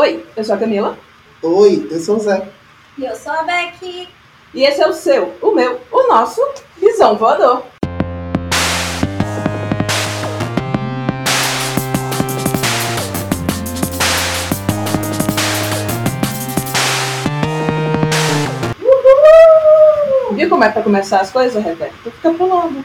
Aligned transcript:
Oi, 0.00 0.24
eu 0.34 0.42
sou 0.42 0.54
a 0.54 0.58
Camila. 0.58 0.98
Oi, 1.42 1.86
eu 1.90 2.00
sou 2.00 2.16
o 2.16 2.20
Zé. 2.20 2.48
E 2.96 3.04
eu 3.04 3.14
sou 3.14 3.34
a 3.34 3.42
Becky. 3.42 4.08
E 4.54 4.62
esse 4.62 4.80
é 4.80 4.88
o 4.88 4.94
seu, 4.94 5.34
o 5.42 5.54
meu, 5.54 5.78
o 5.92 6.08
nosso 6.08 6.40
Visão 6.78 7.18
Voador. 7.18 7.64
Uhul! 18.80 20.34
Viu 20.34 20.48
como 20.48 20.64
é 20.64 20.70
pra 20.70 20.80
começar 20.80 21.20
as 21.20 21.30
coisas, 21.30 21.62
Rebeca? 21.62 21.92
Tu 22.02 22.10
fica 22.10 22.32
pulando. 22.32 22.82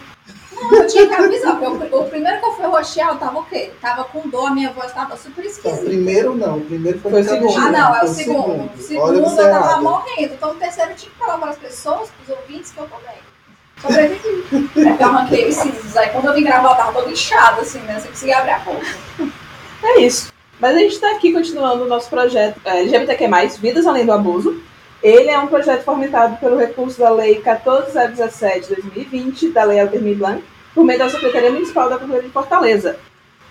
Não, 0.56 0.74
eu 0.74 0.88
tinha 0.88 1.08
que 1.08 1.14
avisar, 1.14 1.60
porque 1.60 1.96
o, 1.96 2.04
primeiro 2.06 2.40
que 2.40 2.46
eu 2.46 2.54
fui 2.54 2.66
roxear, 2.66 3.10
eu 3.10 3.18
tava 3.18 3.40
o 3.40 3.46
quê? 3.46 3.72
Tava 3.82 4.04
com 4.06 4.28
dor, 4.30 4.48
a 4.48 4.52
minha 4.52 4.72
voz 4.72 4.92
tava 4.94 5.18
super 5.18 5.46
esquisita. 5.46 5.84
primeiro 5.84 6.36
não, 6.36 6.62
primeiro 6.62 7.00
foi, 7.00 7.12
Foi 7.12 7.22
o 7.22 7.24
segundo. 7.26 7.58
Ah, 7.58 7.72
não, 7.72 7.96
é 7.96 8.04
o 8.04 8.08
segundo. 8.08 8.72
O 8.74 8.82
segundo 8.82 9.06
Olha 9.06 9.18
eu 9.18 9.24
você 9.24 9.50
tava 9.50 9.66
errado. 9.66 9.84
morrendo. 9.84 10.34
Então 10.34 10.52
o 10.52 10.56
terceiro 10.56 10.92
eu 10.92 10.96
tinha 10.96 11.12
que 11.12 11.18
falar 11.18 11.38
para 11.38 11.50
as 11.50 11.58
pessoas, 11.58 12.10
para 12.10 12.34
os 12.34 12.40
ouvintes, 12.40 12.72
que 12.72 12.78
eu 12.80 12.88
tô 12.88 12.96
bem. 12.98 13.36
Sobrevivi. 13.82 14.70
É 14.88 14.98
que 14.98 15.04
eu 15.04 15.08
arranquei 15.08 15.50
os 15.50 15.56
sisos. 15.56 15.98
Aí 15.98 16.10
quando 16.10 16.26
eu 16.28 16.34
vim 16.34 16.44
gravar, 16.44 16.72
eu 16.72 16.76
tava 16.76 16.94
toda 16.94 17.12
inchada, 17.12 17.62
assim, 17.62 17.80
né? 17.80 18.00
Você 18.00 18.08
conseguia 18.08 18.38
abrir 18.40 18.52
a 18.52 18.60
boca. 18.60 18.86
É 19.84 20.02
isso. 20.02 20.34
Mas 20.60 20.76
a 20.76 20.80
gente 20.80 20.94
está 20.94 21.12
aqui 21.12 21.34
continuando 21.34 21.84
o 21.84 21.88
nosso 21.88 22.10
projeto 22.10 22.60
é, 22.64 22.80
LGBTQ+, 22.80 23.28
Vidas 23.60 23.86
Além 23.86 24.06
do 24.06 24.14
Abuso. 24.14 24.62
Ele 25.06 25.30
é 25.30 25.38
um 25.38 25.46
projeto 25.46 25.84
fomentado 25.84 26.38
pelo 26.38 26.58
recurso 26.58 26.98
da 26.98 27.12
Lei 27.12 27.40
14017-2020, 27.40 29.54
da 29.54 29.64
Lei 29.64 29.80
Altemir 29.80 30.18
Blanc, 30.18 30.44
por 30.74 30.84
meio 30.84 30.98
da 30.98 31.08
Secretaria 31.08 31.52
Municipal 31.52 31.88
da 31.88 32.00
Cultura 32.00 32.24
de 32.24 32.30
Fortaleza. 32.30 32.98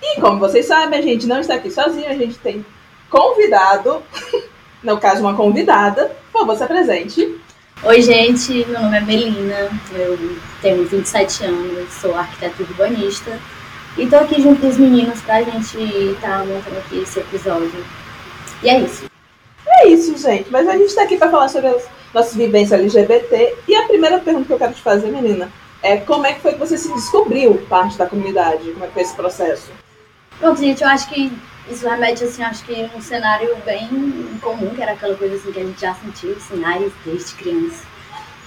E 0.02 0.20
como 0.20 0.40
vocês 0.40 0.66
sabem, 0.66 0.98
a 0.98 1.02
gente 1.02 1.28
não 1.28 1.38
está 1.38 1.54
aqui 1.54 1.70
sozinho, 1.70 2.08
a 2.08 2.14
gente 2.14 2.36
tem 2.40 2.66
convidado, 3.08 4.02
no 4.82 4.98
caso 4.98 5.20
uma 5.20 5.36
convidada, 5.36 6.10
por 6.32 6.40
favor, 6.40 6.56
se 6.56 6.64
apresente. 6.64 7.40
Oi, 7.84 8.02
gente, 8.02 8.66
meu 8.66 8.82
nome 8.82 8.96
é 8.96 9.00
Melina, 9.02 9.70
eu 9.92 10.18
tenho 10.60 10.84
27 10.84 11.44
anos, 11.44 11.92
sou 11.92 12.16
arquiteta 12.16 12.64
urbanista 12.64 13.38
e 13.96 14.08
tô 14.08 14.16
aqui 14.16 14.42
junto 14.42 14.60
com 14.60 14.66
os 14.66 14.76
meninos 14.76 15.20
pra 15.20 15.40
gente 15.44 15.78
estar 15.78 16.44
montando 16.44 16.78
aqui 16.78 16.98
esse 16.98 17.20
episódio. 17.20 17.86
E 18.60 18.68
é 18.68 18.80
isso. 18.80 19.13
É 19.66 19.88
isso, 19.88 20.16
gente. 20.16 20.50
Mas 20.50 20.68
a 20.68 20.72
gente 20.72 20.86
está 20.86 21.02
aqui 21.02 21.16
para 21.16 21.30
falar 21.30 21.48
sobre 21.48 21.68
as 21.68 21.84
nossas 22.12 22.34
vivências 22.34 22.78
LGBT. 22.80 23.56
E 23.66 23.74
a 23.74 23.86
primeira 23.86 24.18
pergunta 24.18 24.46
que 24.46 24.52
eu 24.52 24.58
quero 24.58 24.74
te 24.74 24.82
fazer, 24.82 25.08
menina, 25.10 25.50
é 25.82 25.96
como 25.96 26.26
é 26.26 26.32
que 26.32 26.40
foi 26.40 26.52
que 26.52 26.58
você 26.58 26.78
se 26.78 26.92
descobriu 26.92 27.54
parte 27.68 27.96
da 27.98 28.06
comunidade? 28.06 28.70
Como 28.72 28.84
é 28.84 28.88
que 28.88 28.94
foi 28.94 29.02
esse 29.02 29.14
processo? 29.14 29.70
Pronto, 30.38 30.60
gente, 30.60 30.82
eu 30.82 30.88
acho 30.88 31.08
que 31.08 31.32
isso 31.70 31.88
remete, 31.88 32.24
assim, 32.24 32.42
acho 32.42 32.64
que 32.64 32.90
um 32.94 33.00
cenário 33.00 33.56
bem 33.64 33.88
comum, 34.42 34.70
que 34.74 34.82
era 34.82 34.92
aquela 34.92 35.14
coisa 35.16 35.36
assim 35.36 35.52
que 35.52 35.60
a 35.60 35.64
gente 35.64 35.80
já 35.80 35.94
sentiu 35.94 36.38
sinais 36.40 36.92
desde 37.04 37.34
criança. 37.34 37.84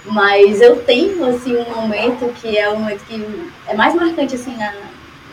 Mas 0.04 0.60
eu 0.60 0.76
tenho, 0.84 1.24
assim, 1.26 1.56
um 1.56 1.74
momento 1.74 2.32
que 2.40 2.56
é 2.56 2.68
o 2.68 2.78
momento 2.78 3.04
que 3.04 3.50
é 3.66 3.74
mais 3.74 3.94
marcante, 3.94 4.34
assim, 4.36 4.56
na- 4.56 4.72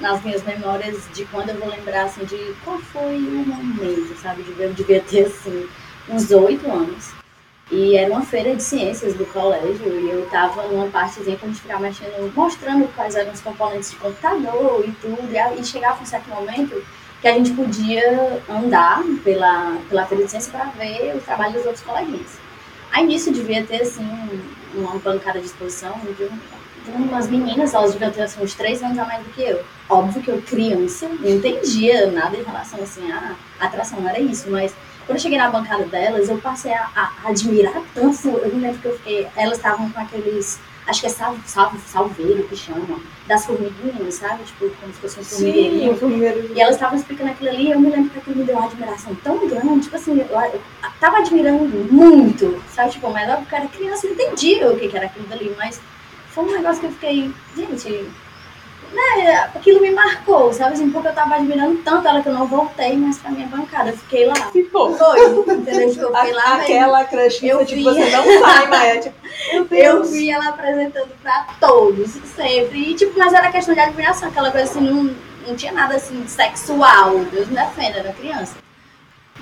nas 0.02 0.22
minhas 0.24 0.44
memórias 0.44 1.04
de 1.14 1.26
quando 1.26 1.50
eu 1.50 1.56
vou 1.60 1.70
lembrar, 1.70 2.04
assim, 2.06 2.26
de 2.26 2.54
qual 2.64 2.78
foi 2.80 3.16
o 3.18 3.46
momento, 3.48 4.16
sabe? 4.22 4.44
De 4.44 4.62
eu 4.62 4.74
devia 4.74 5.02
ter, 5.02 5.26
assim, 5.28 5.68
uns 6.10 6.30
oito 6.32 6.70
anos. 6.70 7.12
E 7.72 7.96
era 7.98 8.12
uma 8.12 8.22
feira 8.22 8.56
de 8.56 8.62
ciências 8.62 9.16
do 9.16 9.26
colégio 9.26 9.88
e 9.88 10.10
eu 10.12 10.28
tava 10.30 10.68
numa 10.68 10.86
partezinha 10.88 11.36
que 11.36 11.46
a 11.46 11.48
gente 11.48 11.62
ficava 11.62 11.82
mexendo, 11.82 12.32
mostrando 12.36 12.88
quais 12.96 13.16
eram 13.16 13.32
os 13.32 13.42
componentes 13.42 13.90
de 13.90 13.96
computador 13.98 14.84
e 14.88 14.92
tudo. 15.02 15.30
E, 15.60 15.64
chegava 15.64 16.02
um 16.02 16.06
certo 16.06 16.30
momento 16.30 16.84
que 17.22 17.28
a 17.28 17.34
gente 17.34 17.52
podia 17.54 18.40
andar 18.48 19.02
pela, 19.24 19.78
pela 19.90 20.06
feira 20.06 20.26
de 20.26 20.30
ciência 20.30 20.52
para 20.52 20.66
ver 20.66 21.16
o 21.16 21.22
trabalho 21.22 21.54
dos 21.54 21.66
outros 21.66 21.84
coleguinhas. 21.84 22.38
Aí 22.92 23.04
nisso 23.08 23.32
devia 23.34 23.66
ter, 23.66 23.82
assim, 23.82 24.04
um- 24.04 24.80
uma 24.80 25.00
bancada 25.00 25.40
de 25.40 25.48
exposição 25.48 26.00
de, 26.16 26.24
um- 26.26 26.40
umas 26.94 27.30
meninas, 27.30 27.74
elas 27.74 27.94
deviam 27.94 28.12
ter, 28.12 28.24
assim, 28.24 28.44
uns 28.44 28.54
três 28.54 28.82
anos 28.84 28.98
a 28.98 29.06
mais 29.06 29.24
do 29.24 29.32
que 29.32 29.42
eu. 29.42 29.64
Óbvio 29.90 30.22
que 30.22 30.30
eu, 30.30 30.42
criança, 30.42 31.08
não 31.08 31.30
entendia 31.30 32.12
nada 32.12 32.36
em 32.36 32.44
relação, 32.44 32.82
assim, 32.82 33.12
à 33.12 33.36
atração, 33.60 34.00
não 34.02 34.10
era 34.10 34.20
isso, 34.20 34.50
mas 34.50 34.74
quando 35.06 35.18
eu 35.18 35.22
cheguei 35.22 35.38
na 35.38 35.52
bancada 35.52 35.86
delas, 35.86 36.30
eu 36.30 36.38
passei 36.40 36.74
a, 36.74 36.90
a 36.96 37.30
admirar 37.30 37.82
tanto. 37.94 38.28
Eu 38.28 38.56
me 38.56 38.62
lembro 38.62 38.80
que 38.80 38.88
eu 38.88 38.98
fiquei. 38.98 39.28
Elas 39.36 39.58
estavam 39.58 39.90
com 39.92 40.00
aqueles. 40.00 40.60
Acho 40.88 41.02
que 41.02 41.08
é 41.08 41.10
sal, 41.10 41.36
sal, 41.46 41.72
salveiro 41.86 42.44
que 42.48 42.56
chamam. 42.56 43.00
Das 43.28 43.46
formiguinhas, 43.46 44.16
sabe? 44.16 44.44
Tipo, 44.44 44.70
como 44.70 44.94
se 44.94 45.00
fosse 45.00 45.20
um 45.20 45.24
formigueirinho. 45.24 45.94
o 45.94 45.98
primeiro. 45.98 46.52
E 46.56 46.60
elas 46.60 46.76
estavam 46.76 46.98
explicando 46.98 47.32
aquilo 47.32 47.50
ali, 47.50 47.68
e 47.68 47.72
eu 47.72 47.80
me 47.80 47.90
lembro 47.90 48.10
que 48.10 48.18
aquilo 48.20 48.38
me 48.38 48.44
deu 48.44 48.56
uma 48.56 48.66
admiração 48.66 49.16
tão 49.24 49.48
grande, 49.48 49.82
tipo 49.82 49.96
assim, 49.96 50.20
eu, 50.20 50.26
eu 50.26 50.62
tava 51.00 51.18
admirando 51.18 51.66
muito, 51.92 52.62
sabe? 52.72 52.92
Tipo, 52.92 53.10
mas 53.12 53.28
eu 53.28 53.44
era 53.52 53.68
criança, 53.68 54.06
eu 54.06 54.16
não 54.16 54.24
entendia 54.24 54.72
o 54.72 54.78
que, 54.78 54.88
que 54.88 54.98
era 54.98 55.08
aquilo 55.08 55.28
dali, 55.28 55.56
mas 55.58 55.80
foi 56.36 56.44
um 56.44 56.52
negócio 56.52 56.82
que 56.82 56.86
eu 56.88 56.92
fiquei, 56.92 57.32
gente, 57.56 57.90
né, 58.94 59.50
aquilo 59.56 59.82
me 59.82 59.92
marcou, 59.92 60.54
sabe? 60.54 60.74
Assim, 60.74 60.90
porque 60.92 61.08
eu 61.08 61.14
tava 61.14 61.36
admirando 61.36 61.78
tanto 61.84 62.08
ela 62.08 62.22
que 62.22 62.30
eu 62.30 62.34
não 62.34 62.46
voltei 62.48 62.96
mais 62.96 63.18
pra 63.18 63.32
minha 63.32 63.48
bancada, 63.48 63.90
eu 63.90 63.98
fiquei 63.98 64.26
lá. 64.28 64.36
Ficou. 64.52 64.96
Foi, 64.98 65.26
entendeu? 65.40 65.90
Tipo, 65.92 66.02
eu 66.04 66.16
fiquei 66.16 66.34
lá, 66.34 66.44
A- 66.44 66.56
Aquela 66.58 67.06
crush 67.06 67.40
que 67.40 67.48
Eu 67.48 67.66
tipo, 67.66 67.78
vi. 67.78 67.84
você 67.84 68.10
não 68.12 68.24
sai, 68.42 68.68
mas 68.68 68.84
é 68.84 68.98
tipo, 69.00 69.16
meu 69.72 69.82
Eu 69.98 70.04
vi 70.06 70.30
ela 70.30 70.50
apresentando 70.50 71.10
pra 71.22 71.48
todos, 71.60 72.12
sempre. 72.36 72.92
E, 72.92 72.96
tipo, 72.96 73.18
mas 73.18 73.34
era 73.34 73.52
questão 73.52 73.74
de 73.74 73.80
admiração, 73.80 74.30
aquela 74.30 74.52
coisa 74.52 74.70
assim, 74.70 74.82
não, 74.82 75.16
não 75.48 75.56
tinha 75.56 75.72
nada 75.72 75.96
assim 75.96 76.26
sexual, 76.28 77.20
Deus 77.32 77.48
me 77.48 77.56
defenda, 77.56 78.00
era 78.00 78.14
criança. 78.14 78.56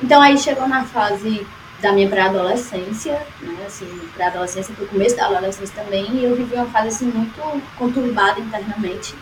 Então 0.01 0.21
aí 0.21 0.37
chegou 0.37 0.67
na 0.67 0.83
fase 0.85 1.45
da 1.83 1.91
minha 1.91 2.09
pré-adolescência, 2.09 3.21
né, 3.41 3.65
assim, 3.67 3.85
pré-adolescência 4.15 4.73
pro 4.73 4.87
começo 4.87 5.15
da 5.17 5.25
adolescência 5.25 5.75
também, 5.75 6.09
e 6.13 6.23
eu 6.23 6.35
vivi 6.35 6.55
uma 6.55 6.65
fase 6.67 6.87
assim 6.87 7.05
muito 7.05 7.61
conturbada 7.77 8.39
internamente. 8.39 9.13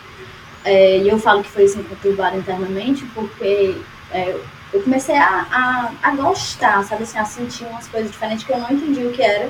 É, 0.63 0.99
e 0.99 1.09
eu 1.09 1.17
falo 1.17 1.43
que 1.43 1.49
foi 1.49 1.65
assim 1.65 1.81
conturbada 1.81 2.37
internamente 2.37 3.03
porque 3.15 3.75
é, 4.11 4.39
eu 4.71 4.81
comecei 4.83 5.17
a, 5.17 5.47
a, 5.51 5.91
a 6.03 6.15
gostar, 6.15 6.83
sabe 6.83 7.01
assim, 7.01 7.17
a 7.17 7.25
sentir 7.25 7.65
umas 7.65 7.87
coisas 7.87 8.11
diferentes 8.11 8.45
que 8.45 8.53
eu 8.53 8.59
não 8.59 8.71
entendi 8.71 9.03
o 9.03 9.11
que 9.11 9.23
era 9.23 9.49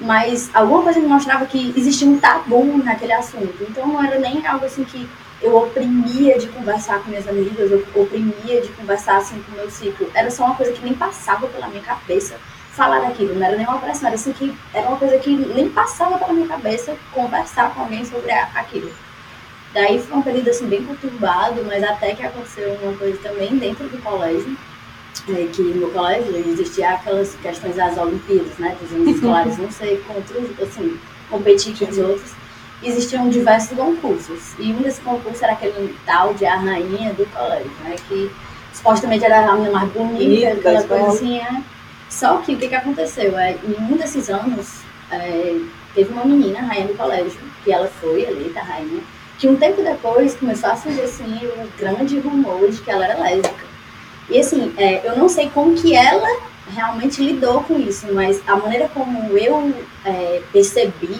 mas 0.00 0.50
alguma 0.52 0.82
coisa 0.82 0.98
me 0.98 1.06
mostrava 1.06 1.46
que 1.46 1.72
existia 1.76 2.08
um 2.08 2.18
tabu 2.18 2.78
naquele 2.78 3.12
assunto. 3.12 3.54
Então 3.68 3.86
não 3.86 4.04
era 4.04 4.18
nem 4.18 4.44
algo 4.46 4.64
assim 4.64 4.84
que 4.84 5.08
eu 5.42 5.56
oprimia 5.56 6.38
de 6.38 6.46
conversar 6.48 7.00
com 7.00 7.10
minhas 7.10 7.26
amigas, 7.26 7.70
eu 7.70 7.84
oprimia 7.94 8.60
de 8.60 8.68
conversar 8.68 9.16
assim 9.16 9.42
com 9.42 9.52
o 9.52 9.56
meu 9.56 9.70
ciclo. 9.70 10.10
Era 10.14 10.30
só 10.30 10.44
uma 10.46 10.54
coisa 10.54 10.72
que 10.72 10.84
nem 10.84 10.94
passava 10.94 11.48
pela 11.48 11.68
minha 11.68 11.82
cabeça 11.82 12.36
falar 12.70 13.00
daquilo, 13.00 13.34
não 13.34 13.46
era 13.46 13.56
nem 13.56 13.66
uma 13.66 13.76
opressão, 13.76 14.06
era 14.06 14.14
assim 14.14 14.32
que 14.32 14.54
era 14.72 14.88
uma 14.88 14.96
coisa 14.96 15.18
que 15.18 15.30
nem 15.30 15.68
passava 15.68 16.16
pela 16.18 16.32
minha 16.32 16.48
cabeça 16.48 16.96
conversar 17.12 17.74
com 17.74 17.82
alguém 17.82 18.04
sobre 18.04 18.30
aquilo. 18.32 18.90
Daí 19.74 20.00
foi 20.00 20.18
um 20.18 20.22
período 20.22 20.50
assim 20.50 20.66
bem 20.66 20.84
conturbado, 20.84 21.62
mas 21.64 21.82
até 21.82 22.14
que 22.14 22.22
aconteceu 22.22 22.72
uma 22.82 22.94
coisa 22.94 23.18
também 23.18 23.56
dentro 23.56 23.88
do 23.88 23.98
colégio, 24.02 24.56
é, 25.28 25.46
que 25.52 25.62
no 25.62 25.90
colégio 25.90 26.34
existia 26.36 26.90
aquelas 26.90 27.34
questões 27.36 27.76
das 27.76 27.96
Olimpíadas, 27.98 28.58
né, 28.58 28.76
dos 28.80 28.92
anos 28.92 29.08
escolares, 29.16 29.58
não 29.58 29.70
sei 29.70 29.98
contra 30.06 30.38
os, 30.38 30.60
assim, 30.60 30.98
competir 31.30 31.76
com 31.78 31.84
os 31.86 31.98
outros. 31.98 32.32
Existiam 32.82 33.28
diversos 33.28 33.76
concursos, 33.76 34.54
e 34.58 34.72
um 34.72 34.82
desses 34.82 34.98
concursos 35.00 35.42
era 35.42 35.52
aquele 35.52 35.96
tal 36.04 36.34
de 36.34 36.44
a 36.44 36.56
rainha 36.56 37.12
do 37.12 37.24
colégio, 37.26 37.70
né, 37.84 37.94
que 38.08 38.30
supostamente 38.72 39.24
era 39.24 39.48
a 39.48 39.54
menina 39.54 39.70
mais 39.70 39.92
bonita, 39.92 40.52
aquela 40.52 40.82
coisa 40.82 41.06
assim, 41.08 41.38
é. 41.38 41.62
Só 42.08 42.38
que 42.38 42.54
o 42.54 42.58
que, 42.58 42.68
que 42.68 42.74
aconteceu? 42.74 43.38
É, 43.38 43.52
em 43.52 43.76
um 43.80 43.96
desses 43.96 44.28
anos, 44.28 44.80
é, 45.10 45.58
teve 45.94 46.12
uma 46.12 46.24
menina, 46.24 46.60
rainha 46.60 46.88
do 46.88 46.94
colégio, 46.94 47.40
que 47.64 47.72
ela 47.72 47.86
foi 47.86 48.22
eleita 48.22 48.60
rainha, 48.60 49.02
que 49.38 49.48
um 49.48 49.56
tempo 49.56 49.82
depois 49.82 50.34
começou 50.34 50.70
a 50.70 50.76
surgir 50.76 51.02
assim, 51.02 51.40
um 51.58 51.66
grande 51.78 52.18
rumor 52.18 52.68
de 52.70 52.80
que 52.80 52.90
ela 52.90 53.04
era 53.04 53.18
lésbica. 53.18 53.64
E 54.28 54.38
assim, 54.38 54.72
é, 54.76 55.06
eu 55.06 55.16
não 55.16 55.28
sei 55.28 55.50
como 55.50 55.74
que 55.74 55.94
ela 55.94 56.28
realmente 56.74 57.22
lidou 57.22 57.62
com 57.64 57.78
isso, 57.78 58.06
mas 58.12 58.42
a 58.46 58.56
maneira 58.56 58.88
como 58.88 59.36
eu 59.36 59.74
é, 60.04 60.42
percebi 60.52 61.18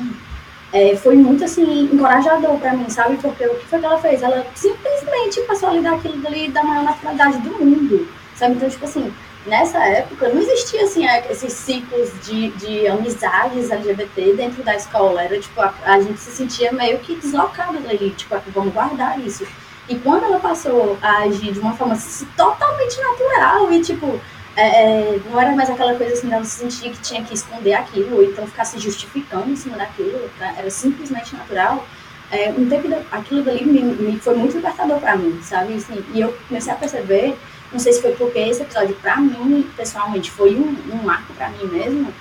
é, 0.73 0.97
foi 0.97 1.17
muito 1.17 1.45
assim, 1.45 1.91
encorajador 1.93 2.59
pra 2.59 2.73
mim, 2.73 2.89
sabe? 2.89 3.17
Porque 3.19 3.47
o 3.47 3.55
que 3.57 3.67
foi 3.67 3.79
que 3.79 3.85
ela 3.85 3.99
fez? 3.99 4.23
Ela 4.23 4.47
simplesmente 4.55 5.41
passou 5.43 5.69
a 5.69 5.73
lidar 5.73 5.95
aquilo 5.95 6.17
dali 6.19 6.49
da 6.49 6.63
maior 6.63 6.85
naturalidade 6.85 7.39
do 7.39 7.51
mundo, 7.51 8.09
sabe? 8.35 8.55
Então, 8.55 8.71
tipo 8.71 8.85
assim, 8.85 9.13
nessa 9.47 9.79
época 9.85 10.29
não 10.29 10.41
existia 10.41 10.85
assim 10.85 11.05
esses 11.29 11.53
ciclos 11.53 12.11
de, 12.25 12.51
de 12.53 12.87
amizades 12.87 13.71
LGBT 13.71 14.35
dentro 14.35 14.63
da 14.63 14.75
escola. 14.75 15.23
Era 15.23 15.39
tipo, 15.39 15.61
a, 15.61 15.75
a 15.85 16.01
gente 16.01 16.19
se 16.19 16.31
sentia 16.31 16.73
meio 16.73 16.99
que 17.01 17.17
deslocado 17.17 17.79
dali, 17.81 18.11
tipo, 18.11 18.35
vamos 18.55 18.73
guardar 18.73 19.21
isso. 19.21 19.47
E 19.89 19.97
quando 19.97 20.25
ela 20.25 20.41
passou 20.41 20.97
a 21.03 21.19
agir 21.25 21.53
de 21.53 21.61
uma 21.61 21.75
forma 21.75 21.95
assim, 21.95 22.27
totalmente 22.37 22.99
natural 22.99 23.73
e 23.73 23.83
tipo, 23.83 24.21
é, 24.57 24.85
é, 24.85 25.21
não 25.31 25.41
era 25.41 25.53
mais 25.53 25.71
aquela 25.71 25.95
coisa 25.95 26.13
assim, 26.13 26.29
dela 26.29 26.45
se 26.45 26.59
sentir 26.59 26.91
que 26.91 27.01
tinha 27.01 27.25
que 27.25 27.35
esconder 27.35 27.75
aquilo, 27.75 28.17
ou 28.17 28.23
então 28.23 28.47
ficar 28.47 28.65
se 28.65 28.79
justificando 28.79 29.51
em 29.51 29.57
cima 29.57 29.77
daquilo, 29.77 30.29
tá? 30.39 30.55
era 30.59 30.71
simplesmente 30.71 31.35
natural. 31.35 31.87
É, 32.31 32.51
um 32.51 32.67
tempo 32.69 32.89
da, 32.89 33.03
aquilo 33.11 33.43
dali 33.43 33.65
me, 33.65 33.83
me 33.83 34.19
foi 34.19 34.35
muito 34.35 34.57
libertador 34.57 34.99
pra 34.99 35.17
mim, 35.17 35.41
sabe? 35.43 35.75
Assim, 35.75 36.03
e 36.15 36.21
eu 36.21 36.35
comecei 36.49 36.73
a 36.73 36.77
perceber 36.77 37.37
Não 37.71 37.79
sei 37.79 37.93
se 37.93 38.01
foi 38.03 38.13
porque 38.13 38.39
esse 38.39 38.63
episódio, 38.63 38.95
pra 38.97 39.17
mim, 39.17 39.69
pessoalmente, 39.77 40.31
foi 40.31 40.55
um, 40.55 40.77
um 40.93 41.03
marco 41.03 41.33
pra 41.35 41.49
mim 41.51 41.67
mesmo, 41.67 42.13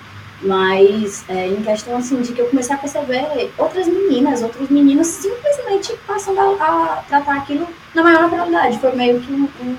mas 0.42 1.24
é, 1.30 1.48
em 1.48 1.62
questão 1.62 1.96
assim 1.98 2.22
de 2.22 2.34
que 2.34 2.40
eu 2.42 2.48
comecei 2.48 2.76
a 2.76 2.80
perceber 2.80 3.52
outras 3.58 3.88
meninas, 3.88 4.42
outros 4.42 4.70
meninos 4.70 5.08
simplesmente 5.08 5.94
passando 6.08 6.40
a, 6.40 6.44
a 6.44 7.04
tratar 7.08 7.38
aquilo 7.38 7.68
na 7.94 8.04
maior 8.04 8.24
naturalidade. 8.24 8.80
Foi 8.80 8.96
meio 8.96 9.20
que 9.20 9.32
um, 9.32 9.48
um, 9.62 9.78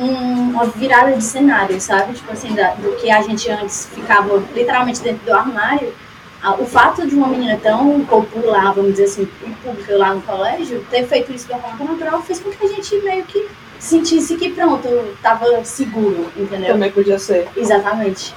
um- 0.00 0.50
uma 0.50 0.64
virada 0.66 1.12
de 1.12 1.22
cenário, 1.22 1.80
sabe? 1.80 2.14
Tipo 2.14 2.32
assim, 2.32 2.54
da- 2.54 2.74
do 2.74 2.92
que 2.96 3.10
a 3.10 3.20
gente 3.22 3.50
antes 3.50 3.88
ficava 3.94 4.42
literalmente 4.54 5.00
dentro 5.02 5.24
do 5.26 5.32
armário. 5.34 5.92
a- 6.42 6.54
O 6.54 6.64
fato 6.64 7.06
de 7.06 7.14
uma 7.14 7.28
menina 7.28 7.58
tão 7.62 8.00
popular, 8.06 8.72
vamos 8.72 8.92
dizer 8.92 9.04
assim, 9.04 9.28
pública 9.62 9.94
lá 9.98 10.14
no 10.14 10.22
colégio, 10.22 10.82
ter 10.90 11.06
feito 11.06 11.30
isso 11.34 11.46
de 11.46 11.52
uma 11.52 11.60
forma 11.60 11.84
natural 11.92 12.22
fez 12.22 12.40
com 12.40 12.48
que 12.50 12.64
a 12.64 12.68
gente 12.68 12.96
meio 13.02 13.24
que 13.24 13.46
sentisse 13.78 14.36
que 14.38 14.48
pronto, 14.50 14.88
tava 15.22 15.62
seguro, 15.64 16.32
entendeu? 16.34 16.72
Também 16.72 16.90
podia 16.90 17.18
ser. 17.18 17.46
Exatamente. 17.54 18.34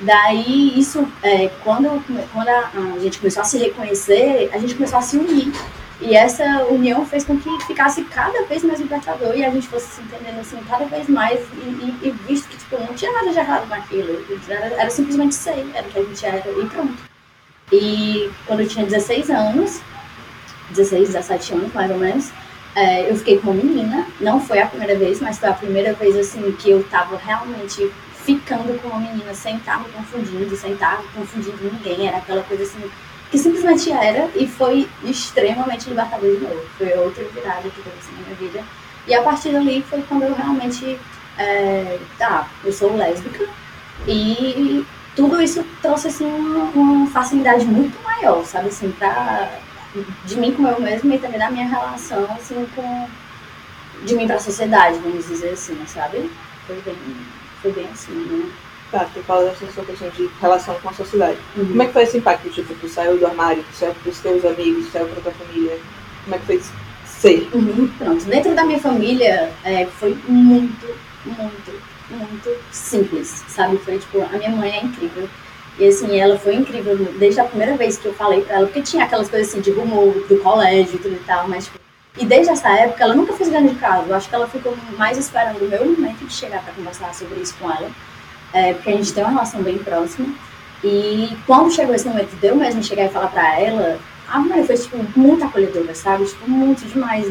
Daí, 0.00 0.78
isso, 0.78 1.06
é, 1.24 1.50
quando, 1.64 2.02
quando 2.32 2.48
a, 2.48 2.70
a 2.96 2.98
gente 3.00 3.18
começou 3.18 3.42
a 3.42 3.44
se 3.44 3.58
reconhecer, 3.58 4.48
a 4.52 4.58
gente 4.58 4.74
começou 4.76 4.98
a 5.00 5.02
se 5.02 5.18
unir. 5.18 5.52
E 6.00 6.14
essa 6.16 6.64
união 6.64 7.04
fez 7.04 7.24
com 7.24 7.38
que 7.38 7.50
ficasse 7.66 8.02
cada 8.04 8.44
vez 8.44 8.64
mais 8.64 8.80
libertador 8.80 9.36
e 9.36 9.44
a 9.44 9.50
gente 9.50 9.68
fosse 9.68 9.86
se 9.96 10.00
entendendo 10.00 10.40
assim 10.40 10.56
cada 10.68 10.86
vez 10.86 11.08
mais 11.08 11.38
e, 11.52 11.66
e- 12.02 12.08
e 12.08 12.10
visto 12.26 12.48
que 12.48 12.56
tipo, 12.56 12.78
não 12.78 12.94
tinha 12.94 13.12
nada 13.12 13.30
de 13.30 13.38
errado 13.38 13.66
naquilo. 13.68 14.24
Era, 14.48 14.66
era 14.66 14.90
simplesmente 14.90 15.34
ser, 15.34 15.66
era 15.74 15.86
o 15.86 15.90
que 15.90 15.98
a 15.98 16.02
gente 16.04 16.24
era 16.26 16.38
e 16.38 16.66
pronto. 16.66 16.96
E 17.72 18.30
quando 18.46 18.60
eu 18.60 18.68
tinha 18.68 18.84
16 18.86 19.30
anos, 19.30 19.80
16, 20.70 21.08
17 21.10 21.52
anos 21.52 21.72
mais 21.74 21.90
ou 21.90 21.98
menos, 21.98 22.30
é, 22.74 23.10
eu 23.10 23.16
fiquei 23.16 23.38
com 23.38 23.50
uma 23.50 23.62
menina. 23.62 24.06
Não 24.20 24.40
foi 24.40 24.60
a 24.60 24.66
primeira 24.66 24.96
vez, 24.96 25.20
mas 25.20 25.38
foi 25.38 25.48
a 25.50 25.54
primeira 25.54 25.92
vez 25.92 26.16
assim 26.16 26.50
que 26.52 26.70
eu 26.70 26.82
tava 26.84 27.16
realmente 27.18 27.90
ficando 28.24 28.80
com 28.80 28.88
uma 28.88 29.00
menina 29.00 29.34
sem 29.34 29.56
estar 29.56 29.80
me 29.80 29.88
confundindo, 29.90 30.56
sem 30.56 30.72
estar 30.72 31.02
confundindo 31.14 31.58
ninguém. 31.62 32.08
Era 32.08 32.18
aquela 32.18 32.42
coisa 32.42 32.62
assim 32.62 32.90
que 33.30 33.38
simplesmente 33.38 33.92
era 33.92 34.28
e 34.34 34.46
foi 34.46 34.88
extremamente 35.04 35.88
libertador 35.88 36.30
de 36.30 36.42
novo. 36.42 36.62
Foi 36.76 36.92
outra 36.98 37.24
virada 37.24 37.62
que 37.62 37.82
teve 37.82 37.96
assim 37.98 38.12
na 38.12 38.24
minha 38.24 38.36
vida. 38.36 38.64
E 39.06 39.14
a 39.14 39.22
partir 39.22 39.50
dali 39.50 39.82
foi 39.88 40.02
quando 40.02 40.24
eu 40.24 40.34
realmente, 40.34 40.98
é, 41.38 41.98
tá, 42.18 42.48
eu 42.64 42.72
sou 42.72 42.96
lésbica 42.96 43.48
e 44.06 44.84
tudo 45.14 45.40
isso 45.40 45.64
trouxe 45.80 46.08
assim 46.08 46.26
uma, 46.26 46.64
uma 46.64 47.06
facilidade 47.10 47.64
muito 47.64 48.02
maior, 48.02 48.44
sabe 48.44 48.68
assim, 48.68 48.90
pra, 48.92 49.48
de 50.24 50.36
mim 50.36 50.52
com 50.52 50.66
eu 50.66 50.80
mesma 50.80 51.14
e 51.14 51.18
também 51.18 51.38
da 51.38 51.50
minha 51.50 51.66
relação 51.66 52.24
assim 52.32 52.66
com 52.74 53.08
de 54.04 54.14
mim 54.14 54.26
para 54.26 54.36
a 54.36 54.40
sociedade, 54.40 54.98
vamos 54.98 55.26
dizer 55.28 55.50
assim, 55.50 55.78
sabe? 55.86 56.30
Foi 56.66 56.80
bem, 56.80 56.96
foi 57.60 57.72
bem 57.72 57.88
assim, 57.92 58.12
né? 58.12 58.50
Tá, 58.90 59.06
tu 59.14 59.22
fala 59.22 59.44
dessa 59.44 59.70
sua 59.70 59.84
questão 59.84 60.08
de 60.10 60.28
relação 60.40 60.74
com 60.80 60.88
a 60.88 60.92
sociedade. 60.92 61.38
Uhum. 61.56 61.68
Como 61.68 61.82
é 61.82 61.86
que 61.86 61.92
foi 61.92 62.02
esse 62.02 62.18
impacto? 62.18 62.50
Tipo, 62.50 62.74
tu 62.74 62.88
saiu 62.88 63.16
do 63.18 63.26
armário, 63.26 63.62
tu 63.70 63.76
saiu 63.76 63.94
pros 63.94 64.18
teus 64.18 64.44
amigos, 64.44 64.86
tu 64.86 64.92
saiu 64.92 65.06
pra 65.06 65.22
tua 65.22 65.32
família. 65.32 65.78
Como 66.24 66.34
é 66.34 66.38
que 66.38 66.46
foi 66.46 66.60
ser? 67.04 67.48
Uhum, 67.54 67.88
Pronto, 67.98 68.24
dentro 68.24 68.54
da 68.54 68.64
minha 68.64 68.80
família 68.80 69.52
é, 69.64 69.86
foi 69.86 70.18
muito, 70.26 70.86
muito, 71.24 71.82
muito 72.10 72.56
simples, 72.72 73.44
sabe? 73.46 73.76
Foi 73.78 73.98
tipo, 73.98 74.22
a 74.22 74.38
minha 74.38 74.50
mãe 74.50 74.70
é 74.70 74.84
incrível. 74.84 75.28
E 75.78 75.86
assim, 75.86 76.18
ela 76.18 76.36
foi 76.36 76.56
incrível 76.56 76.96
desde 77.18 77.40
a 77.40 77.44
primeira 77.44 77.76
vez 77.76 77.96
que 77.96 78.06
eu 78.06 78.14
falei 78.14 78.42
pra 78.42 78.56
ela, 78.56 78.66
porque 78.66 78.82
tinha 78.82 79.04
aquelas 79.04 79.28
coisas 79.28 79.48
assim 79.48 79.60
de 79.60 79.70
rumor 79.70 80.12
do 80.28 80.36
colégio 80.38 80.96
e 80.96 80.98
tudo 80.98 81.14
e 81.14 81.24
tal, 81.24 81.48
mas 81.48 81.66
tipo, 81.66 81.78
e 82.18 82.26
desde 82.26 82.52
essa 82.52 82.68
época 82.70 83.04
ela 83.04 83.14
nunca 83.14 83.32
fez 83.34 83.48
grande 83.48 83.74
caso. 83.76 84.08
Eu 84.08 84.14
acho 84.16 84.28
que 84.28 84.34
ela 84.34 84.48
ficou 84.48 84.76
mais 84.98 85.16
esperando 85.16 85.64
o 85.64 85.68
meu 85.68 85.84
momento 85.84 86.26
de 86.26 86.32
chegar 86.32 86.62
pra 86.64 86.72
conversar 86.74 87.14
sobre 87.14 87.40
isso 87.40 87.54
com 87.58 87.70
ela, 87.70 87.90
é, 88.52 88.74
porque 88.74 88.90
a 88.90 88.96
gente 88.96 89.12
tem 89.12 89.22
uma 89.24 89.32
relação 89.32 89.62
bem 89.62 89.78
próxima. 89.78 90.28
E 90.82 91.36
quando 91.46 91.70
chegou 91.72 91.94
esse 91.94 92.08
momento 92.08 92.34
de 92.40 92.46
eu 92.46 92.56
mesmo 92.56 92.82
chegar 92.82 93.04
e 93.04 93.08
falar 93.10 93.28
pra 93.28 93.58
ela, 93.60 93.98
a 94.28 94.38
mãe 94.38 94.64
foi, 94.66 94.76
tipo, 94.76 94.96
muito 95.18 95.44
acolhedora, 95.44 95.94
sabe? 95.94 96.24
Tipo, 96.24 96.48
muito 96.50 96.86
demais. 96.86 97.26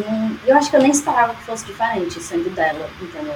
Eu 0.45 0.55
acho 0.57 0.69
que 0.69 0.75
eu 0.75 0.81
nem 0.81 0.91
esperava 0.91 1.33
que 1.33 1.43
fosse 1.43 1.65
diferente 1.65 2.21
sendo 2.21 2.53
dela, 2.53 2.89
entendeu? 3.01 3.35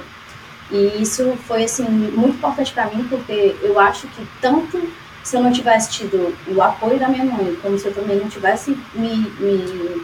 E 0.72 1.02
isso 1.02 1.36
foi, 1.48 1.64
assim, 1.64 1.84
muito 1.84 2.36
importante 2.38 2.74
pra 2.74 2.88
mim, 2.88 3.06
porque 3.10 3.56
eu 3.62 3.80
acho 3.80 4.08
que 4.08 4.28
tanto 4.42 4.82
se 5.24 5.38
eu 5.38 5.42
não 5.44 5.52
tivesse 5.52 5.92
tido 5.92 6.36
o 6.48 6.62
apoio 6.62 7.00
da 7.00 7.08
minha 7.08 7.24
mãe, 7.24 7.56
como 7.62 7.78
se 7.80 7.88
eu 7.88 7.94
também 7.94 8.18
não 8.18 8.28
tivesse 8.28 8.78
me, 8.94 9.16
me 9.40 10.04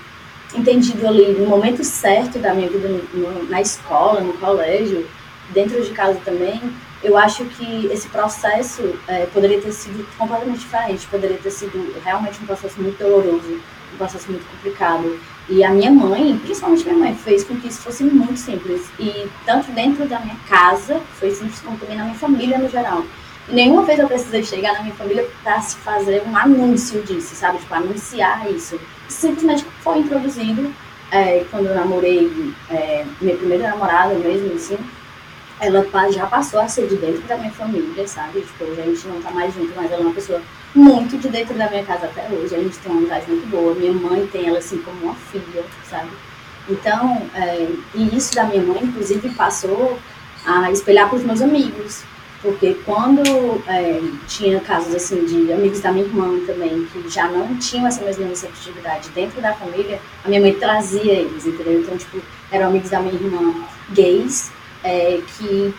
entendido 0.55 1.05
ali 1.07 1.33
no 1.33 1.45
momento 1.47 1.83
certo 1.83 2.39
da 2.39 2.53
minha 2.53 2.69
vida 2.69 2.87
no- 3.13 3.43
na 3.49 3.61
escola, 3.61 4.21
no 4.21 4.33
colégio, 4.33 5.05
dentro 5.49 5.83
de 5.83 5.91
casa 5.91 6.19
também, 6.23 6.61
eu 7.01 7.17
acho 7.17 7.45
que 7.45 7.85
esse 7.87 8.09
processo 8.09 8.93
eh, 9.07 9.25
poderia 9.33 9.61
ter 9.61 9.71
sido 9.71 10.05
completamente 10.17 10.59
diferente, 10.59 11.07
poderia 11.07 11.37
ter 11.37 11.51
sido 11.51 11.95
realmente 12.03 12.41
um 12.41 12.45
processo 12.45 12.81
muito 12.81 13.01
doloroso, 13.01 13.59
um 13.93 13.97
processo 13.97 14.29
muito 14.29 14.45
complicado. 14.51 15.17
E 15.47 15.63
a 15.63 15.69
minha 15.71 15.91
mãe, 15.91 16.37
principalmente 16.39 16.83
minha 16.83 16.97
mãe, 16.97 17.15
fez 17.15 17.43
com 17.43 17.55
que 17.55 17.69
isso 17.69 17.81
fosse 17.81 18.03
muito 18.03 18.37
simples. 18.37 18.89
E 18.99 19.27
tanto 19.45 19.71
dentro 19.71 20.05
da 20.07 20.19
minha 20.19 20.35
casa, 20.47 21.01
foi 21.13 21.31
simples, 21.31 21.61
como 21.61 21.77
também 21.77 21.97
na 21.97 22.03
minha 22.03 22.15
família 22.15 22.57
no 22.57 22.69
geral. 22.69 23.03
E 23.47 23.53
nenhuma 23.53 23.83
vez 23.83 23.97
eu 23.97 24.07
precisei 24.07 24.43
chegar 24.43 24.73
na 24.73 24.81
minha 24.81 24.93
família 24.93 25.25
para 25.41 25.59
se 25.61 25.77
fazer 25.77 26.21
um 26.27 26.35
anúncio 26.35 27.01
disso, 27.03 27.33
sabe? 27.33 27.59
Tipo, 27.59 27.73
anunciar 27.75 28.51
isso. 28.51 28.79
Simplesmente 29.07 29.65
foi 29.81 29.99
introduzido 29.99 30.71
eh, 31.11 31.45
quando 31.49 31.67
eu 31.67 31.75
namorei 31.75 32.53
eh, 32.69 33.05
minha 33.21 33.37
primeira 33.37 33.69
namorada 33.69 34.13
mesmo, 34.15 34.53
assim 34.53 34.77
ela 35.59 35.85
já 36.11 36.25
passou 36.25 36.59
a 36.59 36.67
ser 36.67 36.87
de 36.87 36.95
dentro 36.95 37.21
da 37.23 37.37
minha 37.37 37.51
família, 37.51 38.07
sabe? 38.07 38.41
Tipo, 38.41 38.71
a 38.71 38.85
gente 38.85 39.07
não 39.07 39.21
tá 39.21 39.31
mais 39.31 39.53
junto, 39.53 39.73
mas 39.75 39.91
ela 39.91 40.01
é 40.01 40.05
uma 40.05 40.13
pessoa 40.13 40.41
muito 40.73 41.17
de 41.17 41.27
dentro 41.27 41.57
da 41.57 41.69
minha 41.69 41.83
casa 41.83 42.05
até 42.05 42.27
hoje. 42.29 42.55
A 42.55 42.59
gente 42.59 42.77
tem 42.77 42.91
uma 42.91 43.01
amizade 43.01 43.25
muito 43.27 43.47
boa. 43.49 43.75
Minha 43.75 43.93
mãe 43.93 44.25
tem 44.27 44.47
ela 44.47 44.59
assim 44.59 44.77
como 44.77 45.03
uma 45.03 45.15
filha, 45.15 45.63
sabe? 45.89 46.09
Então, 46.69 47.21
é, 47.33 47.67
e 47.93 48.15
isso 48.15 48.35
da 48.35 48.45
minha 48.45 48.61
mãe, 48.61 48.83
inclusive, 48.83 49.29
passou 49.31 49.99
a 50.45 50.71
espelhar 50.71 51.09
para 51.09 51.17
os 51.17 51.23
meus 51.23 51.41
amigos. 51.41 52.03
Porque 52.41 52.75
quando 52.85 53.21
é, 53.67 54.01
tinha 54.25 54.61
casos 54.61 54.95
assim 54.95 55.25
de 55.25 55.51
amigos 55.51 55.81
da 55.81 55.91
minha 55.91 56.05
irmã 56.05 56.39
também, 56.45 56.85
que 56.85 57.09
já 57.09 57.27
não 57.27 57.57
tinham 57.57 57.85
essa 57.85 58.01
mesma 58.05 58.27
receptividade 58.27 59.09
dentro 59.09 59.41
da 59.41 59.53
família, 59.53 59.99
a 60.23 60.29
minha 60.29 60.39
mãe 60.39 60.53
trazia 60.53 61.11
eles, 61.11 61.45
entendeu? 61.45 61.81
Então, 61.81 61.97
tipo, 61.97 62.21
eram 62.49 62.67
amigos 62.67 62.89
da 62.89 63.01
minha 63.01 63.13
irmã 63.13 63.53
gays, 63.91 64.51
é, 64.83 65.21
que 65.37 65.73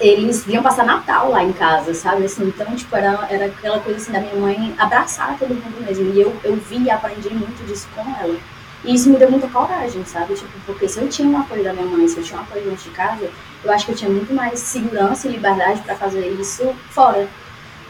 eles 0.00 0.44
vinham 0.44 0.62
passar 0.62 0.84
Natal 0.86 1.30
lá 1.30 1.44
em 1.44 1.52
casa, 1.52 1.92
sabe? 1.92 2.24
Assim, 2.24 2.44
então, 2.48 2.74
tipo, 2.74 2.94
era, 2.96 3.26
era 3.30 3.46
aquela 3.46 3.80
coisa 3.80 3.98
assim 3.98 4.12
da 4.12 4.20
minha 4.20 4.34
mãe 4.36 4.74
abraçar 4.78 5.36
todo 5.38 5.50
mundo 5.54 5.84
mesmo. 5.84 6.12
E 6.14 6.20
eu, 6.20 6.34
eu 6.42 6.56
vi 6.56 6.84
e 6.84 6.90
aprendi 6.90 7.28
muito 7.30 7.64
disso 7.66 7.86
com 7.94 8.00
ela. 8.18 8.36
E 8.82 8.94
isso 8.94 9.10
me 9.10 9.18
deu 9.18 9.30
muita 9.30 9.46
coragem, 9.48 10.02
sabe? 10.06 10.34
Tipo, 10.34 10.48
porque 10.64 10.88
se 10.88 10.98
eu 11.00 11.08
tinha 11.08 11.28
um 11.28 11.38
apoio 11.38 11.62
da 11.62 11.74
minha 11.74 11.84
mãe, 11.84 12.08
se 12.08 12.16
eu 12.16 12.24
tinha 12.24 12.38
um 12.38 12.42
apoio 12.42 12.64
dentro 12.64 12.82
de 12.84 12.90
casa, 12.96 13.28
eu 13.62 13.70
acho 13.70 13.84
que 13.84 13.92
eu 13.92 13.96
tinha 13.96 14.10
muito 14.10 14.32
mais 14.32 14.58
segurança 14.58 15.28
e 15.28 15.32
liberdade 15.32 15.82
para 15.82 15.94
fazer 15.94 16.26
isso 16.40 16.74
fora. 16.88 17.28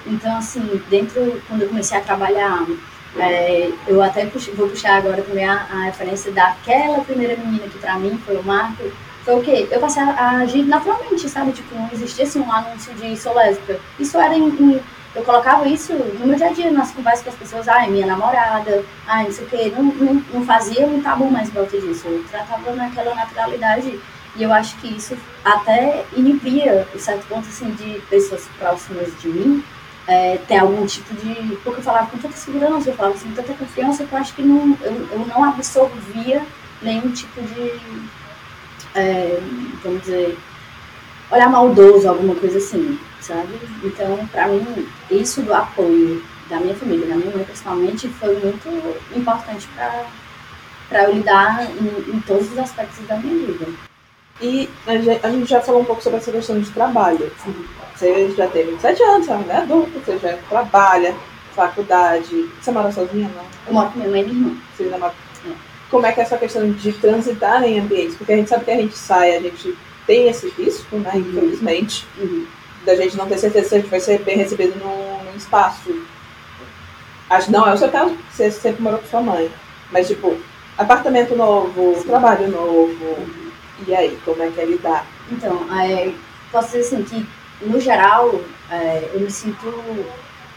Então, 0.05 0.37
assim, 0.37 0.83
dentro, 0.91 1.41
quando 1.47 1.63
eu 1.63 1.69
comecei 1.69 1.97
a 1.97 2.01
trabalhar, 2.01 2.67
é, 3.17 3.71
eu 3.87 4.03
até 4.03 4.27
puxo- 4.27 4.51
vou 4.57 4.69
puxar 4.69 4.97
agora 4.97 5.23
também 5.23 5.45
a, 5.49 5.67
a 5.71 5.83
referência 5.85 6.33
daquela 6.33 7.05
primeira 7.05 7.37
menina 7.37 7.69
que 7.69 7.79
pra 7.79 7.97
mim 7.97 8.19
foi 8.27 8.37
o 8.37 8.43
Marco, 8.43 8.83
foi 9.31 9.39
o 9.39 9.43
quê? 9.43 9.69
Eu 9.71 9.81
passei 9.81 10.03
a, 10.03 10.31
agir 10.39 10.65
naturalmente, 10.65 11.29
sabe? 11.29 11.53
Tipo, 11.53 11.75
não 11.75 11.89
existia 11.93 12.25
assim 12.25 12.41
um 12.41 12.53
anúncio 12.53 12.93
de 12.95 13.17
sou 13.17 13.35
lésbica. 13.35 13.79
Isso 13.99 14.19
era 14.19 14.35
em, 14.35 14.49
em- 14.49 14.81
eu 15.15 15.23
colocava 15.23 15.67
isso 15.69 15.93
no 15.93 16.27
meu 16.27 16.37
dia 16.37 16.49
a 16.49 16.53
dia, 16.53 16.71
nas 16.71 16.93
conversas 16.93 17.25
com 17.25 17.31
as 17.31 17.37
pessoas, 17.37 17.69
ai, 17.69 17.91
minha 17.91 18.07
namorada, 18.07 18.85
ai, 19.07 19.25
não 19.25 19.33
sei 19.33 19.45
o 19.45 19.49
quê. 19.49 19.73
Não, 19.77 19.83
não, 19.85 20.25
não 20.33 20.45
fazia 20.45 20.87
um 20.87 21.01
tabu 21.03 21.31
mais 21.31 21.49
em 21.49 21.53
volta 21.53 21.81
disso. 21.81 22.07
Eu 22.07 22.25
tratava 22.31 22.73
naquela 22.73 23.15
naturalidade. 23.15 24.01
E 24.37 24.43
eu 24.43 24.53
acho 24.53 24.77
que 24.77 24.87
isso 24.97 25.17
até 25.45 26.05
inibia, 26.17 26.87
em 26.95 26.99
certo 26.99 27.27
ponto, 27.27 27.49
assim, 27.49 27.71
de 27.73 28.01
pessoas 28.09 28.49
próximas 28.59 29.09
de 29.21 29.29
mim 29.29 29.65
é, 30.07 30.39
ter 30.47 30.59
algum 30.59 30.87
tipo 30.87 31.13
de. 31.15 31.57
Porque 31.65 31.81
eu 31.81 31.85
falava 31.85 32.07
com 32.11 32.19
tanta 32.19 32.37
segurança, 32.37 32.91
eu 32.91 32.95
falava 32.95 33.15
assim, 33.17 33.29
com 33.29 33.35
tanta 33.35 33.55
confiança 33.55 34.05
que 34.05 34.13
eu 34.13 34.19
acho 34.19 34.35
que 34.35 34.43
não, 34.43 34.77
eu, 34.83 35.09
eu 35.13 35.27
não 35.27 35.45
absorvia 35.45 36.43
nenhum 36.83 37.11
tipo 37.13 37.41
de. 37.43 37.81
É, 38.95 39.39
vamos 39.83 40.03
dizer. 40.03 40.37
olhar 41.31 41.49
maldoso, 41.49 42.09
alguma 42.09 42.35
coisa 42.35 42.59
assim, 42.59 42.99
sabe? 43.21 43.55
Então, 43.85 44.27
pra 44.33 44.49
mim, 44.49 44.89
isso 45.11 45.43
do 45.43 45.55
apoio 45.55 46.23
da 46.49 46.59
minha 46.59 46.75
família, 46.75 47.07
da 47.07 47.15
minha 47.15 47.35
mãe 47.37 47.45
principalmente, 47.45 48.09
foi 48.09 48.35
muito 48.41 48.97
importante 49.17 49.69
pra, 49.77 50.05
pra 50.89 51.05
eu 51.05 51.13
lidar 51.15 51.65
em, 51.71 52.17
em 52.17 52.21
todos 52.21 52.51
os 52.51 52.59
aspectos 52.59 53.07
da 53.07 53.17
minha 53.17 53.47
vida. 53.47 53.67
E 54.41 54.69
a 54.87 54.97
gente, 55.31 55.49
já 55.49 55.61
falou 55.61 55.83
um 55.83 55.85
pouco 55.85 56.03
sobre 56.03 56.19
essa 56.19 56.33
questão 56.33 56.59
de 56.61 56.71
trabalho. 56.71 57.31
Você 57.95 58.31
já 58.35 58.49
tem 58.49 58.67
27 58.67 59.03
anos, 59.03 59.27
você 59.27 59.33
é 59.33 59.37
mulher 59.37 59.57
adulta, 59.59 60.01
você 60.01 60.19
já 60.19 60.37
trabalha, 60.49 61.15
faculdade. 61.55 62.49
Você 62.61 62.71
mora 62.73 62.91
sozinha, 62.91 63.31
não? 63.37 63.45
Eu 63.67 63.75
moro 63.75 63.91
com 63.91 63.99
minha 63.99 64.11
mãe 64.11 64.23
e 64.23 64.25
minha 64.25 64.37
irmã. 64.49 64.57
Você 64.75 64.85
ainda 64.85 64.99
mora- 64.99 65.15
Como 65.91 66.07
é 66.07 66.13
que 66.13 66.21
é 66.21 66.23
essa 66.23 66.39
questão 66.39 66.71
de 66.71 66.93
transitar 66.93 67.63
em 67.65 67.81
ambientes? 67.81 68.15
Porque 68.17 68.33
a 68.33 68.37
gente 68.37 68.49
sabe 68.49 68.65
que 68.65 68.71
a 68.71 68.77
gente 68.77 68.97
sai, 68.97 69.37
a 69.37 69.41
gente 69.41 69.77
tem 70.07 70.29
esse 70.29 70.49
risco, 70.51 70.97
né, 70.97 71.13
infelizmente, 71.15 72.07
Uhum. 72.19 72.47
da 72.85 72.95
gente 72.95 73.17
não 73.17 73.27
ter 73.27 73.39
certeza 73.39 73.69
se 73.69 73.75
a 73.75 73.79
gente 73.79 73.91
vai 73.91 74.01
ser 74.01 74.21
bem 74.21 74.37
recebido 74.37 74.79
num, 74.79 75.37
espaço. 75.37 75.95
Acho 77.29 77.47
que 77.47 77.53
não 77.53 77.67
é 77.67 77.73
o 77.73 77.79
seu 77.79 77.89
caso, 77.89 78.17
você 78.31 78.51
sempre 78.51 78.83
morou 78.83 78.99
com 78.99 79.07
sua 79.07 79.21
mãe. 79.21 79.51
Mas, 79.91 80.09
tipo, 80.09 80.37
apartamento 80.77 81.37
novo, 81.37 82.03
trabalho 82.05 82.49
novo. 82.49 83.17
E 83.87 83.95
aí, 83.95 84.19
como 84.25 84.43
é 84.43 84.51
que 84.51 84.61
é 84.61 84.65
lidar? 84.65 85.07
Então, 85.31 85.67
é, 85.81 86.13
posso 86.51 86.69
dizer 86.69 86.81
assim 86.81 87.03
que, 87.05 87.27
no 87.63 87.81
geral, 87.81 88.41
é, 88.71 89.11
eu 89.15 89.21
me 89.21 89.31
sinto 89.31 89.73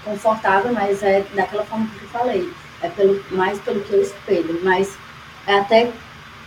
confortável, 0.04 0.74
mas 0.74 1.02
é 1.04 1.24
daquela 1.34 1.64
forma 1.64 1.88
que 1.88 2.04
eu 2.04 2.10
falei. 2.10 2.50
É 2.82 2.90
pelo, 2.90 3.24
mais 3.32 3.60
pelo 3.60 3.80
que 3.82 3.94
eu 3.94 4.02
espelho. 4.02 4.60
Mas 4.64 4.98
até 5.48 5.92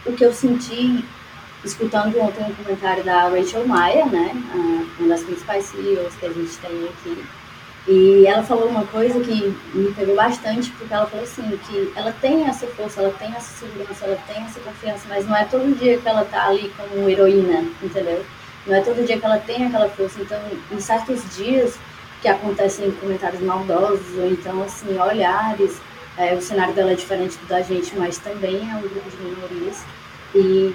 o 0.04 0.12
que 0.12 0.24
eu 0.24 0.32
senti 0.32 1.04
escutando 1.64 2.18
ontem 2.20 2.44
um 2.44 2.54
comentário 2.54 3.02
da 3.02 3.28
Rachel 3.28 3.66
Maia, 3.66 4.06
né? 4.06 4.30
Uma 4.98 5.08
das 5.08 5.22
principais 5.22 5.64
CEOs 5.64 6.14
que 6.14 6.26
a 6.26 6.32
gente 6.32 6.56
tem 6.58 6.88
aqui. 6.88 7.24
E 7.88 8.26
ela 8.26 8.42
falou 8.42 8.68
uma 8.68 8.84
coisa 8.84 9.20
que 9.20 9.56
me 9.72 9.92
pegou 9.92 10.16
bastante, 10.16 10.70
porque 10.72 10.92
ela 10.92 11.06
falou 11.06 11.24
assim, 11.24 11.56
que 11.68 11.92
ela 11.94 12.12
tem 12.20 12.44
essa 12.44 12.66
força, 12.66 13.00
ela 13.00 13.12
tem 13.12 13.28
essa 13.28 13.64
segurança, 13.64 14.04
ela 14.04 14.18
tem 14.26 14.42
essa 14.42 14.58
confiança, 14.58 15.06
mas 15.08 15.24
não 15.26 15.36
é 15.36 15.44
todo 15.44 15.78
dia 15.78 15.96
que 15.98 16.08
ela 16.08 16.24
tá 16.24 16.48
ali 16.48 16.72
como 16.76 17.08
heroína, 17.08 17.64
entendeu? 17.80 18.24
Não 18.66 18.74
é 18.74 18.80
todo 18.80 19.06
dia 19.06 19.18
que 19.18 19.24
ela 19.24 19.38
tem 19.38 19.66
aquela 19.66 19.88
força. 19.88 20.20
Então, 20.20 20.40
em 20.72 20.80
certos 20.80 21.22
dias 21.36 21.78
que 22.20 22.26
acontecem 22.26 22.90
comentários 22.90 23.40
maldosos, 23.42 24.18
ou 24.18 24.26
então, 24.26 24.62
assim, 24.64 24.98
olhares, 24.98 25.80
é, 26.18 26.34
o 26.34 26.40
cenário 26.40 26.74
dela 26.74 26.92
é 26.92 26.94
diferente 26.94 27.36
do 27.38 27.46
da 27.46 27.60
gente, 27.62 27.94
mas 27.96 28.18
também 28.18 28.70
é 28.70 28.74
um 28.76 28.80
grupo 28.80 29.10
de 29.10 29.16
minorias. 29.18 29.84
E 30.34 30.74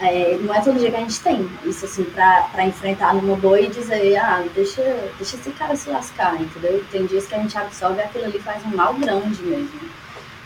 é, 0.00 0.36
não 0.40 0.54
é 0.54 0.60
todo 0.60 0.78
dia 0.78 0.90
que 0.90 0.96
a 0.96 1.00
gente 1.00 1.20
tem 1.20 1.48
isso, 1.64 1.84
assim, 1.84 2.04
pra 2.04 2.66
enfrentar 2.66 3.14
numa 3.14 3.36
boa 3.36 3.60
e 3.60 3.68
dizer, 3.68 4.16
ah, 4.16 4.44
deixa, 4.54 4.82
deixa 5.18 5.36
esse 5.36 5.50
cara 5.52 5.76
se 5.76 5.88
lascar, 5.88 6.40
entendeu? 6.40 6.84
Tem 6.90 7.06
dias 7.06 7.26
que 7.26 7.34
a 7.34 7.38
gente 7.38 7.56
absorve 7.56 8.00
aquilo 8.00 8.24
ali 8.24 8.38
faz 8.40 8.64
um 8.64 8.76
mal 8.76 8.94
grande 8.94 9.42
mesmo. 9.42 9.80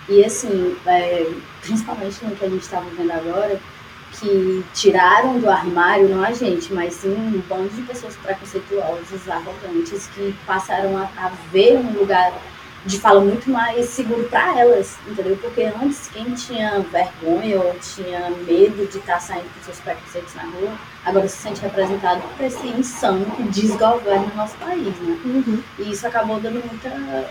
E, 0.09 0.25
assim, 0.25 0.77
é, 0.87 1.31
principalmente 1.63 2.25
no 2.25 2.35
que 2.37 2.45
a 2.45 2.49
gente 2.49 2.63
está 2.63 2.81
vivendo 2.81 3.11
agora, 3.11 3.61
que 4.13 4.65
tiraram 4.75 5.39
do 5.39 5.51
armário, 5.51 6.09
não 6.09 6.25
a 6.25 6.33
gente, 6.33 6.73
mas 6.73 6.95
sim 6.95 7.11
um 7.11 7.41
bando 7.49 7.69
de 7.69 7.83
pessoas 7.83 8.17
preconceituosas, 8.17 9.29
arrogantes, 9.29 10.09
que 10.09 10.35
passaram 10.47 10.97
a, 10.97 11.09
a 11.17 11.31
ver 11.53 11.77
um 11.77 11.93
lugar 11.93 12.33
de 12.87 12.99
fala 12.99 13.21
muito 13.21 13.51
mais 13.51 13.87
seguro 13.87 14.25
para 14.25 14.59
elas, 14.61 14.97
entendeu? 15.07 15.37
Porque 15.37 15.63
antes 15.65 16.09
quem 16.09 16.33
tinha 16.35 16.81
vergonha 16.81 17.61
ou 17.61 17.75
tinha 17.81 18.31
medo 18.47 18.89
de 18.91 18.99
estar 18.99 19.21
saindo 19.21 19.49
com 19.55 19.65
seus 19.65 19.81
preconceitos 19.81 20.35
na 20.35 20.43
rua, 20.43 20.73
agora 21.05 21.29
se 21.29 21.37
sente 21.37 21.61
representado 21.61 22.23
por 22.37 22.45
esse 22.45 22.67
insano 22.69 23.27
que 23.37 23.43
desgoverna 23.45 24.27
o 24.33 24.37
nosso 24.37 24.57
país, 24.57 24.95
né? 25.01 25.63
E 25.79 25.91
isso 25.91 26.07
acabou 26.07 26.41
dando 26.41 26.65
muita 26.65 27.29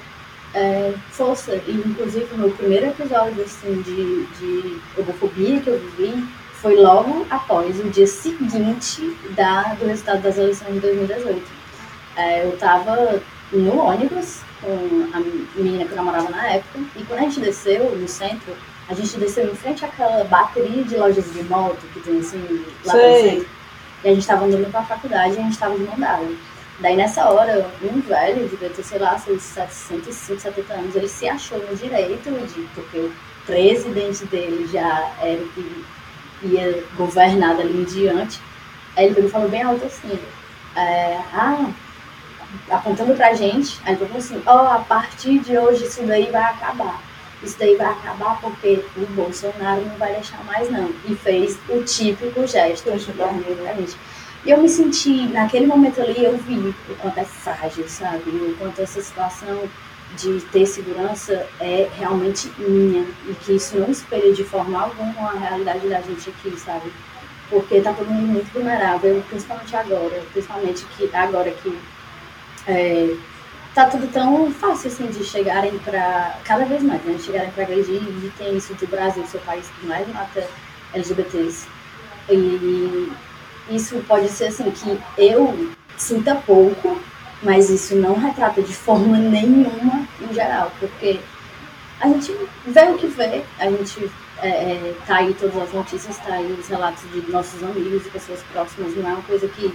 é, 0.53 0.93
força. 1.11 1.55
E, 1.55 1.83
inclusive, 1.85 2.27
o 2.33 2.37
meu 2.37 2.51
primeiro 2.51 2.87
episódio 2.87 3.43
assim, 3.43 3.81
de, 3.81 4.25
de 4.25 4.81
homofobia 4.97 5.61
que 5.61 5.69
eu 5.69 5.79
vivi 5.79 6.27
foi 6.53 6.75
logo 6.75 7.25
após 7.29 7.79
o 7.79 7.89
dia 7.89 8.07
seguinte 8.07 9.15
da, 9.35 9.75
do 9.75 9.85
resultado 9.85 10.21
das 10.21 10.37
eleições 10.37 10.73
de 10.73 10.79
2018. 10.79 11.41
É, 12.15 12.45
eu 12.45 12.53
estava 12.55 13.21
no 13.51 13.79
ônibus 13.79 14.41
com 14.61 15.09
a 15.13 15.19
menina 15.55 15.85
que 15.85 15.91
eu 15.91 15.97
namorava 15.97 16.29
na 16.29 16.47
época, 16.47 16.79
e 16.95 17.03
quando 17.03 17.19
a 17.19 17.23
gente 17.23 17.39
desceu 17.39 17.95
no 17.95 18.07
centro, 18.07 18.55
a 18.89 18.93
gente 18.93 19.17
desceu 19.17 19.51
em 19.51 19.55
frente 19.55 19.85
àquela 19.85 20.23
bateria 20.25 20.83
de 20.83 20.95
lojas 20.95 21.31
de 21.33 21.43
moto 21.43 21.85
que 21.93 21.99
tem 21.99 22.19
assim 22.19 22.65
lá 22.85 22.93
no 22.93 22.99
Sei. 22.99 23.29
centro. 23.29 23.49
E 24.03 24.07
a 24.07 24.11
gente 24.11 24.21
estava 24.21 24.45
andando 24.45 24.71
pra 24.71 24.83
faculdade 24.83 25.35
e 25.35 25.39
a 25.39 25.41
gente 25.41 25.53
estava 25.53 25.77
de 25.77 25.83
mão 25.83 25.97
dada. 25.97 26.25
Daí 26.79 26.95
nessa 26.95 27.27
hora, 27.29 27.69
um 27.81 27.99
velho, 28.01 28.47
devia 28.47 28.69
ter, 28.69 28.83
sei 28.83 28.99
lá, 28.99 29.17
seus 29.17 29.41
65, 29.41 30.39
70 30.39 30.73
anos, 30.73 30.95
ele 30.95 31.07
se 31.07 31.27
achou 31.27 31.57
no 31.57 31.75
direito 31.75 32.29
de, 32.29 32.61
porque 32.75 32.99
o 32.99 33.11
presidente 33.45 34.25
dele 34.25 34.67
já 34.71 35.11
era 35.19 35.41
o 35.41 35.49
que 35.49 35.85
ia 36.43 36.83
governar 36.95 37.57
dali 37.57 37.81
em 37.81 37.83
diante. 37.83 38.39
Aí 38.95 39.07
ele 39.07 39.27
falou 39.27 39.49
bem 39.49 39.63
alto 39.63 39.85
assim, 39.85 40.19
é, 40.75 41.19
ah, 41.33 41.67
apontando 42.69 43.13
pra 43.15 43.33
gente, 43.33 43.79
aí 43.85 43.95
falou 43.95 44.17
assim, 44.17 44.41
ó, 44.45 44.75
a 44.75 44.79
partir 44.79 45.39
de 45.39 45.57
hoje 45.57 45.85
isso 45.85 46.03
daí 46.03 46.29
vai 46.31 46.43
acabar. 46.43 47.01
Isso 47.43 47.57
daí 47.59 47.75
vai 47.75 47.87
acabar 47.87 48.39
porque 48.41 48.83
o 48.95 49.05
Bolsonaro 49.07 49.85
não 49.85 49.95
vai 49.97 50.13
deixar 50.13 50.43
mais 50.43 50.69
não. 50.71 50.89
E 51.05 51.15
fez 51.15 51.57
o 51.69 51.83
típico 51.83 52.47
gesto 52.47 52.91
de 52.91 53.11
dormir 53.11 53.55
pra 53.61 53.73
gente. 53.73 53.95
E 54.45 54.49
eu 54.49 54.61
me 54.61 54.69
senti, 54.69 55.27
naquele 55.27 55.67
momento 55.67 56.01
ali, 56.01 56.23
eu 56.23 56.37
vi 56.37 56.57
o 56.57 56.95
quanto 57.01 57.19
é 57.19 57.25
frágil, 57.25 57.87
sabe? 57.87 58.29
O 58.29 58.55
quanto 58.57 58.81
essa 58.81 59.01
situação 59.01 59.69
de 60.15 60.39
ter 60.51 60.65
segurança 60.65 61.45
é 61.59 61.89
realmente 61.97 62.49
minha. 62.57 63.05
E 63.27 63.35
que 63.41 63.53
isso 63.53 63.77
não 63.77 63.89
espelha 63.89 64.33
de 64.33 64.43
forma 64.43 64.81
alguma 64.81 65.31
a 65.31 65.37
realidade 65.37 65.87
da 65.87 66.01
gente 66.01 66.29
aqui, 66.29 66.57
sabe? 66.57 66.91
Porque 67.49 67.81
tá 67.81 67.93
todo 67.93 68.09
mundo 68.09 68.27
muito 68.27 68.51
vulnerável, 68.51 69.23
principalmente 69.29 69.75
agora. 69.75 70.23
Principalmente 70.31 70.85
que 70.95 71.09
agora 71.13 71.51
que 71.51 71.77
é, 72.67 73.15
tá 73.73 73.85
tudo 73.85 74.11
tão 74.11 74.51
fácil 74.51 74.89
assim 74.89 75.07
de 75.07 75.23
chegarem 75.23 75.77
para 75.79 76.37
cada 76.43 76.65
vez 76.65 76.83
mais, 76.83 77.01
né? 77.03 77.17
Chegarem 77.17 77.51
para 77.51 77.63
agredir 77.63 78.01
e 78.01 78.31
tem 78.37 78.57
isso 78.57 78.73
do 78.73 78.87
Brasil, 78.87 79.25
seu 79.25 79.39
país 79.41 79.67
que 79.79 79.85
mais 79.85 80.07
mata 80.13 80.45
LGBTs. 80.93 81.67
E 82.29 83.11
isso 83.69 84.03
pode 84.07 84.27
ser 84.29 84.47
assim 84.47 84.69
que 84.71 84.99
eu 85.17 85.69
sinta 85.97 86.35
pouco, 86.35 86.99
mas 87.41 87.69
isso 87.69 87.95
não 87.95 88.15
retrata 88.15 88.61
de 88.61 88.73
forma 88.73 89.17
nenhuma 89.17 90.07
em 90.21 90.33
geral, 90.33 90.71
porque 90.79 91.19
a 91.99 92.07
gente 92.07 92.35
vê 92.65 92.81
o 92.81 92.97
que 92.97 93.07
vê, 93.07 93.43
a 93.59 93.69
gente 93.69 94.11
é, 94.41 94.49
é, 94.49 94.95
tá 95.05 95.17
aí 95.17 95.33
todas 95.33 95.57
as 95.57 95.73
notícias, 95.73 96.17
tá 96.17 96.33
aí 96.33 96.51
os 96.51 96.67
relatos 96.67 97.03
de 97.11 97.31
nossos 97.31 97.63
amigos 97.63 98.05
e 98.05 98.09
pessoas 98.09 98.41
próximas, 98.51 98.95
não 98.95 99.09
é 99.09 99.13
uma 99.13 99.23
coisa 99.23 99.47
que 99.47 99.73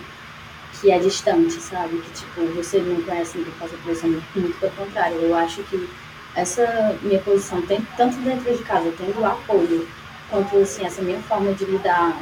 que 0.82 0.90
é 0.90 0.98
distante, 0.98 1.52
sabe? 1.52 1.96
Que 1.98 2.10
tipo, 2.10 2.44
você 2.56 2.80
não 2.80 3.00
conhece 3.02 3.38
ninguém 3.38 3.54
passa 3.58 3.76
por 3.76 3.92
isso, 3.92 4.06
muito, 4.08 4.24
muito 4.34 4.58
pelo 4.58 4.72
contrário. 4.72 5.16
Eu 5.18 5.34
acho 5.36 5.62
que 5.62 5.88
essa 6.34 6.98
minha 7.02 7.20
posição, 7.20 7.62
tanto 7.96 8.16
dentro 8.18 8.52
de 8.52 8.62
casa, 8.64 8.92
tendo 8.98 9.24
apoio, 9.24 9.88
quanto 10.28 10.58
assim, 10.58 10.84
essa 10.84 11.00
minha 11.00 11.20
forma 11.20 11.52
de 11.52 11.64
lidar 11.66 12.20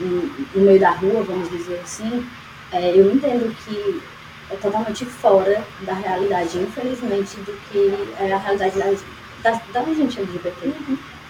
no, 0.00 0.60
meio 0.60 0.80
da 0.80 0.90
rua, 0.90 1.22
vamos 1.22 1.48
dizer 1.50 1.80
assim, 1.84 2.26
é, 2.72 2.90
eu 2.98 3.12
entendo 3.12 3.54
que 3.64 4.02
é 4.50 4.56
totalmente 4.56 5.04
fora 5.04 5.64
da 5.82 5.94
realidade, 5.94 6.58
infelizmente, 6.58 7.36
do 7.36 7.52
que 7.70 7.94
é 8.18 8.32
a 8.32 8.38
realidade 8.38 8.76
da, 8.76 9.50
da, 9.52 9.60
da 9.72 9.94
gente 9.94 10.18
LGBT, 10.18 10.74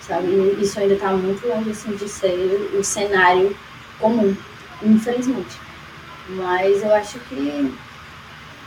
sabe? 0.01 0.29
E 0.29 0.63
isso 0.63 0.81
ainda 0.81 0.95
está 0.95 1.13
muito 1.13 1.47
longe 1.47 1.71
assim, 1.71 1.95
de 1.95 2.09
ser 2.09 2.71
o 2.73 2.83
cenário 2.83 3.55
comum, 3.99 4.35
infelizmente. 4.83 5.60
Mas 6.37 6.83
eu 6.83 6.95
acho 6.95 7.19
que 7.21 7.73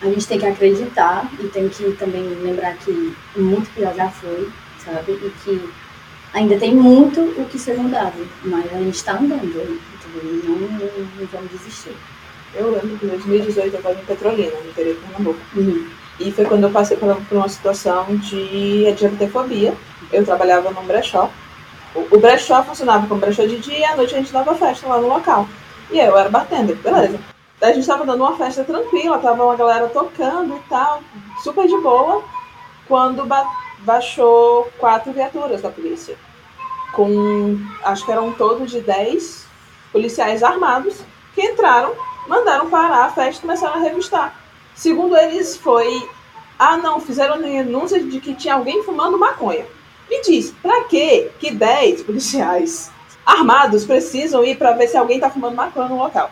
a 0.01 0.05
gente 0.07 0.27
tem 0.27 0.39
que 0.39 0.45
acreditar 0.45 1.29
e 1.39 1.47
tem 1.47 1.69
que 1.69 1.91
também 1.93 2.23
lembrar 2.23 2.75
que 2.75 3.15
muito 3.35 3.73
pior 3.73 3.93
já 3.95 4.09
foi, 4.09 4.49
sabe? 4.83 5.13
E 5.13 5.33
que 5.43 5.69
ainda 6.33 6.57
tem 6.57 6.75
muito 6.75 7.21
o 7.21 7.45
que 7.45 7.57
ser 7.57 7.77
mudado, 7.77 8.27
mas 8.43 8.65
a 8.73 8.77
gente 8.77 8.95
está 8.95 9.13
andando, 9.13 9.45
entendeu? 9.45 9.79
E 10.15 10.41
não, 10.45 10.55
não, 10.55 11.05
não 11.19 11.27
vamos 11.31 11.51
desistir. 11.51 11.95
Eu 12.53 12.71
lembro 12.71 12.97
que 12.97 13.05
em 13.05 13.09
2018 13.09 13.73
eu 13.73 13.77
estava 13.77 13.99
em 13.99 14.05
Petrolina, 14.05 14.51
no 14.51 14.69
interior 14.69 14.95
de 14.95 15.01
Pernambuco. 15.01 15.39
Uhum. 15.55 15.87
E 16.19 16.31
foi 16.31 16.45
quando 16.45 16.63
eu 16.63 16.69
passei 16.69 16.97
por 16.97 17.15
por 17.15 17.37
uma 17.37 17.49
situação 17.49 18.15
de 18.17 18.85
LGBTfobia. 18.85 19.73
Eu 20.11 20.23
trabalhava 20.23 20.69
num 20.69 20.85
brechó. 20.85 21.31
O, 21.95 22.15
o 22.15 22.19
brechó 22.19 22.61
funcionava 22.63 23.07
como 23.07 23.21
brechó 23.21 23.45
de 23.45 23.57
dia 23.57 23.79
e 23.79 23.83
à 23.83 23.95
noite 23.95 24.13
a 24.13 24.19
gente 24.19 24.31
dava 24.31 24.53
festa 24.53 24.87
lá 24.87 24.99
no 24.99 25.07
local. 25.07 25.47
E 25.91 25.97
eu 25.97 26.17
era 26.17 26.29
bartender, 26.29 26.75
beleza. 26.75 27.19
A 27.61 27.71
gente 27.71 27.87
tava 27.87 28.05
dando 28.05 28.23
uma 28.23 28.35
festa 28.35 28.63
tranquila, 28.63 29.19
tava 29.19 29.43
uma 29.43 29.55
galera 29.55 29.87
tocando 29.87 30.55
e 30.57 30.59
tal, 30.69 31.01
super 31.43 31.65
de 31.67 31.77
boa, 31.77 32.23
quando 32.87 33.25
ba- 33.25 33.49
baixou 33.79 34.69
quatro 34.77 35.13
viaturas 35.13 35.61
da 35.61 35.69
polícia. 35.69 36.17
Com, 36.93 37.57
acho 37.83 38.05
que 38.05 38.11
eram 38.11 38.27
um 38.27 38.33
todo 38.33 38.65
de 38.65 38.81
10 38.81 39.47
policiais 39.91 40.43
armados 40.43 41.01
que 41.33 41.41
entraram, 41.41 41.93
mandaram 42.27 42.69
parar 42.69 43.05
a 43.05 43.09
festa 43.09 43.39
e 43.39 43.41
começaram 43.41 43.75
a 43.75 43.83
revistar. 43.83 44.35
Segundo 44.75 45.15
eles, 45.15 45.55
foi. 45.55 46.07
Ah, 46.59 46.77
não, 46.77 46.99
fizeram 46.99 47.41
denúncia 47.41 48.01
de 48.03 48.19
que 48.19 48.35
tinha 48.35 48.55
alguém 48.55 48.83
fumando 48.83 49.17
maconha. 49.17 49.65
Me 50.09 50.21
diz, 50.21 50.51
pra 50.61 50.83
quê 50.83 51.31
que 51.39 51.51
10 51.51 52.03
policiais 52.03 52.91
armados 53.25 53.85
precisam 53.85 54.43
ir 54.43 54.57
pra 54.57 54.73
ver 54.73 54.87
se 54.87 54.97
alguém 54.97 55.19
tá 55.19 55.29
fumando 55.29 55.55
maconha 55.55 55.87
no 55.87 55.97
local? 55.97 56.29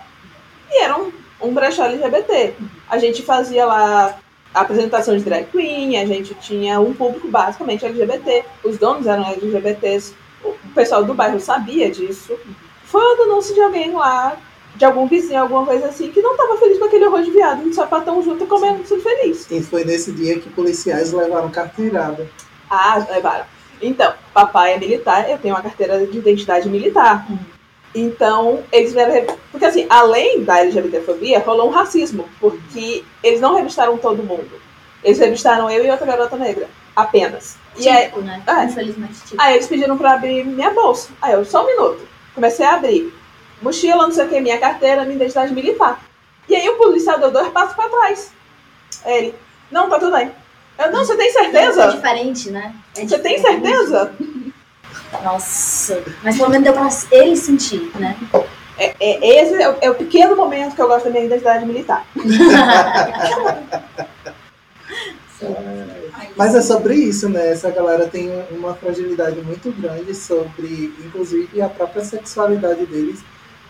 E 0.71 0.83
era 0.83 0.97
um, 0.97 1.11
um 1.41 1.53
brechó 1.53 1.83
LGBT. 1.83 2.55
A 2.89 2.97
gente 2.97 3.21
fazia 3.21 3.65
lá 3.65 4.17
apresentação 4.53 5.15
de 5.15 5.23
drag 5.23 5.45
queen, 5.45 5.97
a 5.97 6.05
gente 6.05 6.33
tinha 6.35 6.79
um 6.79 6.93
público 6.93 7.27
basicamente 7.27 7.85
LGBT, 7.85 8.43
os 8.63 8.77
donos 8.77 9.07
eram 9.07 9.25
LGBTs, 9.31 10.13
o 10.43 10.53
pessoal 10.73 11.03
do 11.03 11.13
bairro 11.13 11.39
sabia 11.39 11.89
disso. 11.89 12.37
Foi 12.83 13.01
uma 13.01 13.15
denúncia 13.15 13.53
de 13.53 13.61
alguém 13.61 13.91
lá 13.91 14.37
de 14.75 14.85
algum 14.85 15.07
vizinho, 15.07 15.41
alguma 15.41 15.65
coisa 15.65 15.87
assim, 15.87 16.09
que 16.11 16.21
não 16.21 16.35
tava 16.35 16.57
feliz 16.57 16.79
com 16.79 16.85
aquele 16.85 17.05
horror 17.05 17.21
de 17.23 17.31
viado, 17.31 17.61
um 17.61 17.73
sapatão 17.73 18.21
junto 18.23 18.45
comendo, 18.45 18.83
tudo 18.83 19.01
feliz. 19.01 19.49
E 19.51 19.61
foi 19.61 19.83
nesse 19.83 20.11
dia 20.11 20.39
que 20.39 20.49
policiais 20.49 21.11
levaram 21.11 21.49
carteirada. 21.49 22.27
Ah, 22.69 23.05
levaram. 23.09 23.45
Então, 23.81 24.13
papai 24.33 24.73
é 24.73 24.79
militar, 24.79 25.29
eu 25.29 25.37
tenho 25.37 25.55
uma 25.55 25.61
carteira 25.61 26.05
de 26.05 26.17
identidade 26.17 26.69
militar. 26.69 27.27
Então, 27.93 28.63
eles 28.71 28.93
vieram. 28.93 29.35
Porque, 29.51 29.65
assim, 29.65 29.85
além 29.89 30.43
da 30.43 30.59
LGBTfobia, 30.59 31.39
rolou 31.39 31.67
um 31.67 31.71
racismo, 31.71 32.27
porque 32.39 33.03
eles 33.23 33.41
não 33.41 33.55
revistaram 33.55 33.97
todo 33.97 34.23
mundo. 34.23 34.49
Eles 35.03 35.19
revistaram 35.19 35.69
eu 35.69 35.83
e 35.85 35.91
outra 35.91 36.05
garota 36.05 36.37
negra, 36.37 36.69
apenas. 36.95 37.57
E 37.77 37.87
aí, 37.89 38.05
Típico, 38.05 38.21
né? 38.21 38.41
é. 38.47 38.63
Infelizmente, 38.65 39.13
típico. 39.15 39.41
aí 39.41 39.55
eles 39.55 39.67
pediram 39.67 39.97
pra 39.97 40.13
abrir 40.13 40.45
minha 40.45 40.69
bolsa. 40.71 41.09
Aí 41.21 41.33
eu, 41.33 41.43
só 41.43 41.63
um 41.63 41.67
minuto. 41.67 42.07
Comecei 42.35 42.65
a 42.65 42.75
abrir. 42.75 43.13
Mochila, 43.61 44.03
não 44.03 44.11
sei 44.11 44.25
o 44.25 44.29
que, 44.29 44.39
minha 44.39 44.57
carteira, 44.57 45.03
minha 45.03 45.15
identidade 45.15 45.53
militar. 45.53 46.01
E 46.47 46.55
aí 46.55 46.67
o 46.69 46.77
policial 46.77 47.19
deu 47.19 47.31
dois 47.31 47.49
passos 47.49 47.75
pra 47.75 47.89
trás. 47.89 48.31
Aí 49.05 49.13
Ele, 49.17 49.35
não, 49.71 49.89
tá 49.89 49.99
tudo 49.99 50.11
bem. 50.11 50.31
Eu, 50.79 50.91
não, 50.91 51.03
você 51.05 51.15
tem 51.15 51.27
É 51.27 51.31
certeza? 51.31 51.87
diferente, 51.91 52.49
né? 52.49 52.73
É 52.97 53.05
Você 53.05 53.19
tem 53.19 53.37
certeza? 53.39 54.13
Nossa. 55.23 56.03
Mas 56.23 56.37
pelo 56.37 56.49
menos 56.49 56.63
deu 56.63 56.73
pra 56.73 56.89
ele 57.11 57.35
sentir, 57.35 57.91
né? 57.99 58.17
É, 58.77 58.95
é- 58.99 59.41
esse 59.43 59.61
é 59.61 59.69
o, 59.69 59.75
é 59.81 59.91
o 59.91 59.95
pequeno 59.95 60.35
momento 60.35 60.75
que 60.75 60.81
eu 60.81 60.87
gosto 60.87 61.05
da 61.05 61.11
minha 61.11 61.25
identidade 61.25 61.65
militar. 61.65 62.05
Mas 66.35 66.55
é 66.55 66.61
sobre 66.61 66.95
isso, 66.95 67.27
né? 67.29 67.51
Essa 67.51 67.69
galera 67.71 68.07
tem 68.07 68.31
uma 68.51 68.73
fragilidade 68.73 69.41
muito 69.41 69.71
grande 69.71 70.13
sobre, 70.15 70.93
inclusive, 71.05 71.61
a 71.61 71.69
própria 71.69 72.03
sexualidade 72.03 72.85
deles 72.85 73.23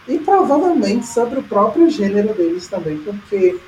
e 0.07 0.17
provavelmente 0.19 1.05
sobre 1.07 1.39
o 1.39 1.43
próprio 1.43 1.89
gênero 1.89 2.33
deles 2.33 2.67
também, 2.67 2.97
porque 2.99 3.59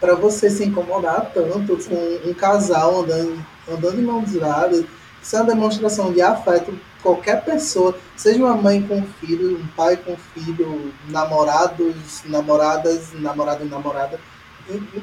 para 0.00 0.14
você 0.14 0.48
se 0.50 0.64
incomodar 0.64 1.30
tanto 1.34 1.76
com 1.88 2.28
um 2.28 2.34
casal 2.34 3.00
andando, 3.00 3.44
andando 3.68 3.96
de 3.96 4.02
mãos 4.02 4.32
dadas, 4.32 4.84
isso 5.22 5.36
é 5.36 5.40
uma 5.40 5.46
demonstração 5.46 6.12
de 6.12 6.22
afeto. 6.22 6.78
Qualquer 7.02 7.44
pessoa, 7.44 7.96
seja 8.16 8.38
uma 8.44 8.54
mãe 8.54 8.82
com 8.82 9.02
filho, 9.20 9.58
um 9.58 9.66
pai 9.76 9.96
com 9.96 10.16
filho, 10.34 10.92
namorados, 11.08 12.22
namoradas, 12.24 13.12
namorado 13.14 13.64
e 13.64 13.68
namorada, 13.68 14.20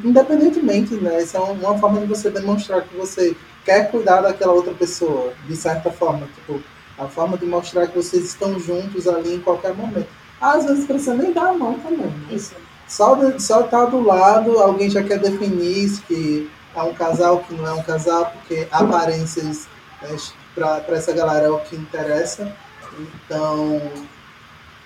independentemente, 0.04 0.96
né? 0.96 1.22
Essa 1.22 1.38
é 1.38 1.42
uma 1.42 1.78
forma 1.78 2.02
de 2.02 2.06
você 2.06 2.30
demonstrar 2.30 2.82
que 2.84 2.96
você 2.96 3.36
quer 3.64 3.90
cuidar 3.90 4.22
daquela 4.22 4.54
outra 4.54 4.74
pessoa, 4.74 5.34
de 5.48 5.56
certa 5.56 5.90
forma. 5.92 6.28
Tipo, 6.36 6.62
a 6.98 7.08
forma 7.08 7.38
de 7.38 7.46
mostrar 7.46 7.88
que 7.88 7.96
vocês 7.96 8.26
estão 8.26 8.60
juntos 8.60 9.08
ali 9.08 9.36
em 9.36 9.40
qualquer 9.40 9.74
momento. 9.74 10.08
Às 10.40 10.66
vezes 10.66 10.86
precisa 10.86 11.14
nem 11.14 11.34
dar 11.34 11.50
a 11.50 11.54
mão 11.54 11.80
também. 11.80 12.08
Né? 12.08 12.28
Isso. 12.32 12.54
Só, 12.88 13.16
de, 13.16 13.42
só 13.42 13.64
tá 13.64 13.86
do 13.86 14.02
lado, 14.02 14.60
alguém 14.60 14.90
já 14.90 15.04
quer 15.04 15.20
definir 15.20 15.90
se 15.90 16.02
que 16.02 16.50
é 16.76 16.84
um 16.84 16.94
casal, 16.94 17.40
que 17.40 17.54
não 17.54 17.66
é 17.66 17.74
um 17.74 17.82
casal, 17.82 18.32
porque 18.34 18.68
aparências 18.72 19.68
né, 20.10 20.18
para 20.54 20.96
essa 20.96 21.12
galera 21.14 21.46
é 21.46 21.50
o 21.50 21.60
que 21.60 21.76
interessa. 21.76 22.52
Então, 23.00 23.82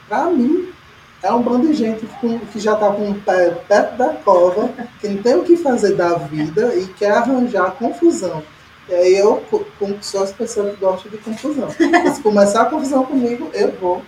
pra 0.07 0.25
mim, 0.25 0.71
é 1.21 1.31
um 1.31 1.41
bando 1.41 1.67
de 1.67 1.73
gente 1.73 2.05
com- 2.19 2.39
que 2.39 2.59
já 2.59 2.75
tá 2.75 2.91
com 2.91 3.11
o 3.11 3.21
pé 3.21 3.51
perto 3.67 3.97
da 3.97 4.13
cova, 4.15 4.69
que 4.99 5.07
não 5.07 5.21
tem 5.21 5.35
o 5.35 5.43
que 5.43 5.57
fazer 5.57 5.95
da 5.95 6.15
vida 6.15 6.73
e 6.75 6.87
quer 6.87 7.11
arranjar 7.11 7.71
confusão. 7.71 8.41
E 8.87 8.93
aí 8.93 9.15
eu 9.17 9.43
sou 10.01 10.23
as 10.23 10.31
pessoas 10.31 10.71
que 10.73 10.77
gostam 10.81 11.11
de 11.11 11.17
confusão. 11.19 11.69
Se 11.69 12.21
começar 12.23 12.63
a 12.63 12.65
confusão 12.65 13.05
comigo, 13.05 13.51
eu 13.53 13.71
vou 13.73 14.03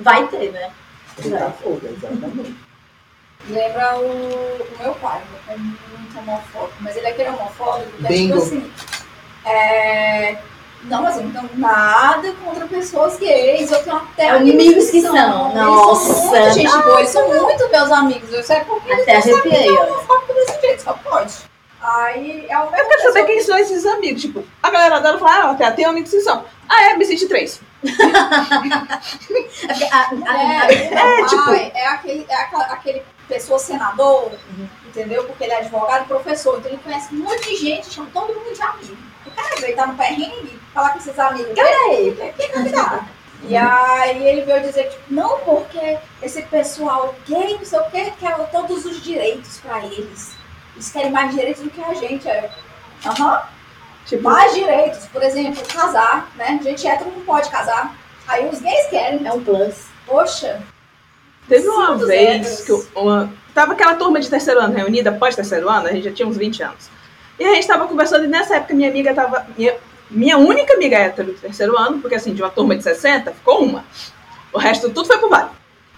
Vai 0.00 0.26
ter, 0.28 0.52
né? 0.52 0.70
fogo, 1.62 1.80
exatamente. 1.84 2.54
Lembra 3.48 3.98
o, 3.98 4.02
o 4.04 4.82
meu 4.82 4.94
pai, 4.96 5.22
meu 5.30 5.40
pai 5.46 5.54
é 5.54 5.58
muito 5.58 6.18
homofóbico, 6.18 6.76
mas 6.80 6.96
ele 6.96 7.06
é 7.06 7.10
aquele 7.10 7.30
homofóbico 7.30 7.90
que 7.96 8.04
é 8.06 8.08
Bingo. 8.08 8.34
tipo 8.40 8.46
assim. 8.46 8.70
É... 9.48 10.38
Não, 10.84 11.02
mas 11.02 11.16
eu 11.16 11.24
não 11.24 11.32
tenho 11.32 11.50
nada 11.58 12.32
contra 12.44 12.66
pessoas 12.66 13.18
gays. 13.18 13.70
Eu 13.70 13.82
tenho 13.82 13.96
até 13.96 14.30
Amigos 14.30 14.90
que 14.90 15.02
são. 15.02 15.14
Eles 15.50 15.54
Nossa. 15.54 16.14
são 16.14 16.30
muito 16.30 16.54
gente 16.54 16.78
boa, 16.82 16.98
eles 17.00 17.10
são 17.10 17.28
muito 17.28 17.68
meus 17.70 17.90
amigos. 17.90 18.32
Eu 18.32 18.42
sei 18.44 18.60
porque 18.60 18.90
eles 18.90 19.02
Até 19.02 19.14
não 19.14 19.22
sabem 19.22 19.34
arrepiei, 19.40 19.62
que 19.64 19.68
é 19.76 19.80
ó. 19.80 19.84
homofóbico 19.86 20.32
desse 20.34 20.60
jeito, 20.60 20.82
só 20.82 20.92
pode. 20.94 21.34
Aí 21.80 22.46
é 22.48 22.54
Eu 22.56 22.66
quero 22.86 23.02
saber 23.02 23.24
quem 23.24 23.42
são 23.42 23.58
esses 23.58 23.84
amigos. 23.86 24.22
Tipo, 24.22 24.44
a 24.62 24.70
galera 24.70 25.00
dela 25.00 25.18
fala, 25.18 25.50
ah, 25.50 25.54
tem, 25.54 25.72
tem 25.72 25.84
amigos 25.84 26.10
que 26.10 26.20
são. 26.20 26.44
Ah, 26.68 26.90
é, 26.90 26.96
me 26.96 27.04
senti 27.04 27.26
três. 27.26 27.60
É 29.68 29.88
a- 29.92 30.10
a- 30.26 30.42
É, 30.42 30.58
a- 30.58 31.20
é, 31.20 31.24
tipo- 31.26 31.50
é 31.50 31.86
aquele, 31.86 32.26
é 32.28 32.34
aquela- 32.36 32.64
aquele 32.66 33.02
pessoa 33.28 33.58
senador, 33.58 34.30
Uhum. 34.50 34.68
entendeu? 34.86 35.24
Porque 35.24 35.44
ele 35.44 35.52
é 35.52 35.58
advogado 35.58 36.04
e 36.04 36.08
professor, 36.08 36.58
então 36.58 36.70
ele 36.70 36.80
conhece 36.82 37.14
um 37.14 37.18
monte 37.18 37.48
de 37.50 37.56
gente, 37.56 37.92
chama 37.92 38.08
todo 38.12 38.32
mundo 38.34 38.52
de 38.54 38.62
amigo. 38.62 38.96
Cara 39.42 39.60
veio, 39.60 39.76
tá 39.76 39.86
no 39.86 39.96
perrengue, 39.96 40.58
falar 40.74 40.90
com 40.90 40.98
esses 40.98 41.18
amigos. 41.18 41.52
Peraí. 41.54 42.32
Que 42.36 42.48
convidado. 42.48 43.04
E 43.44 43.56
aí 43.56 44.26
ele 44.26 44.42
veio 44.42 44.60
dizer, 44.62 44.88
tipo, 44.90 45.02
não, 45.08 45.38
porque 45.40 45.96
esse 46.22 46.42
pessoal 46.42 47.14
gay, 47.26 47.54
não 47.56 47.64
sei 47.64 47.78
o 47.78 47.84
que, 47.84 48.10
quer 48.12 48.36
todos 48.50 48.84
os 48.84 49.00
direitos 49.02 49.58
pra 49.58 49.84
eles. 49.84 50.32
Eles 50.74 50.90
querem 50.90 51.10
mais 51.12 51.30
direitos 51.32 51.62
do 51.62 51.70
que 51.70 51.82
a 51.82 51.94
gente. 51.94 52.26
Eu, 52.26 52.48
Aham, 53.06 53.42
Tipo, 54.06 54.22
mais 54.24 54.54
direitos. 54.54 55.06
Por 55.06 55.22
exemplo, 55.22 55.62
casar, 55.72 56.30
né? 56.34 56.58
Gente 56.62 56.86
hétero 56.86 57.10
não 57.14 57.20
pode 57.22 57.48
casar. 57.50 57.94
Aí 58.26 58.48
os 58.48 58.58
gays 58.60 58.86
querem. 58.88 59.24
É 59.26 59.32
um 59.32 59.44
plus. 59.44 59.84
Poxa, 60.06 60.60
teve 61.48 61.68
uma 61.68 61.94
vez 61.96 62.62
que 62.62 62.72
eu- 62.72 62.86
uma, 62.96 63.30
tava 63.54 63.74
aquela 63.74 63.94
turma 63.94 64.18
de 64.18 64.28
terceiro 64.30 64.58
ano 64.60 64.74
reunida, 64.74 65.12
pós 65.12 65.36
terceiro 65.36 65.68
ano, 65.68 65.86
a 65.88 65.92
gente 65.92 66.04
já 66.04 66.12
tinha 66.12 66.26
uns 66.26 66.36
20 66.38 66.62
anos. 66.62 66.88
E 67.38 67.44
a 67.44 67.54
gente 67.54 67.66
tava 67.66 67.86
conversando 67.86 68.24
e 68.24 68.28
nessa 68.28 68.56
época 68.56 68.74
minha 68.74 68.88
amiga 68.88 69.14
tava. 69.14 69.46
Minha, 69.56 69.74
minha 70.10 70.38
única 70.38 70.74
amiga 70.74 70.96
hétero 70.96 71.32
do 71.32 71.38
terceiro 71.38 71.76
ano, 71.76 72.00
porque 72.00 72.14
assim, 72.14 72.32
de 72.34 72.42
uma 72.42 72.50
turma 72.50 72.74
de 72.74 72.82
60, 72.82 73.32
ficou 73.32 73.62
uma. 73.62 73.84
O 74.52 74.58
resto 74.58 74.88
tudo 74.90 75.06
foi 75.06 75.18
pro 75.18 75.28
vale. 75.28 75.50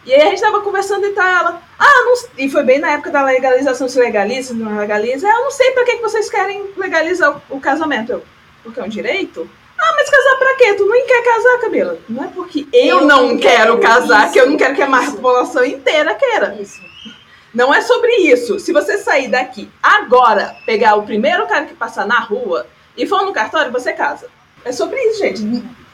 E 0.04 0.12
aí 0.12 0.22
a 0.22 0.30
gente 0.30 0.40
tava 0.40 0.60
conversando 0.60 1.04
e 1.06 1.10
tal, 1.10 1.26
ela, 1.26 1.62
ah, 1.78 2.04
não, 2.04 2.14
e 2.38 2.48
foi 2.48 2.62
bem 2.62 2.78
na 2.78 2.92
época 2.92 3.10
da 3.10 3.22
legalização, 3.22 3.86
se 3.86 3.98
legaliza, 3.98 4.48
se 4.48 4.54
não 4.54 4.78
legaliza, 4.78 5.28
eu 5.28 5.42
não 5.42 5.50
sei 5.50 5.72
pra 5.72 5.84
que, 5.84 5.96
que 5.96 6.02
vocês 6.02 6.30
querem 6.30 6.70
legalizar 6.76 7.36
o, 7.50 7.56
o 7.56 7.60
casamento. 7.60 8.12
Eu, 8.12 8.24
porque 8.62 8.80
é 8.80 8.82
um 8.82 8.88
direito? 8.88 9.48
Ah, 9.78 9.92
mas 9.96 10.10
casar 10.10 10.36
pra 10.38 10.54
quê? 10.56 10.74
Tu 10.74 10.86
nem 10.86 11.06
quer 11.06 11.22
casar, 11.22 11.60
Camila? 11.60 11.98
Não 12.08 12.24
é 12.24 12.28
porque 12.28 12.66
eu, 12.72 12.98
Eu 12.98 13.00
não 13.02 13.28
não 13.28 13.38
quero, 13.38 13.78
quero 13.78 13.78
casar, 13.78 14.24
isso, 14.24 14.32
que 14.32 14.40
eu 14.40 14.50
não 14.50 14.56
quero 14.56 14.74
que 14.74 14.82
a 14.82 14.86
população 14.86 15.64
inteira 15.64 16.14
queira. 16.14 16.56
Isso. 16.60 16.80
Não 17.52 17.72
é 17.74 17.80
sobre 17.80 18.10
isso. 18.16 18.58
Se 18.60 18.72
você 18.72 18.98
sair 18.98 19.28
daqui 19.28 19.68
agora, 19.82 20.56
pegar 20.64 20.94
o 20.94 21.02
primeiro 21.02 21.46
cara 21.46 21.66
que 21.66 21.74
passar 21.74 22.06
na 22.06 22.20
rua 22.20 22.66
e 22.96 23.06
for 23.06 23.24
no 23.24 23.32
cartório, 23.32 23.72
você 23.72 23.92
casa. 23.92 24.28
É 24.64 24.72
sobre 24.72 25.00
isso, 25.08 25.18
gente. 25.18 25.42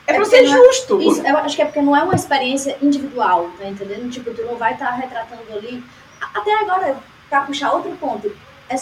É, 0.06 0.12
É 0.12 0.16
pra 0.16 0.24
ser 0.24 0.44
é- 0.44 0.46
justo. 0.46 1.00
Isso, 1.00 1.26
eu 1.26 1.36
acho 1.38 1.56
que 1.56 1.62
é 1.62 1.64
porque 1.64 1.80
não 1.80 1.96
é 1.96 2.02
uma 2.02 2.14
experiência 2.14 2.76
individual, 2.82 3.50
tá 3.58 3.66
entendendo? 3.66 4.10
Tipo, 4.10 4.32
tu 4.34 4.42
não 4.42 4.56
vai 4.56 4.74
estar 4.74 4.90
retratando 4.90 5.42
ali. 5.52 5.82
Até 6.34 6.54
agora, 6.60 6.96
pra 7.28 7.40
puxar 7.42 7.72
outro 7.72 7.90
ponto, 7.92 8.30
é, 8.68 8.76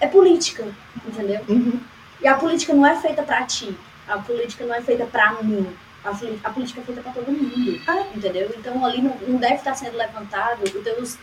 é 0.00 0.06
política, 0.06 0.64
entendeu? 1.06 1.40
Uhum. 1.48 1.80
E 2.20 2.26
a 2.28 2.34
política 2.34 2.72
não 2.72 2.86
é 2.86 2.96
feita 2.96 3.22
pra 3.22 3.42
ti. 3.42 3.76
A 4.08 4.18
política 4.18 4.64
não 4.64 4.74
é 4.74 4.80
feita 4.80 5.04
pra 5.04 5.32
mim. 5.42 5.66
A, 6.04 6.50
política 6.50 6.80
é 6.80 6.84
feita 6.84 7.00
pra 7.00 7.12
todo 7.12 7.32
mundo, 7.32 7.80
entendeu? 8.14 8.50
Então 8.58 8.84
ali 8.84 9.00
não, 9.00 9.16
não 9.26 9.38
deve 9.38 9.54
estar 9.54 9.74
sendo 9.74 9.96
levantado 9.96 10.62
os 10.62 10.70
teus 10.70 11.18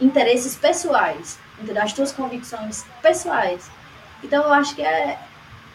interesses 0.00 0.56
pessoais, 0.56 1.38
entendeu? 1.60 1.82
As 1.82 1.92
tuas 1.92 2.12
convicções 2.12 2.84
pessoais. 3.02 3.70
Então 4.22 4.42
eu 4.44 4.52
acho 4.52 4.74
que 4.74 4.82
é, 4.82 5.18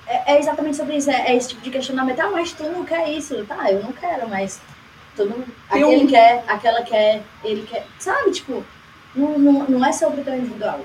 é, 0.07 0.33
é 0.33 0.39
exatamente 0.39 0.77
sobre 0.77 0.97
isso. 0.97 1.09
É, 1.09 1.31
é 1.31 1.35
esse 1.35 1.49
tipo 1.49 1.61
de 1.61 1.69
questionamento. 1.71 2.19
Ah, 2.19 2.29
mas 2.31 2.51
tu 2.51 2.63
não 2.63 2.83
quer 2.83 3.09
isso. 3.09 3.45
Tá, 3.45 3.71
eu 3.71 3.81
não 3.83 3.91
quero, 3.91 4.27
mas 4.27 4.59
mundo, 5.25 5.45
Tem 5.71 5.83
aquele 5.83 6.05
um- 6.05 6.07
quer, 6.07 6.43
aquela 6.47 6.81
quer, 6.83 7.21
ele 7.43 7.63
quer. 7.63 7.85
Sabe, 7.97 8.31
tipo, 8.31 8.63
não, 9.15 9.37
não, 9.37 9.63
não 9.67 9.85
é 9.85 9.91
sobre 9.91 10.21
o 10.21 10.23
teu 10.23 10.35
individual. 10.35 10.79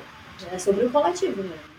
É 0.52 0.58
sobre 0.58 0.84
o 0.84 0.90
coletivo 0.90 1.42
mesmo. 1.42 1.74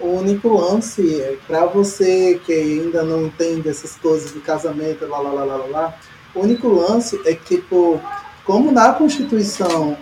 O 0.00 0.08
único 0.08 0.48
lance, 0.48 1.20
é, 1.20 1.38
pra 1.46 1.66
você 1.66 2.40
que 2.44 2.52
ainda 2.52 3.04
não 3.04 3.26
entende 3.26 3.68
essas 3.68 3.94
coisas 3.94 4.32
de 4.32 4.40
casamento, 4.40 5.06
lá, 5.06 5.18
lá, 5.20 5.30
lá, 5.30 5.44
lá, 5.44 5.56
lá, 5.56 5.66
lá, 5.66 5.98
o 6.34 6.40
único 6.40 6.66
lance 6.66 7.20
é 7.24 7.32
que, 7.34 7.58
tipo, 7.58 8.00
como 8.44 8.70
na 8.70 8.92
Constituição 8.92 9.96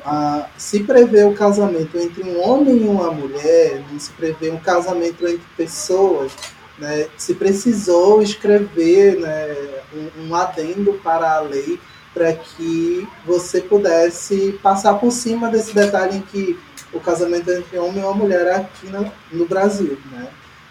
se 0.57 0.83
prevê 0.83 1.24
o 1.24 1.35
casamento 1.35 1.96
entre 1.96 2.22
um 2.22 2.42
homem 2.42 2.78
e 2.78 2.88
uma 2.88 3.11
mulher, 3.11 3.83
não 3.90 3.98
se 3.98 4.11
prevê 4.12 4.50
um 4.50 4.59
casamento 4.59 5.26
entre 5.26 5.46
pessoas, 5.57 6.33
né, 6.78 7.07
se 7.16 7.35
precisou 7.35 8.20
escrever 8.20 9.18
né, 9.20 9.57
um, 9.94 10.28
um 10.28 10.35
adendo 10.35 10.94
para 11.05 11.37
a 11.37 11.40
lei 11.40 11.78
para 12.12 12.33
que 12.33 13.07
você 13.24 13.61
pudesse 13.61 14.59
passar 14.62 14.94
por 14.94 15.11
cima 15.12 15.48
desse 15.48 15.74
detalhe 15.74 16.18
em 16.18 16.20
que 16.20 16.59
o 16.92 17.00
casamento 17.00 17.50
entre 17.50 17.78
homem 17.78 18.00
e 18.00 18.05
uma 18.05 18.14
mulher 18.14 18.55
aqui 18.55 18.87
no, 18.88 19.11
no 19.33 19.46
Brasil, 19.46 19.98
né? 20.11 20.28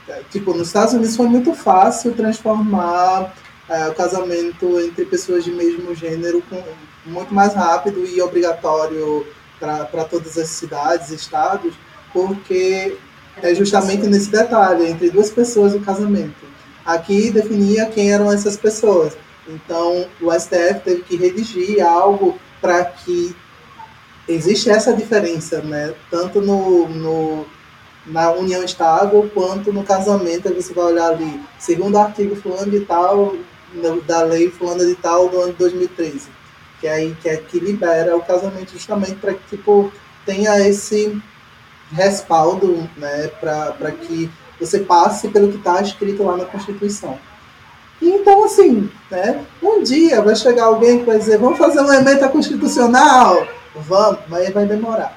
É, 0.07 0.21
Tipo, 0.29 0.53
nos 0.53 0.67
Estados 0.67 0.93
Unidos 0.93 1.15
foi 1.15 1.27
muito 1.27 1.53
fácil 1.53 2.13
transformar 2.13 3.33
é, 3.69 3.87
o 3.87 3.93
casamento 3.95 4.79
entre 4.79 5.05
pessoas 5.05 5.43
de 5.43 5.51
mesmo 5.51 5.95
gênero 5.95 6.43
com, 6.49 6.61
muito 7.05 7.33
mais 7.33 7.53
rápido 7.53 8.05
e 8.05 8.21
obrigatório 8.21 9.25
para 9.59 10.03
todas 10.05 10.37
as 10.37 10.47
cidades, 10.47 11.09
estados, 11.11 11.73
porque 12.11 12.97
é 13.41 13.53
justamente 13.53 14.07
nesse 14.07 14.29
detalhe, 14.29 14.89
entre 14.89 15.09
duas 15.09 15.29
pessoas 15.29 15.73
o 15.73 15.81
casamento. 15.81 16.51
Aqui 16.85 17.29
definia 17.29 17.85
quem 17.85 18.11
eram 18.11 18.31
essas 18.31 18.57
pessoas. 18.57 19.15
Então, 19.47 20.07
o 20.19 20.31
STF 20.31 20.81
teve 20.83 21.03
que 21.03 21.15
redigir 21.15 21.85
algo 21.85 22.37
para 22.59 22.85
que 22.85 23.35
existe 24.27 24.69
essa 24.69 24.93
diferença, 24.93 25.61
né? 25.61 25.93
Tanto 26.09 26.41
no, 26.41 26.87
no, 26.89 27.45
na 28.05 28.31
união 28.31 28.63
estável 28.63 29.29
quanto 29.33 29.71
no 29.71 29.83
casamento. 29.83 30.47
Aí 30.47 30.55
você 30.55 30.73
vai 30.73 30.85
olhar 30.85 31.11
ali, 31.11 31.39
segundo 31.59 31.95
o 31.95 31.99
artigo 31.99 32.35
fulano 32.35 32.71
de 32.71 32.81
tal, 32.81 33.35
da 34.05 34.23
lei 34.23 34.49
fulana 34.49 34.85
de 34.85 34.95
tal 34.95 35.29
do 35.29 35.39
ano 35.39 35.53
de 35.53 35.59
2013. 35.59 36.40
Que 36.81 36.87
é 36.87 36.93
aí 36.93 37.15
que 37.21 37.29
é 37.29 37.37
que 37.37 37.59
libera 37.59 38.17
o 38.17 38.23
casamento 38.23 38.73
justamente 38.73 39.15
para 39.15 39.35
que 39.35 39.55
tipo, 39.55 39.93
tenha 40.25 40.59
esse 40.67 41.21
respaldo 41.91 42.89
né, 42.97 43.27
para 43.39 43.91
que 43.91 44.29
você 44.59 44.79
passe 44.79 45.29
pelo 45.29 45.49
que 45.49 45.57
está 45.57 45.81
escrito 45.81 46.23
lá 46.23 46.35
na 46.35 46.45
Constituição. 46.45 47.17
E 48.01 48.09
então, 48.09 48.43
assim, 48.43 48.89
né, 49.11 49.45
um 49.61 49.83
dia 49.83 50.21
vai 50.21 50.35
chegar 50.35 50.65
alguém 50.65 50.99
que 50.99 51.05
vai 51.05 51.19
dizer, 51.19 51.37
vamos 51.37 51.59
fazer 51.59 51.81
uma 51.81 51.95
emenda 51.95 52.27
constitucional? 52.29 53.47
Vamos, 53.75 54.19
mas 54.27 54.49
vai 54.49 54.65
demorar. 54.65 55.15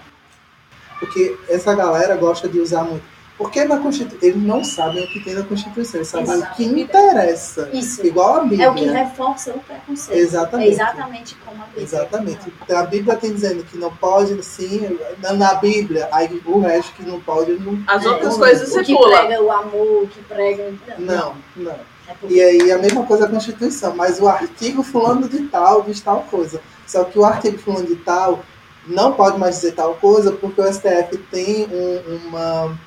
Porque 1.01 1.35
essa 1.49 1.75
galera 1.75 2.15
gosta 2.15 2.47
de 2.47 2.61
usar 2.61 2.85
muito 2.85 3.14
porque 3.37 3.65
na 3.65 3.79
Constituição, 3.79 4.19
eles 4.23 4.43
não 4.43 4.63
sabem 4.63 5.03
o 5.03 5.09
que 5.09 5.19
tem 5.19 5.35
na 5.35 5.43
Constituição, 5.43 5.99
eles 5.99 6.09
sabem 6.09 6.33
Exato. 6.33 6.53
o 6.53 6.57
que 6.57 6.65
interessa. 6.65 7.69
Isso. 7.73 8.07
Igual 8.07 8.37
a 8.37 8.41
Bíblia. 8.43 8.67
É 8.67 8.71
o 8.71 8.75
que 8.75 8.85
reforça 8.85 9.51
o 9.51 9.61
preconceito. 9.61 10.19
Exatamente. 10.19 10.69
É 10.69 10.73
exatamente 10.73 11.35
como 11.45 11.63
a 11.63 11.67
Bíblia. 11.67 11.83
Exatamente. 11.83 12.53
Então, 12.63 12.79
a 12.79 12.83
Bíblia 12.85 13.17
tem 13.17 13.33
dizendo 13.33 13.65
que 13.65 13.77
não 13.77 13.95
pode, 13.97 14.41
sim, 14.45 14.99
na 15.19 15.55
Bíblia, 15.55 16.09
aí 16.13 16.41
o 16.45 16.61
resto 16.61 16.93
que 16.93 17.03
não 17.03 17.21
pode, 17.21 17.53
não. 17.55 17.83
As 17.89 18.07
outras 18.07 18.37
coisas 18.37 18.69
você 18.69 18.85
pula. 18.85 18.99
O 18.99 19.11
que 19.11 19.27
prega 19.27 19.43
o 19.43 19.51
amor, 19.51 20.03
o 20.05 20.07
que 20.07 20.23
prega. 20.23 20.75
Não, 20.99 21.35
não. 21.57 21.65
não. 21.65 21.95
É 22.07 22.15
e 22.29 22.41
aí 22.41 22.71
a 22.71 22.79
mesma 22.79 23.05
coisa 23.05 23.25
a 23.25 23.29
Constituição, 23.29 23.97
mas 23.97 24.21
o 24.21 24.29
artigo 24.29 24.83
fulano 24.83 25.29
de 25.29 25.49
tal 25.49 25.83
diz 25.83 26.01
tal 26.01 26.21
coisa. 26.31 26.61
Só 26.87 27.03
que 27.05 27.19
o 27.19 27.25
artigo 27.25 27.59
fulano 27.59 27.87
de 27.87 27.97
tal 27.97 28.45
não 28.87 29.15
pode 29.15 29.39
mais 29.39 29.57
dizer 29.57 29.73
tal 29.73 29.95
coisa 29.95 30.31
porque 30.31 30.61
o 30.61 30.73
STF 30.73 31.17
tem 31.31 31.67
um, 31.67 32.29
uma 32.29 32.79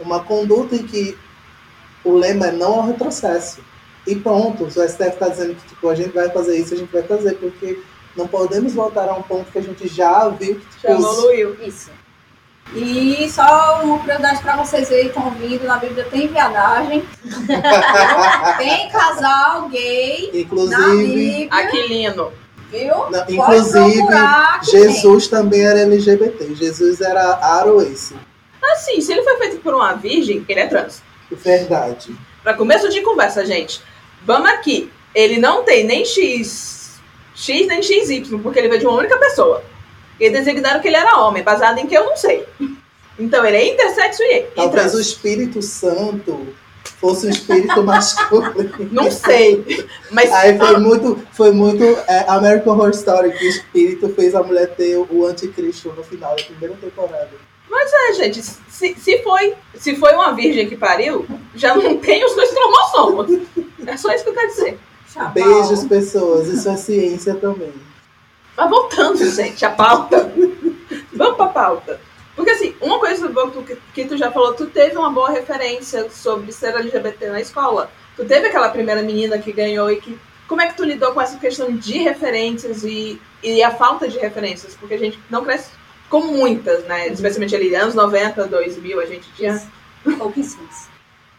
uma 0.00 0.20
conduta 0.20 0.74
em 0.74 0.82
que 0.82 1.16
o 2.04 2.16
lema 2.16 2.48
é 2.48 2.52
não 2.52 2.74
ao 2.74 2.86
retrocesso. 2.86 3.60
E 4.06 4.14
pronto, 4.16 4.64
o 4.64 4.70
STF 4.70 5.02
está 5.02 5.28
dizendo 5.28 5.54
que 5.54 5.68
tipo, 5.68 5.88
a 5.88 5.94
gente 5.94 6.10
vai 6.10 6.28
fazer 6.30 6.58
isso, 6.58 6.74
a 6.74 6.76
gente 6.76 6.92
vai 6.92 7.02
fazer, 7.02 7.34
porque 7.34 7.80
não 8.14 8.28
podemos 8.28 8.74
voltar 8.74 9.08
a 9.08 9.14
um 9.14 9.22
ponto 9.22 9.50
que 9.50 9.58
a 9.58 9.62
gente 9.62 9.88
já 9.88 10.28
viu 10.28 10.56
que 10.56 10.60
tipo, 10.60 10.82
já 10.82 10.90
evoluiu. 10.90 11.56
Isso. 11.62 11.90
E 12.74 13.30
só 13.30 13.82
uma 13.82 13.98
curiosidade 13.98 14.42
para 14.42 14.56
vocês 14.56 14.90
aí 14.90 15.02
que 15.02 15.06
estão 15.08 15.26
ouvindo, 15.26 15.64
na 15.64 15.76
Bíblia 15.78 16.04
tem 16.10 16.28
viadagem, 16.28 17.04
tem 18.58 18.88
casal 18.90 19.68
gay, 19.68 20.30
inclusive, 20.32 20.80
na 20.80 20.88
Bíblia. 20.88 21.48
Aquilino. 21.50 22.32
Viu? 22.70 23.10
Não, 23.10 23.24
inclusive, 23.28 24.02
Jesus 24.62 25.28
também 25.28 25.64
era 25.64 25.80
LGBT. 25.80 26.54
Jesus 26.54 27.00
era 27.00 27.38
aroense. 27.40 28.16
Assim, 28.72 29.00
se 29.00 29.12
ele 29.12 29.22
foi 29.22 29.36
feito 29.36 29.58
por 29.58 29.74
uma 29.74 29.94
virgem, 29.94 30.44
ele 30.48 30.60
é 30.60 30.66
trans. 30.66 31.02
Verdade. 31.30 32.14
Para 32.42 32.54
começo 32.54 32.88
de 32.88 33.00
conversa, 33.00 33.44
gente, 33.44 33.80
vamos 34.24 34.50
aqui. 34.50 34.90
Ele 35.14 35.38
não 35.38 35.62
tem 35.62 35.84
nem 35.84 36.04
X, 36.04 37.00
X 37.34 37.66
nem 37.66 37.82
XY, 37.82 38.38
porque 38.42 38.58
ele 38.58 38.68
veio 38.68 38.80
de 38.80 38.86
uma 38.86 38.98
única 38.98 39.16
pessoa. 39.18 39.62
E 40.18 40.30
designaram 40.30 40.80
que 40.80 40.88
ele 40.88 40.96
era 40.96 41.20
homem, 41.20 41.42
baseado 41.42 41.78
em 41.78 41.86
que 41.86 41.96
eu 41.96 42.04
não 42.04 42.16
sei. 42.16 42.46
Então 43.18 43.44
ele 43.44 43.56
é 43.56 43.72
intersexo 43.72 44.22
e 44.22 44.42
Talvez 44.54 44.94
o 44.94 45.00
Espírito 45.00 45.62
Santo 45.62 46.54
fosse 47.00 47.26
um 47.26 47.30
espírito 47.30 47.82
masculino. 47.84 48.88
Não 48.90 49.10
sei. 49.10 49.88
Mas 50.10 50.32
aí 50.32 50.56
foi 50.58 50.78
muito, 50.78 51.22
foi 51.32 51.52
muito 51.52 51.84
é, 52.08 52.24
American 52.28 52.74
Horror 52.74 52.90
Story 52.90 53.32
que 53.32 53.44
o 53.44 53.48
espírito 53.48 54.08
fez 54.10 54.34
a 54.34 54.42
mulher 54.42 54.74
ter 54.74 54.96
o 54.96 55.26
anticristo 55.26 55.92
no 55.92 56.02
final 56.02 56.34
da 56.34 56.42
primeira 56.42 56.74
temporada. 56.76 57.30
Mas 57.74 57.92
é, 57.92 58.12
gente, 58.12 58.40
se, 58.40 58.94
se, 58.94 59.22
foi, 59.24 59.54
se 59.74 59.96
foi 59.96 60.12
uma 60.12 60.32
virgem 60.32 60.68
que 60.68 60.76
pariu, 60.76 61.26
já 61.56 61.74
não 61.74 61.96
tem 61.98 62.24
os 62.24 62.34
dois 62.36 62.50
cromossomos. 62.50 63.40
É 63.84 63.96
só 63.96 64.12
isso 64.12 64.22
que 64.22 64.30
eu 64.30 64.34
quero 64.34 64.48
dizer. 64.48 64.78
Beijos, 65.32 65.84
pessoas. 65.84 66.46
Isso 66.48 66.68
é 66.68 66.76
ciência 66.76 67.34
também. 67.34 67.72
Mas 68.56 68.70
voltando, 68.70 69.28
gente, 69.28 69.64
a 69.64 69.70
pauta. 69.70 70.32
Vamos 71.12 71.36
pra 71.36 71.46
pauta. 71.48 72.00
Porque 72.36 72.50
assim, 72.50 72.74
uma 72.80 72.98
coisa 72.98 73.28
que, 73.66 73.76
que 73.92 74.04
tu 74.04 74.16
já 74.16 74.30
falou, 74.30 74.54
tu 74.54 74.66
teve 74.66 74.96
uma 74.96 75.10
boa 75.10 75.30
referência 75.30 76.08
sobre 76.10 76.52
ser 76.52 76.74
LGBT 76.74 77.28
na 77.30 77.40
escola. 77.40 77.90
Tu 78.16 78.24
teve 78.24 78.46
aquela 78.46 78.68
primeira 78.68 79.02
menina 79.02 79.38
que 79.38 79.52
ganhou 79.52 79.90
e 79.90 79.96
que. 79.96 80.18
Como 80.46 80.60
é 80.60 80.66
que 80.66 80.76
tu 80.76 80.84
lidou 80.84 81.12
com 81.12 81.20
essa 81.20 81.38
questão 81.38 81.74
de 81.74 81.98
referências 81.98 82.84
e, 82.84 83.20
e 83.42 83.62
a 83.62 83.70
falta 83.72 84.06
de 84.06 84.18
referências? 84.18 84.76
Porque 84.76 84.94
a 84.94 84.98
gente 84.98 85.18
não 85.30 85.42
cresce 85.42 85.70
com 86.08 86.20
muitas, 86.20 86.84
né? 86.84 87.06
Uhum. 87.06 87.12
Especialmente 87.12 87.56
ali 87.56 87.74
anos 87.74 87.94
90, 87.94 88.46
2000, 88.46 89.00
a 89.00 89.06
gente 89.06 89.28
tinha. 89.36 89.62
Pouquíssimas. 90.18 90.88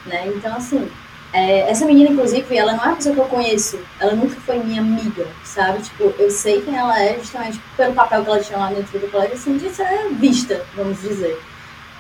né? 0.06 0.28
Então, 0.28 0.56
assim, 0.56 0.90
é, 1.32 1.70
essa 1.70 1.86
menina, 1.86 2.12
inclusive, 2.12 2.58
ela 2.58 2.74
não 2.74 2.84
é 2.84 2.88
uma 2.88 2.96
pessoa 2.96 3.14
que 3.14 3.22
eu 3.22 3.26
conheço. 3.26 3.80
Ela 4.00 4.14
nunca 4.14 4.40
foi 4.42 4.58
minha 4.60 4.82
amiga, 4.82 5.28
sabe? 5.44 5.82
Tipo, 5.84 6.14
eu 6.18 6.32
sei 6.32 6.62
quem 6.62 6.76
ela 6.76 7.00
é 7.00 7.20
justamente 7.20 7.60
pelo 7.76 7.94
papel 7.94 8.24
que 8.24 8.30
ela 8.30 8.40
tinha 8.40 8.58
lá 8.58 8.70
dentro 8.70 8.98
do 8.98 9.12
colégio, 9.12 9.36
assim, 9.36 9.58
de 9.58 9.70
ser 9.70 10.10
vista, 10.14 10.66
vamos 10.76 11.02
dizer. 11.02 11.40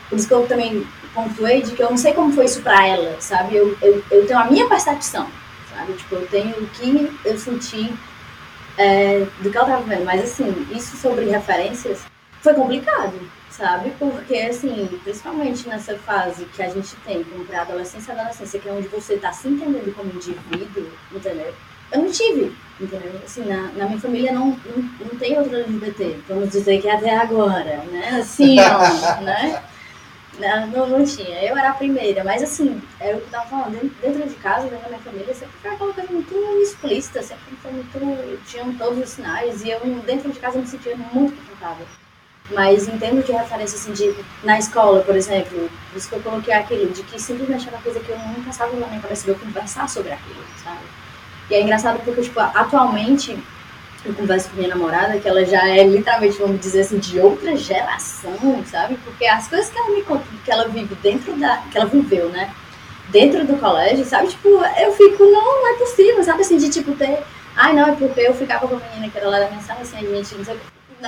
Por 0.10 0.18
isso 0.18 0.28
que 0.28 0.34
eu 0.34 0.48
também 0.48 0.88
pontuei 1.14 1.62
de 1.62 1.72
que 1.72 1.84
eu 1.84 1.90
não 1.90 1.98
sei 1.98 2.14
como 2.14 2.32
foi 2.32 2.46
isso 2.46 2.62
pra 2.62 2.88
ela, 2.88 3.16
sabe? 3.20 3.56
Eu, 3.56 3.78
eu, 3.82 4.04
eu 4.12 4.26
tenho 4.26 4.40
a 4.40 4.46
minha 4.46 4.68
percepção, 4.68 5.28
sabe? 5.74 5.94
Tipo, 5.94 6.16
eu 6.16 6.28
tenho 6.28 6.56
o 6.58 6.68
que 6.68 7.12
eu 7.26 7.38
senti 7.38 7.94
é, 8.78 9.26
do 9.42 9.50
que 9.50 9.58
ela 9.58 9.68
tava 9.68 9.84
vendo. 9.84 10.06
Mas, 10.06 10.24
assim, 10.24 10.68
isso 10.72 10.96
sobre 10.98 11.26
referências 11.26 12.00
foi 12.46 12.54
complicado, 12.54 13.20
sabe? 13.50 13.92
Porque, 13.98 14.36
assim, 14.38 14.88
principalmente 15.04 15.68
nessa 15.68 15.98
fase 15.98 16.46
que 16.46 16.62
a 16.62 16.70
gente 16.70 16.96
tem, 16.98 17.24
como 17.24 17.44
pré-adolescência 17.44 18.12
e 18.12 18.20
adolescência, 18.20 18.60
que 18.60 18.70
é 18.70 18.72
onde 18.72 18.88
você 18.88 19.16
está 19.16 19.34
se 19.34 19.48
entendendo 19.48 19.94
como 19.96 20.12
indivíduo, 20.12 20.92
entendeu? 21.12 21.52
Eu 21.92 22.02
não 22.04 22.12
tive, 22.12 22.56
entendeu? 22.80 23.20
Assim, 23.26 23.46
na, 23.46 23.72
na 23.76 23.86
minha 23.88 24.00
família 24.00 24.32
não, 24.32 24.50
não, 24.50 24.78
não 25.00 25.20
tem 25.20 25.40
outra 25.40 25.58
LGBT, 25.58 26.20
vamos 26.28 26.52
dizer 26.52 26.80
que 26.80 26.88
até 26.88 27.18
agora, 27.18 27.78
né? 27.92 28.20
Assim, 28.22 28.58
ó, 28.60 29.22
né? 29.22 29.64
Não, 30.38 30.68
não, 30.68 30.88
não, 30.88 31.04
tinha. 31.04 31.42
Eu 31.42 31.58
era 31.58 31.70
a 31.72 31.76
primeira, 31.76 32.24
mas 32.24 32.44
assim, 32.44 32.80
era 33.00 33.18
o 33.18 33.22
que 33.22 33.26
eu 33.28 33.32
tava 33.32 33.48
falando, 33.48 33.72
dentro, 33.72 33.90
dentro 34.02 34.30
de 34.30 34.36
casa, 34.36 34.68
dentro 34.68 34.84
da 34.84 34.90
minha 34.90 35.02
família, 35.02 35.34
sempre 35.34 35.56
foi 35.62 35.72
aquela 35.72 35.94
coisa 35.94 36.12
muito 36.12 36.36
explícita, 36.62 37.24
sempre 37.24 37.56
foi 37.56 37.72
muito. 37.72 38.46
tinham 38.46 38.72
todos 38.76 39.00
os 39.00 39.10
sinais, 39.10 39.64
e 39.64 39.72
eu 39.72 39.80
dentro 40.06 40.32
de 40.32 40.38
casa 40.38 40.60
me 40.60 40.68
sentia 40.68 40.96
muito 40.96 41.36
confortável. 41.38 41.88
Mas 42.52 42.88
em 42.88 42.98
termos 42.98 43.26
de 43.26 43.32
referência, 43.32 43.76
assim, 43.76 43.92
de, 43.92 44.16
na 44.44 44.60
escola, 44.60 45.02
por 45.02 45.16
exemplo, 45.16 45.70
isso 45.96 46.08
que 46.08 46.16
eu 46.16 46.22
coloquei 46.22 46.54
aquilo, 46.54 46.92
de 46.92 47.02
que 47.02 47.20
simplesmente 47.20 47.68
era 47.68 47.78
uma 47.78 47.84
coisa 47.84 48.00
que 48.00 48.10
eu 48.10 48.18
não 48.20 48.44
passava 48.44 48.76
na 48.78 48.86
minha 48.88 49.02
cabeça 49.02 49.24
de 49.24 49.30
eu 49.30 49.36
conversar 49.36 49.90
sobre 49.90 50.12
aquilo, 50.12 50.44
sabe? 50.64 50.82
E 51.50 51.56
é 51.56 51.62
engraçado 51.62 52.00
porque, 52.04 52.22
tipo, 52.22 52.40
atualmente, 52.40 53.36
eu 54.06 54.14
converso 54.14 54.50
com 54.50 54.58
minha 54.58 54.70
namorada, 54.70 55.20
que 55.20 55.28
ela 55.28 55.44
já 55.44 55.68
é 55.68 55.84
literalmente, 55.84 56.38
vamos 56.38 56.60
dizer 56.60 56.82
assim, 56.82 57.00
de 57.00 57.20
outra 57.20 57.58
geração, 57.58 58.64
sabe? 58.66 58.98
Porque 59.04 59.26
as 59.26 59.48
coisas 59.48 59.70
que 59.70 59.78
ela 59.78 59.90
me 59.90 60.04
conta, 60.04 60.24
que 60.44 60.52
ela 60.52 60.68
vive 60.68 60.94
dentro 60.96 61.34
da. 61.34 61.58
que 61.72 61.78
ela 61.78 61.88
viveu, 61.88 62.30
né? 62.30 62.54
Dentro 63.10 63.46
do 63.46 63.58
colégio, 63.58 64.06
sabe? 64.06 64.28
Tipo, 64.28 64.50
eu 64.50 64.92
fico, 64.94 65.24
não, 65.24 65.62
não 65.62 65.76
é 65.76 65.78
possível, 65.78 66.24
sabe? 66.24 66.42
Assim, 66.42 66.58
de 66.58 66.70
tipo 66.70 66.94
ter. 66.94 67.24
Ai, 67.56 67.74
não, 67.74 67.88
é 67.88 67.96
porque 67.96 68.20
eu 68.22 68.34
ficava 68.36 68.68
com 68.68 68.76
a 68.76 68.80
menina 68.80 69.10
que 69.10 69.18
era 69.18 69.30
lá 69.30 69.40
da 69.40 69.50
minha 69.50 69.62
sala, 69.62 69.82
assim, 69.82 69.98
a 69.98 70.02
gente, 70.02 70.36
não 70.36 70.46
sei 70.46 70.58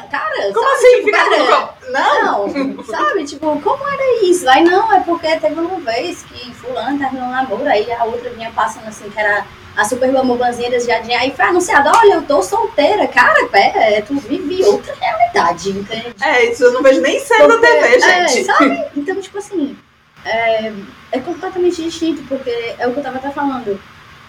Cara, 0.03 0.53
como 0.53 0.67
sabe, 0.67 0.77
assim? 0.77 0.95
Tipo, 0.95 1.05
Fica 1.05 1.17
cara, 1.17 1.73
não. 1.89 2.47
não, 2.47 2.83
sabe? 2.85 3.25
Tipo, 3.25 3.61
como 3.61 3.87
era 3.87 4.23
isso? 4.23 4.49
Aí 4.49 4.63
não, 4.63 4.93
é 4.93 4.99
porque 5.01 5.35
teve 5.37 5.59
uma 5.59 5.79
vez 5.79 6.23
que 6.23 6.53
fulano 6.55 6.99
terminou 6.99 7.27
um 7.27 7.31
namoro, 7.31 7.67
aí 7.67 7.91
a 7.91 8.03
outra 8.03 8.29
vinha 8.29 8.51
passando 8.51 8.87
assim, 8.87 9.09
que 9.09 9.19
era 9.19 9.45
a 9.75 9.85
super 9.85 10.11
bambubanzinha 10.11 10.71
das 10.71 10.85
jardim, 10.85 11.13
aí 11.13 11.31
foi 11.31 11.45
anunciado, 11.45 11.91
olha, 11.95 12.15
eu 12.15 12.21
tô 12.23 12.41
solteira. 12.41 13.07
Cara, 13.07 13.45
pera, 13.47 13.79
é, 13.79 14.01
tu 14.01 14.15
vive 14.19 14.63
outra 14.65 14.93
realidade, 14.95 15.69
entende? 15.69 16.15
É, 16.19 16.51
isso 16.51 16.63
eu 16.63 16.73
não 16.73 16.81
vejo 16.81 16.99
nem 16.99 17.19
sendo 17.19 17.47
da 17.47 17.67
TV, 17.67 17.95
é, 17.95 18.27
gente. 18.27 18.39
É, 18.39 18.43
sabe? 18.43 18.85
Então, 18.97 19.21
tipo 19.21 19.37
assim, 19.37 19.77
é, 20.25 20.73
é 21.11 21.19
completamente 21.19 21.83
distinto, 21.83 22.23
porque 22.23 22.49
é 22.79 22.87
o 22.87 22.91
que 22.91 22.99
eu 22.99 23.03
tava 23.03 23.17
até 23.17 23.29
falando 23.29 23.79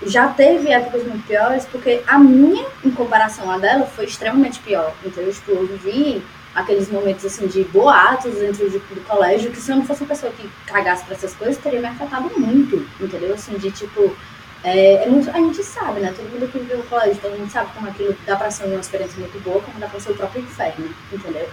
já 0.06 0.28
teve 0.28 0.70
épocas 0.70 1.04
muito 1.04 1.26
piores, 1.26 1.66
porque 1.66 2.02
a 2.06 2.18
minha, 2.18 2.64
em 2.84 2.90
comparação 2.90 3.50
à 3.50 3.58
dela, 3.58 3.86
foi 3.86 4.04
extremamente 4.04 4.60
pior. 4.60 4.94
Então, 5.04 5.22
eu, 5.22 5.32
tipo, 5.32 5.50
eu 5.50 6.22
aqueles 6.54 6.90
momentos, 6.90 7.24
assim, 7.24 7.46
de 7.46 7.64
boatos 7.64 8.34
dentro 8.34 8.68
de, 8.68 8.78
do 8.78 9.06
colégio, 9.06 9.50
que 9.50 9.60
se 9.60 9.70
eu 9.70 9.76
não 9.76 9.84
fosse 9.84 10.02
uma 10.02 10.08
pessoa 10.08 10.32
que 10.32 10.48
cagasse 10.66 11.04
pra 11.04 11.14
essas 11.14 11.34
coisas, 11.34 11.56
teria 11.58 11.80
me 11.80 11.86
afetado 11.86 12.30
muito, 12.38 12.86
entendeu? 13.00 13.34
Assim, 13.34 13.56
de, 13.58 13.70
tipo, 13.70 14.16
é, 14.64 15.04
é 15.04 15.06
muito, 15.08 15.30
a 15.30 15.38
gente 15.38 15.62
sabe, 15.62 16.00
né? 16.00 16.12
Todo 16.16 16.30
mundo 16.30 16.50
que 16.50 16.58
vive 16.58 16.74
no 16.74 16.82
colégio, 16.84 17.20
todo 17.20 17.38
mundo 17.38 17.50
sabe 17.50 17.70
como 17.74 17.88
aquilo 17.88 18.16
dá 18.26 18.36
pra 18.36 18.50
ser 18.50 18.64
uma 18.64 18.80
experiência 18.80 19.20
muito 19.20 19.42
boa, 19.42 19.60
como 19.60 19.78
dá 19.78 19.86
pra 19.86 20.00
ser 20.00 20.12
o 20.12 20.16
próprio 20.16 20.42
inferno, 20.42 20.88
entendeu? 21.12 21.48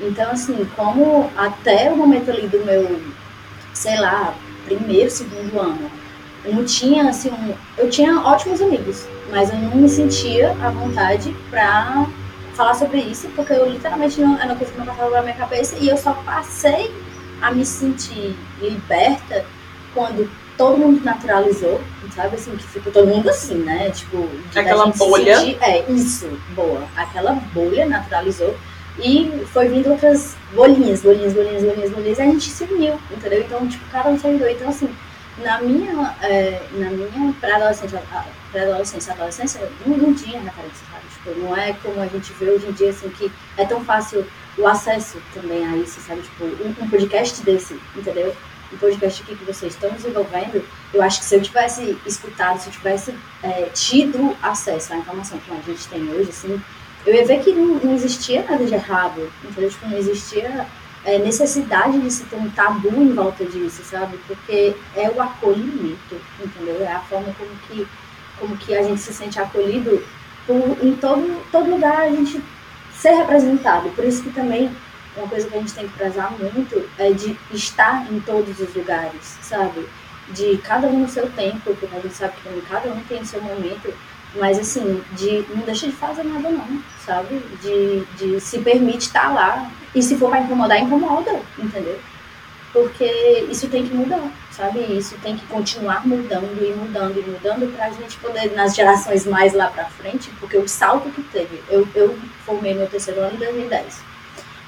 Então, 0.00 0.30
assim, 0.30 0.68
como 0.76 1.30
até 1.36 1.90
o 1.90 1.96
momento 1.96 2.30
ali 2.30 2.46
do 2.48 2.64
meu, 2.64 3.00
sei 3.72 3.98
lá, 3.98 4.34
primeiro, 4.64 5.10
segundo 5.10 5.58
ano, 5.58 5.90
eu 6.44 6.54
não 6.54 6.64
tinha, 6.64 7.08
assim, 7.08 7.30
um, 7.30 7.54
eu 7.78 7.88
tinha 7.88 8.20
ótimos 8.20 8.60
amigos, 8.60 9.06
mas 9.30 9.50
eu 9.50 9.56
não 9.56 9.76
me 9.76 9.88
sentia 9.88 10.50
à 10.62 10.70
vontade 10.70 11.34
pra 11.50 12.06
falar 12.54 12.74
sobre 12.74 12.98
isso, 13.00 13.28
porque 13.34 13.52
eu 13.52 13.68
literalmente 13.70 14.20
não, 14.20 14.36
era 14.36 14.46
uma 14.46 14.56
coisa 14.56 14.72
que 14.72 14.78
não 14.78 14.86
passava 14.86 15.08
pela 15.10 15.22
minha 15.22 15.34
cabeça 15.34 15.76
e 15.80 15.88
eu 15.88 15.96
só 15.96 16.12
passei 16.24 16.92
a 17.40 17.50
me 17.50 17.64
sentir 17.64 18.36
liberta 18.60 19.44
quando 19.94 20.30
todo 20.56 20.76
mundo 20.78 21.02
naturalizou, 21.04 21.80
sabe 22.14 22.36
assim, 22.36 22.54
que 22.56 22.64
ficou 22.64 22.92
todo 22.92 23.06
mundo 23.06 23.28
assim, 23.30 23.54
né? 23.54 23.90
Tipo, 23.90 24.28
Aquela 24.54 24.86
bolha. 24.86 25.38
sentir- 25.38 25.58
é, 25.62 25.90
isso, 25.90 26.28
boa. 26.54 26.82
Aquela 26.96 27.32
bolha 27.54 27.86
naturalizou 27.86 28.54
e 28.98 29.30
foi 29.52 29.68
vindo 29.68 29.90
outras 29.90 30.36
bolinhas, 30.54 31.00
bolinhas, 31.00 31.32
bolinhas, 31.32 31.62
bolinhas, 31.64 31.90
bolinhas, 31.90 32.18
e 32.18 32.22
a 32.22 32.26
gente 32.26 32.50
se 32.50 32.64
uniu, 32.64 32.94
entendeu? 33.10 33.40
Então, 33.40 33.66
tipo, 33.66 33.82
cada 33.90 34.10
um 34.10 34.18
se 34.18 34.26
ajudou. 34.26 34.48
Então, 34.48 34.68
assim, 34.68 34.88
na 35.38 35.60
minha, 35.60 36.14
é, 36.22 36.62
na 36.72 36.90
minha 36.90 37.32
pré-adolescência, 37.40 38.02
pré-adolescência, 38.50 39.12
adolescência, 39.12 39.72
não, 39.86 39.96
não 39.96 40.14
tinha 40.14 40.40
referência, 40.40 40.86
sabe? 40.90 41.04
Tipo, 41.12 41.40
não 41.40 41.56
é 41.56 41.72
como 41.82 42.00
a 42.00 42.06
gente 42.06 42.32
vê 42.34 42.50
hoje 42.50 42.66
em 42.66 42.72
dia, 42.72 42.90
assim, 42.90 43.08
que 43.10 43.32
é 43.56 43.64
tão 43.64 43.84
fácil 43.84 44.26
o 44.58 44.66
acesso 44.66 45.18
também 45.32 45.66
a 45.66 45.76
isso, 45.76 46.00
sabe? 46.00 46.22
Tipo, 46.22 46.44
um, 46.44 46.74
um 46.84 46.88
podcast 46.88 47.42
desse, 47.42 47.80
entendeu? 47.96 48.34
Um 48.72 48.76
podcast 48.76 49.22
aqui 49.22 49.36
que 49.36 49.44
vocês 49.44 49.74
estão 49.74 49.90
desenvolvendo, 49.90 50.64
eu 50.92 51.02
acho 51.02 51.20
que 51.20 51.24
se 51.24 51.36
eu 51.36 51.42
tivesse 51.42 51.98
escutado, 52.06 52.58
se 52.58 52.68
eu 52.68 52.72
tivesse 52.72 53.14
é, 53.42 53.70
tido 53.72 54.36
acesso 54.42 54.92
à 54.92 54.96
informação 54.96 55.38
que 55.38 55.50
a 55.50 55.60
gente 55.60 55.88
tem 55.88 56.08
hoje, 56.10 56.30
assim, 56.30 56.62
eu 57.06 57.14
ia 57.14 57.26
ver 57.26 57.42
que 57.42 57.52
não, 57.52 57.78
não 57.80 57.94
existia 57.94 58.44
nada 58.48 58.64
de 58.64 58.74
errado, 58.74 59.30
entendeu? 59.42 59.70
Tipo, 59.70 59.88
não 59.88 59.96
existia 59.96 60.66
é, 61.04 61.18
necessidade 61.18 62.00
de 62.00 62.10
se 62.10 62.24
ter 62.24 62.36
um 62.36 62.50
tabu 62.50 62.88
em 62.88 63.12
volta 63.12 63.44
disso, 63.44 63.82
sabe? 63.82 64.18
Porque 64.26 64.76
é 64.96 65.10
o 65.10 65.20
acolhimento, 65.20 66.16
entendeu? 66.42 66.80
É 66.80 66.92
a 66.92 67.00
forma 67.00 67.34
como 67.38 67.50
que, 67.66 67.86
como 68.38 68.56
que 68.56 68.74
a 68.74 68.82
gente 68.82 69.00
se 69.00 69.12
sente 69.12 69.40
acolhido 69.40 70.02
por, 70.46 70.78
em 70.82 70.94
todo, 70.96 71.42
todo 71.50 71.70
lugar 71.70 72.02
a 72.02 72.10
gente 72.10 72.42
ser 72.94 73.12
representado. 73.12 73.90
Por 73.90 74.04
isso 74.04 74.22
que 74.22 74.30
também 74.30 74.70
uma 75.16 75.28
coisa 75.28 75.48
que 75.48 75.56
a 75.56 75.60
gente 75.60 75.74
tem 75.74 75.88
que 75.88 75.94
prezar 75.94 76.32
muito 76.32 76.88
é 76.98 77.12
de 77.12 77.36
estar 77.52 78.10
em 78.10 78.20
todos 78.20 78.58
os 78.60 78.74
lugares, 78.74 79.38
sabe? 79.42 79.86
De 80.28 80.56
cada 80.58 80.86
um 80.86 81.00
no 81.00 81.08
seu 81.08 81.28
tempo, 81.30 81.60
porque 81.64 81.86
a 81.94 82.00
gente 82.00 82.14
sabe 82.14 82.34
que 82.42 82.62
cada 82.62 82.88
um 82.90 83.00
tem 83.04 83.20
o 83.20 83.26
seu 83.26 83.42
momento, 83.42 83.92
mas 84.34 84.58
assim, 84.58 85.02
de 85.12 85.44
não 85.50 85.64
deixa 85.64 85.86
de 85.86 85.92
fazer 85.92 86.24
nada 86.24 86.48
não, 86.50 86.82
sabe? 87.04 87.42
De, 87.60 88.04
de 88.16 88.40
se 88.40 88.58
permite 88.58 89.06
estar 89.06 89.32
lá. 89.32 89.70
E 89.94 90.02
se 90.02 90.16
for 90.16 90.30
para 90.30 90.40
incomodar, 90.40 90.80
incomoda, 90.80 91.40
entendeu? 91.58 91.98
Porque 92.72 93.04
isso 93.50 93.68
tem 93.68 93.86
que 93.86 93.94
mudar, 93.94 94.32
sabe? 94.50 94.80
Isso 94.80 95.14
tem 95.22 95.36
que 95.36 95.44
continuar 95.46 96.06
mudando 96.06 96.58
e 96.62 96.72
mudando 96.72 97.18
e 97.18 97.30
mudando 97.30 97.70
pra 97.76 97.90
gente 97.90 98.16
poder, 98.16 98.54
nas 98.54 98.74
gerações 98.74 99.26
mais 99.26 99.52
lá 99.52 99.66
pra 99.66 99.84
frente, 99.84 100.30
porque 100.40 100.56
o 100.56 100.66
salto 100.66 101.10
que 101.10 101.22
teve, 101.24 101.62
eu, 101.68 101.86
eu 101.94 102.18
formei 102.46 102.72
meu 102.72 102.86
terceiro 102.86 103.20
ano 103.20 103.34
em 103.34 103.38
2010. 103.38 104.00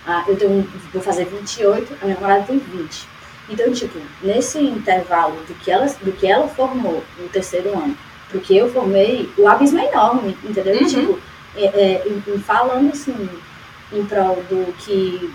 Ah, 0.07 0.22
eu 0.29 0.37
tenho, 0.37 0.70
vou 0.92 1.00
fazer 1.00 1.24
28, 1.24 1.96
a 2.03 2.05
minha 2.05 2.16
namorada 2.16 2.44
tem 2.44 2.59
20. 2.59 3.09
Então, 3.48 3.72
tipo, 3.72 3.98
nesse 4.22 4.59
intervalo 4.59 5.37
do 5.46 5.55
que 5.55 5.70
ela, 5.70 5.87
do 5.87 6.12
que 6.12 6.27
ela 6.27 6.46
formou 6.46 7.03
no 7.18 7.29
terceiro 7.31 7.70
ano 7.70 7.96
pro 8.35 8.40
que 8.40 8.57
eu 8.57 8.68
formei, 8.73 9.31
o 9.38 9.47
abismo 9.49 9.79
é 9.79 9.87
enorme, 9.87 10.37
entendeu? 10.42 10.75
Uhum. 10.75 10.87
Tipo, 10.87 11.18
é, 11.57 11.64
é, 11.66 12.09
em- 12.09 12.38
falando 12.40 12.90
assim, 12.92 13.29
em 13.92 14.05
prol 14.05 14.37
do 14.51 14.73
que 14.79 15.33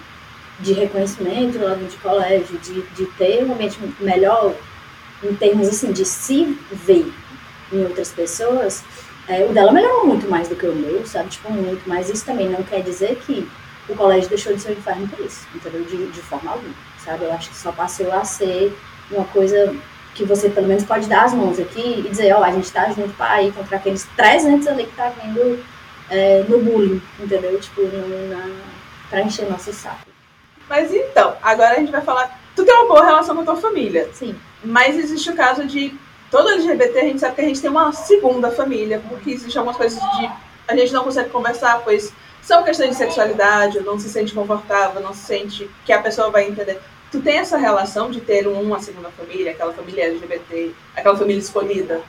de 0.60 0.74
reconhecimento 0.74 1.58
lá 1.64 1.76
de 1.76 1.96
colégio, 1.98 2.58
de, 2.60 2.82
de 2.82 3.06
ter 3.18 3.46
um 3.46 3.54
ambiente 3.54 3.80
melhor 4.02 4.54
em 5.24 5.34
termos 5.36 5.70
assim 5.70 5.94
de 5.94 6.04
se 6.04 6.58
ver 6.72 7.12
em 7.72 7.84
outras 7.84 8.12
pessoas, 8.12 8.84
é, 9.28 9.46
o 9.46 9.54
dela 9.54 9.72
melhorou 9.72 10.06
muito 10.08 10.30
mais 10.30 10.50
do 10.50 10.56
que 10.56 10.66
o 10.66 10.76
meu, 10.76 11.06
sabe? 11.06 11.30
Tipo, 11.30 11.52
muito. 11.54 11.88
Mas 11.88 12.10
isso 12.10 12.26
também 12.26 12.50
não 12.50 12.64
quer 12.64 12.82
dizer 12.82 13.16
que 13.26 13.48
o 13.88 13.96
colégio 13.96 14.28
deixou 14.30 14.54
de 14.54 14.60
ser 14.62 14.70
um 14.72 14.74
inferno 14.74 15.08
por 15.08 15.26
isso, 15.26 15.48
entendeu? 15.56 15.84
De, 15.84 16.08
de 16.08 16.22
forma 16.22 16.52
alguma, 16.52 16.74
sabe? 17.04 17.24
Eu 17.26 17.32
acho 17.34 17.50
que 17.50 17.56
só 17.56 17.72
passou 17.72 18.12
a 18.12 18.26
ser 18.26 18.76
uma 19.12 19.24
coisa 19.26 19.74
que 20.20 20.26
você 20.26 20.50
pelo 20.50 20.68
menos 20.68 20.84
pode 20.84 21.08
dar 21.08 21.24
as 21.24 21.34
mãos 21.34 21.58
aqui 21.58 22.04
e 22.06 22.10
dizer, 22.10 22.34
ó, 22.34 22.44
a 22.44 22.52
gente 22.52 22.70
tá 22.70 22.92
junto 22.92 23.14
para 23.14 23.42
ir 23.42 23.54
contra 23.54 23.78
aqueles 23.78 24.04
300 24.18 24.68
ali 24.68 24.84
que 24.84 24.94
tá 24.94 25.14
vindo 25.24 25.64
é, 26.10 26.44
no 26.46 26.60
bullying, 26.60 27.02
entendeu? 27.18 27.58
Tipo, 27.58 27.84
no, 27.84 28.28
na, 28.28 28.50
pra 29.10 29.22
encher 29.22 29.50
nosso 29.50 29.72
saco. 29.72 30.08
Mas 30.68 30.94
então, 30.94 31.38
agora 31.42 31.76
a 31.76 31.80
gente 31.80 31.92
vai 31.92 32.02
falar. 32.02 32.38
Tu 32.54 32.66
tem 32.66 32.76
uma 32.76 32.88
boa 32.90 33.06
relação 33.06 33.34
com 33.34 33.42
a 33.44 33.46
tua 33.46 33.56
família. 33.56 34.10
Sim. 34.12 34.36
Mas 34.62 34.98
existe 34.98 35.32
o 35.32 35.36
caso 35.36 35.66
de 35.66 35.98
todo 36.30 36.50
LGBT, 36.50 37.00
a 37.00 37.04
gente 37.04 37.20
sabe 37.22 37.36
que 37.36 37.42
a 37.42 37.46
gente 37.46 37.62
tem 37.62 37.72
uma 37.72 37.94
segunda 37.94 38.52
família, 38.52 39.02
porque 39.08 39.32
existe 39.32 39.58
algumas 39.58 39.78
coisas 39.78 39.98
de 40.18 40.30
a 40.68 40.76
gente 40.76 40.92
não 40.92 41.06
consegue 41.06 41.30
conversar, 41.30 41.80
pois 41.84 42.14
são 42.42 42.62
questões 42.64 42.90
de 42.90 42.96
sexualidade, 42.96 43.80
não 43.80 43.98
se 43.98 44.10
sente 44.10 44.34
confortável, 44.34 45.02
não 45.02 45.14
se 45.14 45.26
sente 45.26 45.72
que 45.86 45.94
a 45.94 46.02
pessoa 46.02 46.30
vai 46.30 46.48
entender. 46.48 46.80
Tu 47.12 47.20
tem 47.22 47.38
essa 47.38 47.58
relação 47.58 48.12
de 48.12 48.22
ter 48.22 48.48
uma 48.48 48.80
segunda 48.80 49.10
família, 49.10 49.52
aquela 49.52 49.74
família 49.74 50.06
LGBT, 50.06 50.72
aquela 50.96 51.18
família 51.18 51.40
escolhida? 51.40 52.02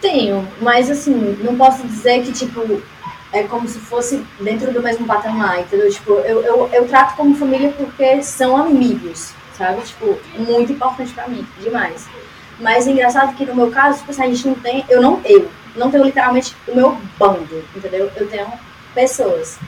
Tenho, 0.00 0.46
mas 0.60 0.90
assim, 0.90 1.38
não 1.42 1.56
posso 1.56 1.86
dizer 1.86 2.22
que, 2.24 2.32
tipo, 2.32 2.82
é 3.32 3.44
como 3.44 3.68
se 3.68 3.78
fosse 3.78 4.24
dentro 4.40 4.72
do 4.72 4.82
mesmo 4.82 5.06
patamar, 5.06 5.60
entendeu? 5.60 5.90
Tipo, 5.90 6.14
eu, 6.14 6.42
eu, 6.42 6.68
eu 6.72 6.88
trato 6.88 7.16
como 7.16 7.36
família 7.36 7.72
porque 7.76 8.22
são 8.22 8.56
amigos, 8.56 9.32
sabe? 9.56 9.82
Tipo, 9.82 10.18
muito 10.36 10.72
importante 10.72 11.12
pra 11.12 11.28
mim, 11.28 11.46
demais. 11.60 12.08
Mas 12.58 12.86
é 12.86 12.90
engraçado 12.90 13.36
que 13.36 13.46
no 13.46 13.54
meu 13.54 13.70
caso, 13.70 13.98
tipo 13.98 14.10
assim, 14.10 14.22
a 14.22 14.26
gente 14.26 14.48
não 14.48 14.54
tem, 14.54 14.84
eu 14.88 15.00
não, 15.00 15.20
eu, 15.24 15.48
não 15.76 15.90
tenho 15.90 16.04
literalmente 16.04 16.56
o 16.66 16.74
meu 16.74 16.98
bando, 17.18 17.64
entendeu? 17.76 18.10
Eu 18.16 18.28
tenho 18.28 18.48
pessoas. 18.94 19.58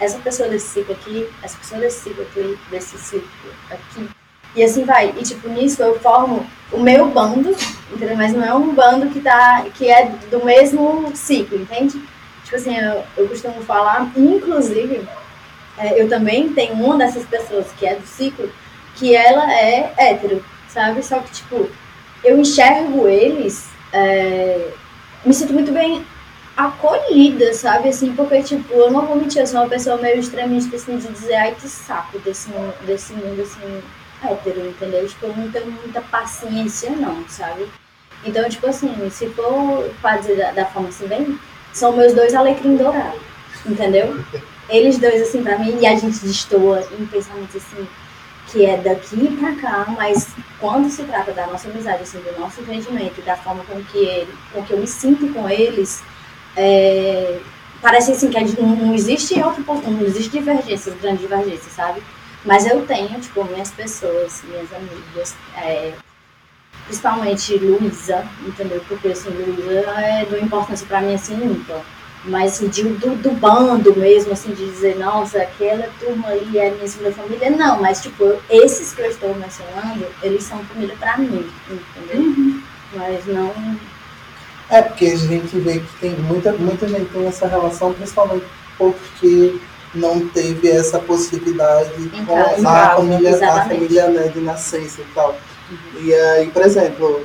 Essa 0.00 0.18
pessoa 0.18 0.48
desse 0.48 0.68
ciclo 0.68 0.94
aqui, 0.94 1.28
essa 1.42 1.56
pessoa 1.58 1.80
desse 1.80 2.00
ciclo 2.00 2.22
aqui, 2.22 2.58
desse 2.70 2.98
ciclo 2.98 3.28
aqui. 3.70 4.08
E 4.54 4.62
assim 4.62 4.84
vai. 4.84 5.14
E 5.16 5.22
tipo, 5.22 5.48
nisso 5.48 5.82
eu 5.82 5.98
formo 6.00 6.46
o 6.70 6.78
meu 6.78 7.08
bando, 7.08 7.50
entendeu? 7.90 8.16
Mas 8.16 8.32
não 8.32 8.44
é 8.44 8.54
um 8.54 8.74
bando 8.74 9.08
que, 9.08 9.20
tá, 9.20 9.64
que 9.74 9.90
é 9.90 10.06
do 10.30 10.44
mesmo 10.44 11.10
ciclo, 11.14 11.58
entende? 11.58 12.02
Tipo 12.44 12.56
assim, 12.56 12.76
eu, 12.76 13.02
eu 13.16 13.28
costumo 13.28 13.62
falar, 13.62 14.12
inclusive, 14.16 15.06
é, 15.78 16.00
eu 16.00 16.08
também 16.08 16.52
tenho 16.52 16.74
uma 16.74 16.98
dessas 16.98 17.24
pessoas 17.24 17.66
que 17.78 17.86
é 17.86 17.94
do 17.94 18.06
ciclo, 18.06 18.50
que 18.96 19.14
ela 19.14 19.50
é 19.52 19.92
hétero, 19.96 20.44
sabe? 20.68 21.02
Só 21.02 21.18
que, 21.20 21.32
tipo, 21.32 21.68
eu 22.22 22.38
enxergo 22.38 23.08
eles, 23.08 23.70
é, 23.92 24.68
me 25.24 25.32
sinto 25.32 25.54
muito 25.54 25.72
bem 25.72 26.04
acolhida, 26.56 27.52
sabe? 27.54 27.88
Assim, 27.88 28.14
porque, 28.14 28.42
tipo, 28.42 28.72
eu 28.74 28.90
não 28.90 29.06
vou 29.06 29.16
mentir, 29.16 29.40
eu 29.40 29.46
sou 29.46 29.60
uma 29.60 29.68
pessoa 29.68 29.96
meio 29.96 30.18
extremista, 30.18 30.76
assim, 30.76 30.98
de 30.98 31.08
dizer, 31.08 31.34
ai, 31.34 31.54
que 31.54 31.68
saco 31.68 32.18
desse 32.18 32.50
mundo, 32.50 32.74
desse 32.84 33.12
mundo 33.12 33.40
assim, 33.40 33.82
hétero, 34.22 34.66
entendeu? 34.66 35.06
Tipo, 35.08 35.26
eu 35.26 35.36
não 35.36 35.50
tenho 35.50 35.70
muita 35.70 36.00
paciência, 36.00 36.90
não, 36.90 37.26
sabe? 37.28 37.66
Então, 38.24 38.48
tipo 38.48 38.66
assim, 38.66 39.10
se 39.10 39.28
for 39.30 39.90
pra 40.00 40.18
dizer 40.18 40.36
da, 40.36 40.52
da 40.52 40.66
forma 40.66 40.88
assim, 40.88 41.06
bem, 41.06 41.38
são 41.72 41.96
meus 41.96 42.12
dois 42.14 42.34
alecrim 42.34 42.76
dourados, 42.76 43.20
entendeu? 43.66 44.22
Eles 44.68 44.98
dois, 44.98 45.22
assim, 45.22 45.42
pra 45.42 45.58
mim, 45.58 45.78
e 45.80 45.86
a 45.86 45.96
gente 45.96 46.18
destoa 46.20 46.86
em 46.98 47.06
pensamentos, 47.06 47.56
assim, 47.56 47.86
que 48.46 48.66
é 48.66 48.76
daqui 48.76 49.36
pra 49.38 49.56
cá, 49.56 49.86
mas 49.96 50.28
quando 50.60 50.88
se 50.90 51.02
trata 51.04 51.32
da 51.32 51.46
nossa 51.46 51.68
amizade, 51.68 52.02
assim, 52.02 52.18
do 52.18 52.38
nosso 52.38 52.60
entendimento, 52.60 53.20
da 53.22 53.36
forma 53.36 53.64
com 53.64 53.82
que, 53.84 53.98
ele, 53.98 54.32
com 54.52 54.62
que 54.62 54.72
eu 54.72 54.78
me 54.78 54.86
sinto 54.86 55.32
com 55.32 55.48
eles, 55.48 56.02
é, 56.56 57.40
parece 57.80 58.12
assim 58.12 58.30
que 58.30 58.38
gente- 58.38 58.60
não, 58.60 58.74
não 58.76 58.94
existe 58.94 59.34
outro 59.42 59.62
ponto, 59.64 59.90
não 59.90 60.02
existe 60.06 60.30
divergências, 60.30 60.94
grandes 61.00 61.20
divergências, 61.22 61.72
sabe? 61.72 62.02
Mas 62.44 62.66
eu 62.66 62.84
tenho, 62.86 63.20
tipo, 63.20 63.44
minhas 63.44 63.70
pessoas, 63.70 64.42
minhas 64.48 64.68
amigas, 64.72 65.34
é, 65.56 65.92
principalmente 66.86 67.56
Luísa, 67.58 68.26
entendeu? 68.46 68.82
Porque, 68.88 69.08
assim, 69.08 69.30
Luísa 69.30 69.90
é 70.00 70.24
de 70.24 70.34
uma 70.34 70.44
importância 70.44 70.86
pra 70.86 71.00
mim, 71.00 71.14
assim, 71.14 71.34
ímpar. 71.34 71.82
Mas, 72.24 72.52
assim, 72.54 72.68
de, 72.68 72.82
do, 72.84 73.16
do 73.16 73.32
bando 73.32 73.96
mesmo, 73.96 74.32
assim, 74.32 74.52
de 74.52 74.64
dizer, 74.66 74.96
nossa, 74.96 75.38
aquela 75.42 75.88
turma 75.98 76.28
ali 76.28 76.58
é 76.58 76.70
minha 76.70 76.86
segunda 76.86 77.12
família, 77.12 77.50
não. 77.50 77.80
Mas, 77.80 78.00
tipo, 78.02 78.22
eu- 78.24 78.40
esses 78.50 78.92
que 78.92 79.00
eu 79.02 79.06
estou 79.10 79.34
mencionando, 79.34 80.06
eles 80.22 80.44
são 80.44 80.58
família 80.64 80.94
pra 80.98 81.16
mim, 81.18 81.50
entendeu? 81.68 82.60
Mas 82.94 83.26
não... 83.26 83.52
É 84.72 84.82
porque 84.82 85.04
a 85.06 85.16
gente 85.16 85.58
vê 85.60 85.78
que 85.80 85.96
tem 86.00 86.10
muita, 86.12 86.52
muita 86.52 86.88
gente 86.88 87.04
tem 87.12 87.26
essa 87.26 87.46
relação, 87.46 87.92
principalmente 87.92 88.44
porque 88.78 89.58
não 89.94 90.26
teve 90.28 90.70
essa 90.70 90.98
possibilidade 90.98 91.92
Em 92.02 92.24
com 92.24 92.34
casa, 92.34 92.68
a 92.68 92.96
família, 92.96 93.50
a 93.52 93.62
família 93.64 94.08
né, 94.08 94.28
de 94.28 94.40
nascença 94.40 95.02
e 95.02 95.04
tal. 95.14 95.36
E 96.00 96.14
aí, 96.14 96.48
por 96.50 96.62
exemplo, 96.62 97.24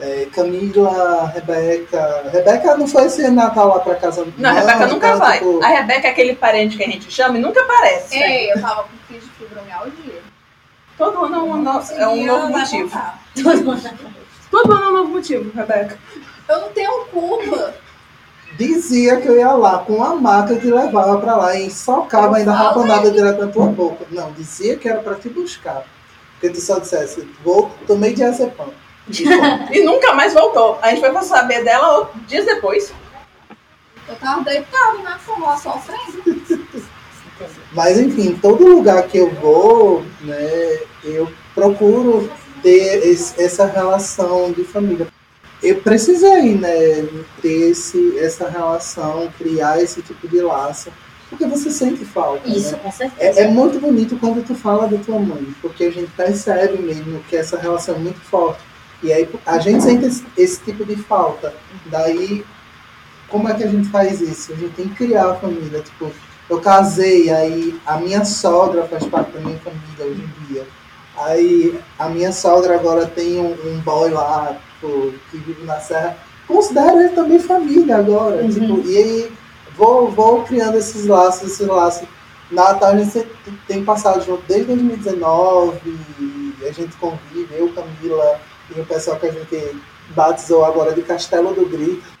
É, 0.00 0.26
Camila, 0.32 1.26
Rebeca. 1.34 2.30
Rebeca 2.32 2.76
não 2.76 2.86
foi 2.86 3.06
esse 3.06 3.28
Natal 3.30 3.66
lá 3.68 3.80
pra 3.80 3.96
casa. 3.96 4.24
Não, 4.38 4.50
a 4.50 4.52
Rebeca 4.52 4.86
nunca 4.86 5.16
vai. 5.16 5.38
tipo, 5.38 5.60
A 5.60 5.66
Rebeca 5.66 6.06
é 6.06 6.10
aquele 6.12 6.34
parente 6.36 6.76
que 6.76 6.84
a 6.84 6.86
gente 6.86 7.10
chama 7.10 7.36
e 7.36 7.40
nunca 7.40 7.60
aparece. 7.60 8.16
Ei, 8.16 8.52
eu 8.52 8.60
tava 8.60 8.84
com 8.84 8.90
crise 9.08 9.26
de 9.26 9.32
fibromialgia. 9.32 10.22
Todo 10.96 11.24
ano 11.24 11.34
é 11.34 11.38
um, 11.40 11.56
no- 11.62 11.82
é 11.96 12.08
um 12.08 12.24
novo 12.26 12.48
motivo. 12.48 12.90
Todo 14.50 14.72
ano 14.72 14.84
é 14.84 14.88
um 14.88 14.92
novo 14.92 15.10
motivo, 15.10 15.50
Rebeca. 15.54 15.98
Eu 16.48 16.60
não 16.62 16.68
tenho 16.70 17.04
culpa. 17.06 17.74
Dizia 18.56 19.20
que 19.20 19.28
eu 19.28 19.36
ia 19.36 19.52
lá 19.52 19.78
com 19.80 20.02
a 20.02 20.16
maca 20.16 20.56
que 20.56 20.66
levava 20.70 21.20
pra 21.20 21.36
lá 21.36 21.54
e 21.56 21.70
socava 21.70 22.36
ainda 22.38 22.52
falei. 22.52 22.66
rapanada 22.68 23.10
direto 23.10 23.44
na 23.44 23.52
tua 23.52 23.66
boca. 23.66 24.04
Não, 24.10 24.32
dizia 24.32 24.76
que 24.76 24.88
era 24.88 25.00
pra 25.00 25.14
te 25.14 25.28
buscar. 25.28 25.84
Porque 26.32 26.50
tu 26.50 26.60
só 26.60 26.78
dissesse, 26.78 27.28
vou, 27.44 27.70
tomei 27.86 28.14
diazepam. 28.14 28.68
E. 29.08 29.24
E 29.78 29.84
nunca 29.84 30.12
mais 30.14 30.34
voltou. 30.34 30.78
A 30.82 30.90
gente 30.90 31.00
foi 31.00 31.22
saber 31.22 31.64
dela 31.64 32.10
dias 32.26 32.44
depois. 32.46 32.92
Eu 34.08 34.16
tava 34.16 34.42
deitada 34.42 34.98
na 34.98 35.18
cama, 35.18 35.56
sofrendo. 35.56 36.22
Mas 37.72 37.98
enfim, 37.98 38.38
todo 38.40 38.66
lugar 38.66 39.02
que 39.04 39.18
eu 39.18 39.30
vou, 39.34 40.02
né, 40.22 40.80
eu 41.04 41.30
procuro 41.54 42.30
ter 42.62 43.06
esse- 43.06 43.40
essa 43.42 43.66
relação 43.66 44.50
de 44.52 44.64
família. 44.64 45.06
Eu 45.62 45.76
precisei, 45.80 46.54
né, 46.54 47.08
ter 47.42 47.70
esse, 47.70 48.16
essa 48.18 48.48
relação, 48.48 49.32
criar 49.36 49.82
esse 49.82 50.00
tipo 50.02 50.28
de 50.28 50.40
laço, 50.40 50.90
porque 51.28 51.44
você 51.46 51.70
sente 51.70 52.04
falta. 52.04 52.48
Isso, 52.48 52.72
né? 52.72 52.80
com 52.82 52.92
certeza. 52.92 53.40
É, 53.40 53.44
é 53.44 53.48
muito 53.48 53.80
bonito 53.80 54.16
quando 54.18 54.44
tu 54.46 54.54
fala 54.54 54.86
da 54.86 54.98
tua 54.98 55.18
mãe, 55.18 55.54
porque 55.60 55.84
a 55.84 55.90
gente 55.90 56.10
percebe 56.12 56.80
mesmo 56.80 57.20
que 57.28 57.36
essa 57.36 57.58
relação 57.58 57.96
é 57.96 57.98
muito 57.98 58.20
forte. 58.20 58.62
E 59.02 59.12
aí 59.12 59.28
a 59.46 59.58
gente 59.58 59.82
sente 59.82 60.06
esse, 60.06 60.24
esse 60.36 60.60
tipo 60.62 60.84
de 60.84 60.96
falta. 60.96 61.54
Daí, 61.86 62.44
como 63.28 63.48
é 63.48 63.54
que 63.54 63.64
a 63.64 63.68
gente 63.68 63.88
faz 63.88 64.20
isso? 64.20 64.52
A 64.52 64.56
gente 64.56 64.74
tem 64.74 64.88
que 64.88 64.94
criar 64.94 65.30
a 65.30 65.34
família. 65.36 65.80
Tipo, 65.80 66.10
eu 66.48 66.60
casei, 66.60 67.30
aí 67.30 67.78
a 67.86 67.98
minha 67.98 68.24
sogra 68.24 68.84
faz 68.86 69.04
parte 69.06 69.32
da 69.32 69.40
minha 69.40 69.58
família 69.58 70.04
hoje 70.04 70.22
em 70.22 70.46
dia. 70.46 70.66
Aí 71.16 71.78
a 71.98 72.08
minha 72.08 72.32
sogra 72.32 72.74
agora 72.74 73.06
tem 73.06 73.38
um, 73.38 73.52
um 73.66 73.80
boy 73.80 74.10
lá, 74.10 74.56
tipo, 74.80 75.14
que 75.30 75.36
vive 75.38 75.64
na 75.64 75.80
serra. 75.80 76.16
Considero 76.46 76.98
ele 77.00 77.10
também 77.10 77.38
família 77.38 77.98
agora. 77.98 78.42
Uhum. 78.42 78.50
Tipo, 78.50 78.88
e 78.88 78.96
aí 78.96 79.32
vou, 79.76 80.10
vou 80.10 80.42
criando 80.44 80.76
esses 80.76 81.06
laços, 81.06 81.52
esses 81.52 81.66
laços. 81.66 82.08
Natal 82.50 82.92
a 82.92 82.96
gente 82.96 83.26
tem 83.66 83.84
passado 83.84 84.24
junto 84.24 84.42
desde 84.48 84.66
2019, 84.68 85.78
e 85.86 86.54
a 86.66 86.72
gente 86.72 86.96
convive, 86.96 87.54
eu, 87.54 87.70
Camila 87.74 88.40
e 88.74 88.80
o 88.80 88.86
pessoal 88.86 89.18
que 89.18 89.26
a 89.26 89.32
gente 89.32 89.76
batizou 90.10 90.64
agora 90.64 90.94
de 90.94 91.02
Castelo 91.02 91.52
do 91.52 91.66
Grito. 91.66 92.18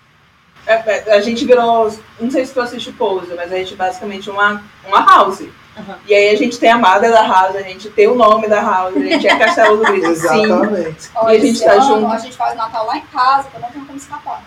É, 0.66 0.74
é, 0.74 1.14
a 1.14 1.20
gente 1.22 1.46
virou. 1.46 1.90
Não 2.20 2.30
sei 2.30 2.44
se 2.44 2.52
tu 2.52 2.60
assiste 2.60 2.90
o 2.90 2.92
Pose, 2.92 3.32
mas 3.34 3.50
a 3.50 3.56
gente 3.56 3.74
basicamente 3.74 4.28
uma, 4.28 4.62
uma 4.86 5.00
house. 5.00 5.44
Uhum. 5.78 5.94
E 6.06 6.14
aí 6.14 6.30
a 6.30 6.36
gente 6.36 6.58
tem 6.58 6.70
a 6.70 6.78
Mada 6.78 7.10
da 7.10 7.26
house, 7.26 7.56
a 7.56 7.62
gente 7.62 7.88
tem 7.90 8.08
o 8.08 8.14
nome 8.14 8.48
da 8.48 8.60
house, 8.60 8.96
a 8.96 9.00
gente 9.00 9.26
é 9.26 9.36
Castelo 9.36 9.76
do 9.76 9.84
Grito. 9.84 10.14
Sim. 10.16 10.44
Exatamente. 10.44 11.10
Ó, 11.14 11.30
E 11.30 11.36
a 11.36 11.40
gente 11.40 11.64
tá 11.64 11.72
ano 11.72 11.82
junto. 11.82 12.06
A 12.12 12.18
gente 12.18 12.36
faz 12.36 12.56
Natal 12.56 12.86
lá 12.86 12.96
em 12.96 13.02
casa, 13.02 13.48
eu 13.54 13.60
não 13.60 13.70
tenho 13.70 13.86
como 13.86 13.98
escapar. 13.98 14.42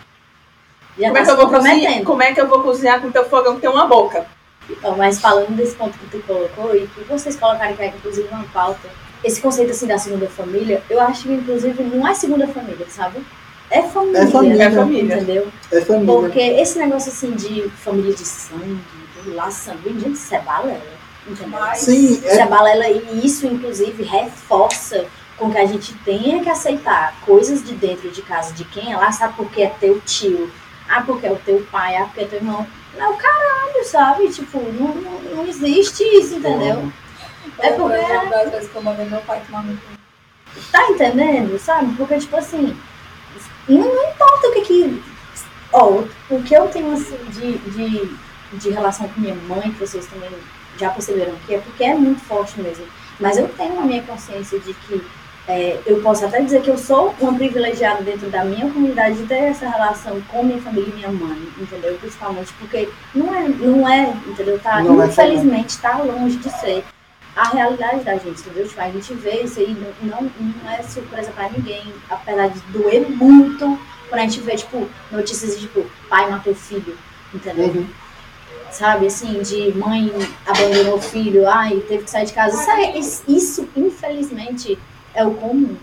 Já 1.00 1.08
Como 1.08 1.18
é, 1.18 1.22
tá 1.22 1.26
que 1.26 1.32
eu 1.32 1.38
vou 1.38 1.50
cozinhar, 1.50 2.04
como 2.04 2.24
é 2.24 2.34
que 2.34 2.42
eu 2.42 2.48
vou 2.48 2.64
cozinhar 2.64 3.02
com 3.02 3.12
teu 3.12 3.26
fogão 3.30 3.56
que 3.56 3.62
tem 3.62 3.70
uma 3.70 3.88
boca? 3.88 4.26
Então, 4.70 4.96
mas 4.96 5.20
falando 5.20 5.56
desse 5.56 5.76
ponto 5.76 5.98
que 5.98 6.06
tu 6.08 6.24
colocou 6.26 6.76
e 6.76 6.88
que 6.88 7.04
vocês 7.06 7.36
colocaram 7.36 7.76
que 7.76 7.82
é 7.82 7.88
inclusive 7.88 8.28
uma 8.30 8.44
pauta, 8.46 8.90
esse 9.24 9.42
conceito 9.42 9.72
assim 9.72 9.88
da 9.88 9.98
segunda 9.98 10.28
família, 10.28 10.82
eu 10.90 11.00
acho 11.00 11.24
que 11.24 11.34
inclusive 11.34 11.84
não 11.84 12.08
é 12.08 12.14
segunda 12.14 12.48
família, 12.48 12.86
sabe? 12.90 13.26
É 13.70 13.82
família. 13.84 14.20
É 14.20 14.28
família. 14.28 14.64
É 14.64 14.72
família. 14.72 15.16
Entendeu? 15.16 15.48
É 15.72 15.82
família. 15.82 16.14
Porque 16.14 16.40
esse 16.40 16.78
negócio 16.78 17.12
assim 17.12 17.32
de 17.32 17.70
família 17.70 18.14
de 18.14 18.26
sangue, 18.26 18.80
do 19.24 19.34
laço 19.34 19.66
sanguíneo, 19.66 20.02
gente, 20.02 20.16
isso 20.16 20.36
é 20.36 20.40
balela. 20.40 21.01
Entendeu? 21.28 21.60
Sim, 21.76 22.14
Isso 22.14 22.28
é, 22.28 22.40
é 22.40 22.46
balela 22.48 22.88
e 22.90 23.26
isso, 23.26 23.46
inclusive, 23.46 24.04
reforça 24.04 25.06
com 25.38 25.52
que 25.52 25.58
a 25.58 25.66
gente 25.66 25.94
tenha 26.00 26.42
que 26.44 26.50
aceitar 26.50 27.16
coisas 27.22 27.64
de 27.64 27.74
dentro 27.74 28.10
de 28.12 28.22
casa 28.22 28.54
de 28.54 28.64
quem 28.66 28.92
é 28.92 28.98
lá, 28.98 29.12
sabe? 29.12 29.36
Porque 29.36 29.62
é 29.62 29.70
teu 29.80 30.00
tio, 30.02 30.52
ah, 30.90 31.02
porque 31.02 31.26
é 31.28 31.32
o 31.32 31.38
teu 31.38 31.66
pai, 31.72 31.96
ah, 31.96 32.06
porque 32.06 32.22
é 32.22 32.26
teu 32.26 32.40
irmão. 32.40 32.66
Não, 32.98 33.16
caralho, 33.18 33.84
sabe? 33.86 34.30
Tipo, 34.30 34.60
não, 34.60 34.94
não, 35.36 35.48
existe 35.48 36.04
isso, 36.04 36.36
entendeu? 36.36 36.92
É 37.60 37.70
eu, 37.70 37.76
por 37.76 37.90
porque- 37.92 38.04
exemplo, 38.06 38.30
das 38.30 38.52
vezes 38.52 38.70
que 38.70 38.76
eu 38.76 38.82
mandei 38.84 39.06
meu 39.06 39.22
pai 39.22 39.42
tomar 39.46 39.64
no. 39.64 39.78
Tá 40.72 40.90
entendendo, 40.90 41.58
sabe? 41.60 41.96
Porque, 41.96 42.18
tipo 42.20 42.36
assim, 42.36 42.78
não, 43.68 43.80
não 43.80 44.10
importa 44.12 44.48
o 44.48 44.54
que 44.54 44.62
que. 44.62 45.04
Ó, 45.72 46.04
o 46.30 46.44
que 46.44 46.54
eu 46.54 46.68
tenho 46.68 46.92
assim 46.94 47.18
de, 47.30 47.58
de, 47.58 48.18
de 48.54 48.70
relação 48.70 49.08
com 49.08 49.22
minha 49.22 49.36
mãe, 49.36 49.72
que 49.72 49.80
vocês 49.80 50.06
também 50.08 50.30
já 50.82 50.90
perceberam 50.90 51.34
que 51.46 51.56
é 51.56 51.60
porque 51.60 51.84
é 51.84 51.94
muito 51.94 52.22
forte 52.22 52.60
mesmo. 52.60 52.86
Mas 53.20 53.38
eu 53.38 53.48
tenho 53.48 53.80
a 53.80 53.84
minha 53.84 54.02
consciência 54.04 54.60
de 54.60 54.74
que 54.74 55.02
é, 55.48 55.80
eu 55.86 56.02
posso 56.02 56.26
até 56.26 56.42
dizer 56.42 56.62
que 56.62 56.70
eu 56.70 56.78
sou 56.78 57.16
uma 57.20 57.34
privilegiada 57.34 58.04
dentro 58.04 58.30
da 58.30 58.44
minha 58.44 58.70
comunidade 58.72 59.18
de 59.18 59.26
ter 59.26 59.36
essa 59.36 59.68
relação 59.70 60.22
com 60.30 60.44
minha 60.44 60.62
família 60.62 60.90
e 60.90 60.94
minha 60.94 61.12
mãe, 61.12 61.48
entendeu? 61.58 61.98
Principalmente 62.00 62.54
porque 62.54 62.90
não 63.14 63.34
é, 63.34 63.48
não 63.48 63.90
é 63.90 64.14
entendeu? 64.28 64.60
Tá, 64.60 64.82
Não 64.84 65.02
é 65.02 65.08
infelizmente 65.08 65.70
está 65.70 65.98
longe 65.98 66.38
de 66.38 66.50
ser 66.50 66.84
a 67.36 67.50
realidade 67.50 68.04
da 68.04 68.18
gente, 68.18 68.42
entendeu? 68.42 68.68
Tipo, 68.68 68.82
a 68.82 68.92
gente 68.92 69.14
vê 69.16 69.42
isso 69.42 69.60
aí, 69.60 69.76
não, 70.02 70.30
não, 70.30 70.72
é 70.72 70.84
surpresa 70.84 71.32
pra 71.32 71.50
ninguém, 71.50 71.84
apesar 72.10 72.50
de 72.50 72.60
doer 72.72 73.10
muito 73.10 73.80
quando 74.10 74.20
a 74.20 74.24
gente 74.24 74.42
vê, 74.42 74.56
tipo, 74.56 74.88
notícias 75.12 75.56
de, 75.56 75.68
tipo, 75.68 75.90
pai 76.10 76.30
matou 76.30 76.54
filho, 76.54 76.98
entendeu? 77.34 77.68
Uhum. 77.68 77.88
Sabe, 78.72 79.08
assim, 79.08 79.42
de 79.42 79.74
mãe 79.78 80.12
abandonou 80.48 80.96
o 80.98 81.02
filho, 81.02 81.48
ai, 81.48 81.80
teve 81.88 82.04
que 82.06 82.10
sair 82.10 82.26
de 82.26 82.34
casa. 82.34 82.58
Isso, 82.98 83.24
isso, 83.28 83.70
infelizmente, 83.76 84.80
é 85.14 85.26
o 85.26 85.34
comum, 85.34 85.76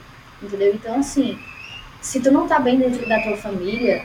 entendeu? 0.43 0.75
Então, 0.75 0.99
assim, 0.99 1.39
se 2.01 2.19
tu 2.21 2.31
não 2.33 2.49
tá 2.49 2.59
bem 2.59 2.79
dentro 2.79 3.07
da 3.09 3.21
tua 3.23 3.37
família, 3.37 4.05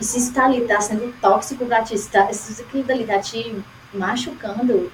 e 0.00 0.04
se 0.04 0.18
isso 0.18 0.32
tá 0.32 0.46
ali, 0.46 0.62
tá 0.62 0.80
sendo 0.80 1.12
tóxico 1.20 1.66
pra 1.66 1.82
ti, 1.82 1.96
se, 1.98 2.08
tá, 2.08 2.32
se 2.32 2.62
aquilo 2.62 2.84
dali 2.84 3.04
tá 3.04 3.18
te 3.18 3.54
machucando, 3.92 4.90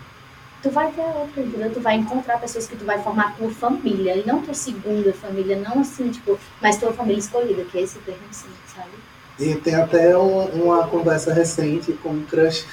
tu 0.63 0.71
vai 0.71 0.91
ter 0.91 1.01
outra, 1.03 1.43
entendeu? 1.43 1.71
Tu 1.73 1.81
vai 1.81 1.97
encontrar 1.97 2.39
pessoas 2.41 2.67
que 2.67 2.77
tu 2.77 2.85
vai 2.85 3.01
formar 3.03 3.37
tua 3.37 3.51
família, 3.51 4.17
e 4.17 4.27
não 4.27 4.43
tua 4.43 4.55
segunda 4.55 5.13
família, 5.13 5.57
não 5.57 5.81
assim, 5.81 6.11
tipo, 6.11 6.39
mas 6.61 6.77
tua 6.77 6.93
família 6.93 7.21
escolhida, 7.21 7.65
que 7.65 7.79
é 7.79 7.83
esse 7.83 7.99
termo 8.01 8.23
assim, 8.31 8.49
sabe? 8.75 8.91
E 9.39 9.55
tem 9.57 9.75
até 9.77 10.17
um- 10.19 10.45
uma 10.65 10.87
conversa 10.87 11.33
recente 11.33 11.93
com 11.95 12.11
o 12.11 12.23
crush. 12.23 12.65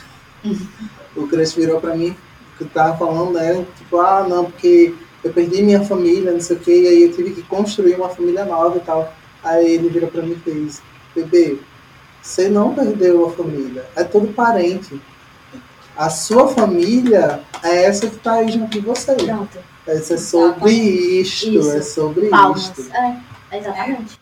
O 1.15 1.27
crush 1.27 1.55
virou 1.55 1.79
pra 1.79 1.95
mim, 1.95 2.15
que 2.57 2.65
tava 2.65 2.97
falando, 2.97 3.33
né? 3.33 3.65
Tipo, 3.77 3.99
ah, 3.99 4.25
não, 4.27 4.45
porque 4.45 4.93
eu 5.23 5.33
perdi 5.33 5.61
minha 5.61 5.83
família, 5.83 6.31
não 6.31 6.39
sei 6.41 6.57
o 6.57 6.59
quê, 6.59 6.81
e 6.83 6.87
aí 6.87 7.03
eu 7.03 7.11
tive 7.13 7.31
que 7.31 7.43
construir 7.43 7.95
uma 7.95 8.09
família 8.09 8.45
nova 8.45 8.77
e 8.77 8.81
tal. 8.81 9.13
Aí 9.43 9.73
ele 9.73 9.89
virou 9.89 10.09
pra 10.09 10.21
mim 10.21 10.31
e 10.33 10.39
fez, 10.39 10.81
bebê, 11.15 11.57
você 12.21 12.49
não 12.49 12.73
perdeu 12.73 13.25
a 13.25 13.31
família, 13.31 13.85
é 13.95 14.03
todo 14.03 14.33
parente. 14.33 14.99
A 15.95 16.09
sua 16.09 16.47
família 16.47 17.41
é 17.63 17.83
essa 17.85 18.09
que 18.09 18.17
tá 18.17 18.35
aí 18.35 18.49
junto 18.51 18.69
de 18.69 18.79
você. 18.79 19.15
Pronto, 19.15 19.57
Essa 19.85 20.13
é 20.13 20.17
sobre 20.17 20.71
isto, 20.71 21.49
Isso. 21.49 21.71
é 21.71 21.81
sobre 21.81 22.27
palmas. 22.29 22.63
isto. 22.77 22.89
É, 22.93 23.57
exatamente. 23.57 24.19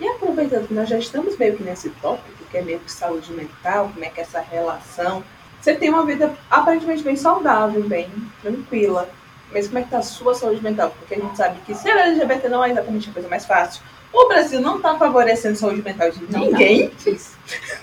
E 0.00 0.08
aproveitando 0.08 0.68
que 0.68 0.72
nós 0.74 0.88
já 0.88 0.96
estamos 0.98 1.36
meio 1.36 1.54
que 1.56 1.62
nesse 1.62 1.90
tópico, 2.00 2.39
que 2.50 2.58
é 2.58 2.62
meio 2.62 2.80
que 2.80 2.90
saúde 2.90 3.32
mental, 3.32 3.90
como 3.92 4.04
é 4.04 4.08
que 4.08 4.20
é 4.20 4.22
essa 4.22 4.40
relação. 4.40 5.22
Você 5.60 5.74
tem 5.74 5.90
uma 5.90 6.04
vida 6.06 6.32
aparentemente 6.50 7.02
bem 7.02 7.16
saudável, 7.16 7.82
bem 7.82 8.08
tranquila. 8.42 9.08
Mas 9.52 9.66
como 9.66 9.78
é 9.78 9.82
que 9.82 9.90
tá 9.90 9.98
a 9.98 10.02
sua 10.02 10.34
saúde 10.34 10.62
mental? 10.62 10.94
Porque 10.98 11.14
a 11.14 11.18
gente 11.18 11.36
sabe 11.36 11.58
que 11.66 11.74
ser 11.74 11.90
LGBT 11.90 12.48
não 12.48 12.64
é 12.64 12.70
exatamente 12.70 13.10
a 13.10 13.12
coisa 13.12 13.28
mais 13.28 13.44
fácil. 13.44 13.82
O 14.12 14.26
Brasil 14.28 14.60
não 14.60 14.76
está 14.76 14.96
favorecendo 14.96 15.54
a 15.54 15.58
saúde 15.58 15.82
mental 15.82 16.10
de 16.10 16.20
Não, 16.32 16.40
ninguém. 16.40 16.92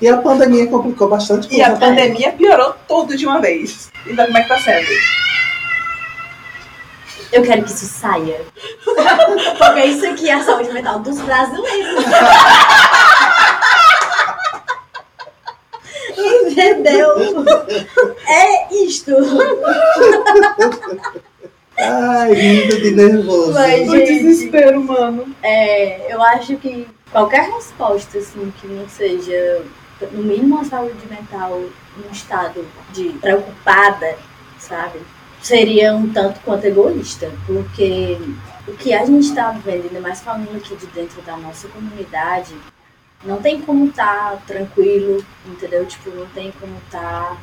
E 0.01 0.07
a 0.09 0.17
pandemia 0.17 0.67
complicou 0.67 1.07
bastante 1.09 1.53
E 1.53 1.61
a 1.61 1.71
coisa. 1.71 1.79
pandemia 1.85 2.31
piorou 2.33 2.73
tudo 2.87 3.15
de 3.15 3.25
uma 3.25 3.39
vez. 3.39 3.91
Então 4.05 4.25
como 4.25 4.37
é 4.37 4.41
que 4.41 4.47
tá 4.49 4.59
sendo? 4.59 4.87
Eu 7.31 7.43
quero 7.43 7.63
que 7.63 7.71
isso 7.71 7.85
saia. 7.85 8.41
Porque 9.57 9.83
isso 9.85 10.07
aqui 10.07 10.29
é 10.29 10.33
a 10.33 10.43
saúde 10.43 10.71
mental 10.71 10.99
dos 10.99 11.19
brasileiros. 11.21 12.03
Entendeu? 16.57 17.15
É 18.27 18.73
isto. 18.73 19.11
Ai, 21.79 22.33
rindo 22.33 22.81
de 22.81 22.91
nervoso. 22.91 23.53
Mas- 23.53 23.87
O 23.87 23.91
Gente. 23.91 24.07
desespero, 24.23 24.83
mano. 24.83 25.25
É, 25.43 26.11
eu 26.13 26.21
acho 26.21 26.57
que 26.57 26.87
qualquer 27.11 27.49
resposta, 27.51 28.17
assim, 28.17 28.51
que 28.59 28.67
não 28.67 28.89
seja, 28.89 29.61
no 30.11 30.23
mínimo, 30.23 30.59
a 30.59 30.63
saúde 30.63 31.05
mental 31.09 31.61
num 31.97 32.11
estado 32.11 32.65
de 32.91 33.09
preocupada, 33.21 34.15
sabe? 34.59 34.99
seria 35.39 35.93
um 35.95 36.11
tanto 36.11 36.39
quanto 36.41 36.65
egoísta, 36.65 37.31
porque 37.45 38.17
o 38.67 38.73
que 38.73 38.91
a 38.93 39.05
gente 39.05 39.27
está 39.27 39.51
vendo, 39.51 39.83
ainda 39.83 39.99
mais 40.01 40.19
falando 40.19 40.49
aqui 40.57 40.75
de 40.75 40.87
dentro 40.87 41.21
da 41.21 41.37
nossa 41.37 41.67
comunidade, 41.69 42.53
não 43.23 43.41
tem 43.41 43.61
como 43.61 43.87
estar 43.87 44.31
tá 44.31 44.37
tranquilo, 44.45 45.23
entendeu? 45.45 45.85
Tipo, 45.85 46.11
não 46.11 46.27
tem 46.27 46.51
como 46.59 46.77
estar 46.85 47.01
tá, 47.01 47.37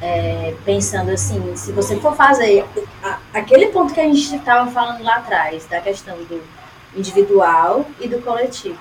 é, 0.00 0.54
pensando 0.64 1.10
assim, 1.10 1.54
se 1.56 1.72
você 1.72 1.98
for 1.98 2.14
fazer 2.14 2.64
aquele 3.32 3.68
ponto 3.68 3.92
que 3.92 4.00
a 4.00 4.04
gente 4.04 4.34
estava 4.36 4.70
falando 4.70 5.02
lá 5.02 5.16
atrás, 5.16 5.66
da 5.66 5.80
questão 5.80 6.16
do 6.24 6.42
individual 6.96 7.86
e 8.00 8.08
do 8.08 8.20
coletivo. 8.20 8.78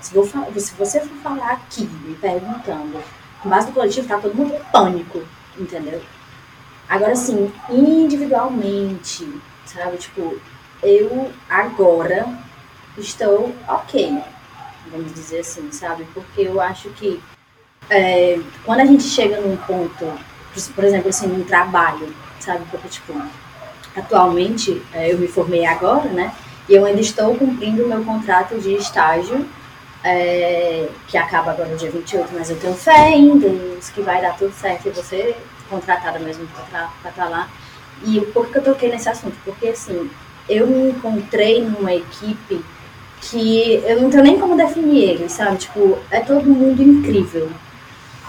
Se, 0.00 0.14
vou, 0.14 0.24
se 0.24 0.74
você 0.74 1.00
for 1.00 1.16
falar 1.22 1.52
aqui, 1.52 1.82
me 1.82 2.14
perguntando, 2.14 3.02
base 3.44 3.68
no 3.68 3.74
coletivo, 3.74 4.08
tá 4.08 4.18
todo 4.18 4.34
mundo 4.34 4.54
em 4.54 4.72
pânico, 4.72 5.22
entendeu? 5.58 6.00
Agora, 6.88 7.12
assim, 7.12 7.52
individualmente, 7.68 9.28
sabe? 9.64 9.98
Tipo, 9.98 10.40
eu 10.82 11.30
agora 11.48 12.26
estou 12.96 13.54
ok, 13.68 14.22
vamos 14.90 15.12
dizer 15.14 15.40
assim, 15.40 15.70
sabe? 15.72 16.06
Porque 16.14 16.42
eu 16.42 16.60
acho 16.60 16.90
que 16.90 17.20
é, 17.88 18.38
quando 18.64 18.80
a 18.80 18.84
gente 18.84 19.02
chega 19.02 19.40
num 19.40 19.56
ponto, 19.56 20.06
por 20.74 20.84
exemplo, 20.84 21.08
assim, 21.08 21.26
num 21.26 21.44
trabalho, 21.44 22.14
sabe? 22.38 22.64
Porque, 22.70 22.88
tipo, 22.88 23.20
atualmente 23.96 24.80
é, 24.92 25.12
eu 25.12 25.18
me 25.18 25.26
formei 25.26 25.66
agora, 25.66 26.08
né? 26.10 26.34
E 26.68 26.74
eu 26.74 26.84
ainda 26.84 27.00
estou 27.00 27.34
cumprindo 27.34 27.84
o 27.84 27.88
meu 27.88 28.04
contrato 28.04 28.58
de 28.58 28.74
estágio, 28.74 29.46
é, 30.04 30.88
que 31.08 31.18
acaba 31.18 31.50
agora 31.50 31.68
no 31.68 31.76
dia 31.76 31.90
28, 31.90 32.30
mas 32.32 32.48
eu 32.48 32.58
tenho 32.58 32.74
fé 32.74 33.10
Deus 33.36 33.90
que 33.90 34.00
vai 34.00 34.22
dar 34.22 34.36
tudo 34.36 34.52
certo 34.54 34.88
e 34.88 34.90
você 34.90 35.36
contratada 35.68 36.18
mesmo 36.18 36.46
para 36.70 36.88
estar 36.98 37.12
tá 37.12 37.28
lá. 37.28 37.50
E 38.04 38.20
por 38.32 38.48
que 38.50 38.58
eu 38.58 38.62
toquei 38.64 38.90
nesse 38.90 39.08
assunto? 39.08 39.36
Porque, 39.44 39.68
assim, 39.68 40.10
eu 40.48 40.66
me 40.66 40.90
encontrei 40.90 41.62
numa 41.62 41.92
equipe 41.92 42.64
que 43.20 43.82
eu 43.84 44.00
não 44.00 44.10
tenho 44.10 44.22
nem 44.22 44.38
como 44.38 44.56
definir 44.56 45.10
ele, 45.10 45.28
sabe? 45.28 45.58
Tipo, 45.58 45.98
é 46.10 46.20
todo 46.20 46.48
mundo 46.48 46.82
incrível. 46.82 47.50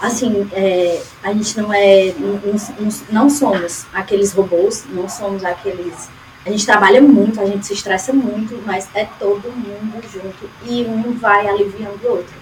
Assim, 0.00 0.48
é, 0.52 1.00
a 1.22 1.32
gente 1.32 1.56
não 1.58 1.72
é. 1.72 2.12
Não, 2.18 2.40
não 3.10 3.30
somos 3.30 3.86
aqueles 3.92 4.32
robôs, 4.32 4.84
não 4.90 5.08
somos 5.08 5.44
aqueles. 5.44 6.08
A 6.44 6.50
gente 6.50 6.66
trabalha 6.66 7.00
muito, 7.00 7.40
a 7.40 7.46
gente 7.46 7.66
se 7.66 7.72
estressa 7.72 8.12
muito, 8.12 8.60
mas 8.66 8.88
é 8.94 9.06
todo 9.18 9.48
mundo 9.52 10.02
junto 10.12 10.50
e 10.64 10.82
um 10.84 11.12
vai 11.12 11.46
aliviando 11.46 12.00
o 12.04 12.10
outro. 12.10 12.34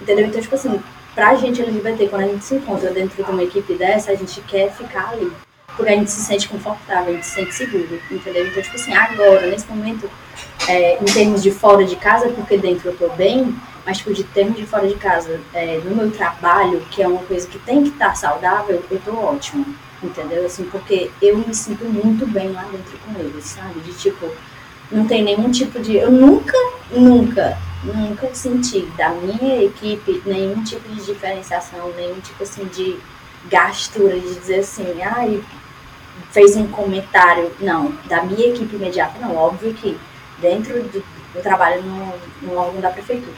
Entendeu? 0.00 0.26
Então, 0.26 0.40
tipo 0.40 0.56
assim, 0.56 0.80
pra 1.14 1.36
gente 1.36 1.62
LGBT, 1.62 2.08
quando 2.08 2.22
a 2.22 2.26
gente 2.26 2.44
se 2.44 2.56
encontra 2.56 2.90
dentro 2.90 3.22
de 3.22 3.30
uma 3.30 3.44
equipe 3.44 3.74
dessa, 3.74 4.10
a 4.10 4.16
gente 4.16 4.40
quer 4.40 4.72
ficar 4.72 5.10
ali 5.10 5.30
porque 5.76 5.90
a 5.90 5.96
gente 5.96 6.10
se 6.10 6.20
sente 6.20 6.48
confortável, 6.48 7.12
a 7.12 7.16
gente 7.16 7.26
se 7.26 7.34
sente 7.34 7.54
seguro, 7.54 8.00
entendeu? 8.10 8.46
Então, 8.46 8.62
tipo 8.62 8.76
assim, 8.76 8.94
agora, 8.94 9.46
nesse 9.46 9.66
momento, 9.68 10.10
é, 10.68 10.98
em 11.00 11.04
termos 11.04 11.42
de 11.42 11.50
fora 11.50 11.84
de 11.84 11.96
casa, 11.96 12.28
porque 12.28 12.56
dentro 12.56 12.90
eu 12.90 12.96
tô 12.96 13.08
bem, 13.10 13.54
mas, 13.84 13.98
tipo, 13.98 14.14
de 14.14 14.24
termos 14.24 14.56
de 14.56 14.66
fora 14.66 14.88
de 14.88 14.94
casa, 14.94 15.40
é, 15.52 15.78
no 15.84 15.94
meu 15.94 16.10
trabalho, 16.10 16.80
que 16.90 17.02
é 17.02 17.08
uma 17.08 17.22
coisa 17.22 17.46
que 17.46 17.58
tem 17.58 17.82
que 17.82 17.90
estar 17.90 18.10
tá 18.10 18.14
saudável, 18.14 18.82
eu 18.90 19.00
tô 19.04 19.14
ótima, 19.14 19.64
entendeu? 20.02 20.46
Assim, 20.46 20.64
porque 20.64 21.10
eu 21.20 21.38
me 21.38 21.54
sinto 21.54 21.84
muito 21.84 22.26
bem 22.26 22.50
lá 22.50 22.62
dentro 22.62 22.98
com 22.98 23.18
eles, 23.20 23.44
sabe? 23.44 23.80
De, 23.80 23.92
tipo, 23.92 24.30
não 24.90 25.06
tem 25.06 25.22
nenhum 25.22 25.50
tipo 25.50 25.80
de... 25.80 25.96
Eu 25.96 26.10
nunca, 26.10 26.56
nunca, 26.90 27.58
nunca 27.82 28.34
senti 28.34 28.80
da 28.96 29.10
minha 29.10 29.62
equipe 29.62 30.22
nenhum 30.24 30.62
tipo 30.64 30.88
de 30.88 31.04
diferenciação, 31.04 31.92
nenhum 31.94 32.20
tipo, 32.20 32.42
assim, 32.42 32.64
de 32.66 32.98
gastura 33.50 34.18
de 34.18 34.34
dizer 34.34 34.60
assim, 34.60 35.02
ai, 35.02 35.42
fez 36.30 36.56
um 36.56 36.66
comentário, 36.68 37.52
não, 37.60 37.92
da 38.06 38.22
minha 38.22 38.48
equipe 38.48 38.76
imediata, 38.76 39.18
não, 39.20 39.36
óbvio 39.36 39.74
que 39.74 39.96
dentro 40.40 40.82
do, 40.84 41.04
eu 41.34 41.42
trabalho 41.42 41.82
no, 42.42 42.56
órgão 42.56 42.80
da 42.80 42.90
prefeitura. 42.90 43.34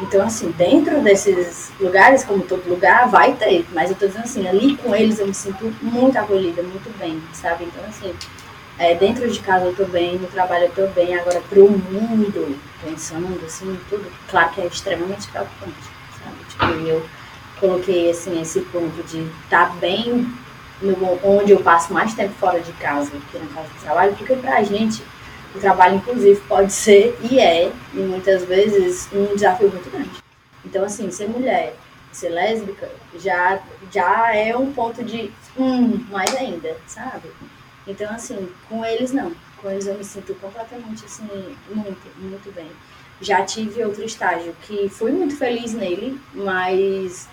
Então, 0.00 0.26
assim, 0.26 0.50
dentro 0.50 1.00
desses 1.00 1.72
lugares, 1.80 2.22
como 2.22 2.44
todo 2.44 2.68
lugar, 2.68 3.08
vai 3.08 3.32
ter, 3.32 3.64
mas 3.72 3.90
eu 3.90 3.96
tô 3.96 4.06
dizendo 4.06 4.24
assim, 4.24 4.46
ali 4.46 4.76
com 4.76 4.94
eles 4.94 5.18
eu 5.18 5.26
me 5.26 5.34
sinto 5.34 5.72
muito 5.80 6.18
acolhida, 6.18 6.62
muito 6.62 6.96
bem, 6.98 7.22
sabe? 7.32 7.64
Então, 7.64 7.82
assim, 7.88 8.14
é, 8.78 8.94
dentro 8.94 9.30
de 9.30 9.40
casa 9.40 9.64
eu 9.64 9.74
tô 9.74 9.86
bem, 9.86 10.18
no 10.18 10.26
trabalho 10.26 10.64
eu 10.64 10.72
tô 10.72 10.86
bem, 10.88 11.14
agora 11.14 11.40
pro 11.48 11.70
mundo, 11.70 12.58
pensando 12.84 13.42
assim, 13.46 13.78
tudo, 13.88 14.06
claro 14.28 14.50
que 14.50 14.60
é 14.60 14.66
extremamente 14.66 15.28
preocupante, 15.28 15.88
sabe? 16.22 16.36
Tipo, 16.50 16.86
eu 16.86 17.06
coloquei, 17.58 18.10
assim, 18.10 18.38
esse 18.38 18.60
ponto 18.60 19.02
de 19.04 19.20
estar 19.44 19.70
tá 19.70 19.74
bem 19.80 20.30
no, 20.82 21.18
onde 21.24 21.52
eu 21.52 21.60
passo 21.60 21.92
mais 21.92 22.12
tempo 22.14 22.34
fora 22.34 22.60
de 22.60 22.72
casa 22.72 23.10
que 23.32 23.38
na 23.38 23.46
casa 23.46 23.68
de 23.68 23.80
trabalho, 23.80 24.14
porque 24.14 24.36
pra 24.36 24.62
gente 24.62 25.02
o 25.56 25.60
trabalho, 25.60 25.96
inclusive, 25.96 26.40
pode 26.42 26.72
ser 26.72 27.18
e 27.30 27.38
é, 27.40 27.72
e 27.94 27.98
muitas 27.98 28.44
vezes, 28.44 29.08
um 29.12 29.34
desafio 29.34 29.70
muito 29.70 29.90
grande. 29.90 30.10
Então, 30.64 30.84
assim, 30.84 31.10
ser 31.10 31.28
mulher, 31.28 31.74
ser 32.12 32.28
lésbica, 32.28 32.88
já, 33.18 33.60
já 33.90 34.34
é 34.34 34.56
um 34.56 34.72
ponto 34.72 35.02
de, 35.02 35.32
hum, 35.58 36.04
mais 36.10 36.34
ainda, 36.34 36.76
sabe? 36.86 37.30
Então, 37.86 38.10
assim, 38.12 38.48
com 38.68 38.84
eles 38.84 39.12
não. 39.12 39.32
Com 39.62 39.70
eles 39.70 39.86
eu 39.86 39.94
me 39.94 40.04
sinto 40.04 40.34
completamente, 40.34 41.04
assim, 41.04 41.28
muito, 41.70 42.18
muito 42.18 42.54
bem. 42.54 42.70
Já 43.20 43.44
tive 43.44 43.82
outro 43.84 44.04
estágio 44.04 44.54
que 44.62 44.88
fui 44.88 45.10
muito 45.10 45.36
feliz 45.36 45.72
nele, 45.72 46.20
mas 46.34 47.28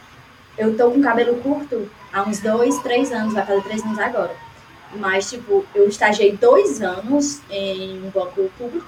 eu 0.57 0.77
tô 0.77 0.91
com 0.91 1.01
cabelo 1.01 1.35
curto 1.41 1.89
há 2.13 2.23
uns 2.23 2.39
dois, 2.39 2.77
três 2.79 3.11
anos, 3.11 3.33
vai 3.33 3.45
fazer 3.45 3.63
três 3.63 3.83
anos 3.83 3.99
agora. 3.99 4.33
Mas, 4.95 5.29
tipo, 5.29 5.65
eu 5.73 5.87
estagiei 5.87 6.37
dois 6.37 6.81
anos 6.81 7.41
em 7.49 8.01
um 8.03 8.09
banco 8.09 8.49
público 8.57 8.85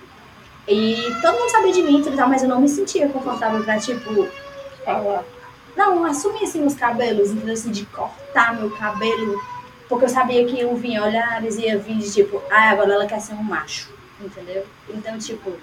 e 0.68 0.96
todo 1.22 1.38
mundo 1.38 1.52
sabia 1.52 1.72
de 1.74 1.84
mim 1.84 2.02
e 2.02 2.16
tal, 2.16 2.28
mas 2.28 2.42
eu 2.42 2.50
não 2.50 2.60
me 2.60 2.68
sentia 2.68 3.08
confortável 3.10 3.64
pra, 3.64 3.80
tipo, 3.80 4.28
falar. 4.84 5.24
Não, 5.76 6.06
assumir 6.06 6.44
assim 6.44 6.66
os 6.66 6.74
cabelos, 6.74 7.32
entendeu? 7.32 7.54
Assim, 7.54 7.72
de 7.72 7.86
cortar 7.86 8.56
meu 8.58 8.72
cabelo, 8.72 9.42
porque 9.90 10.06
eu 10.06 10.10
sabia 10.10 10.46
que 10.46 10.58
iam 10.58 10.76
vir 10.76 11.00
olhares 11.00 11.58
e 11.58 11.64
ia 11.64 11.78
vir 11.78 11.98
de 11.98 12.12
tipo, 12.12 12.42
ah, 12.50 12.70
agora 12.70 12.94
ela 12.94 13.06
quer 13.06 13.20
ser 13.20 13.34
um 13.34 13.44
macho, 13.44 13.94
entendeu? 14.20 14.66
Então, 14.90 15.18
tipo, 15.20 15.54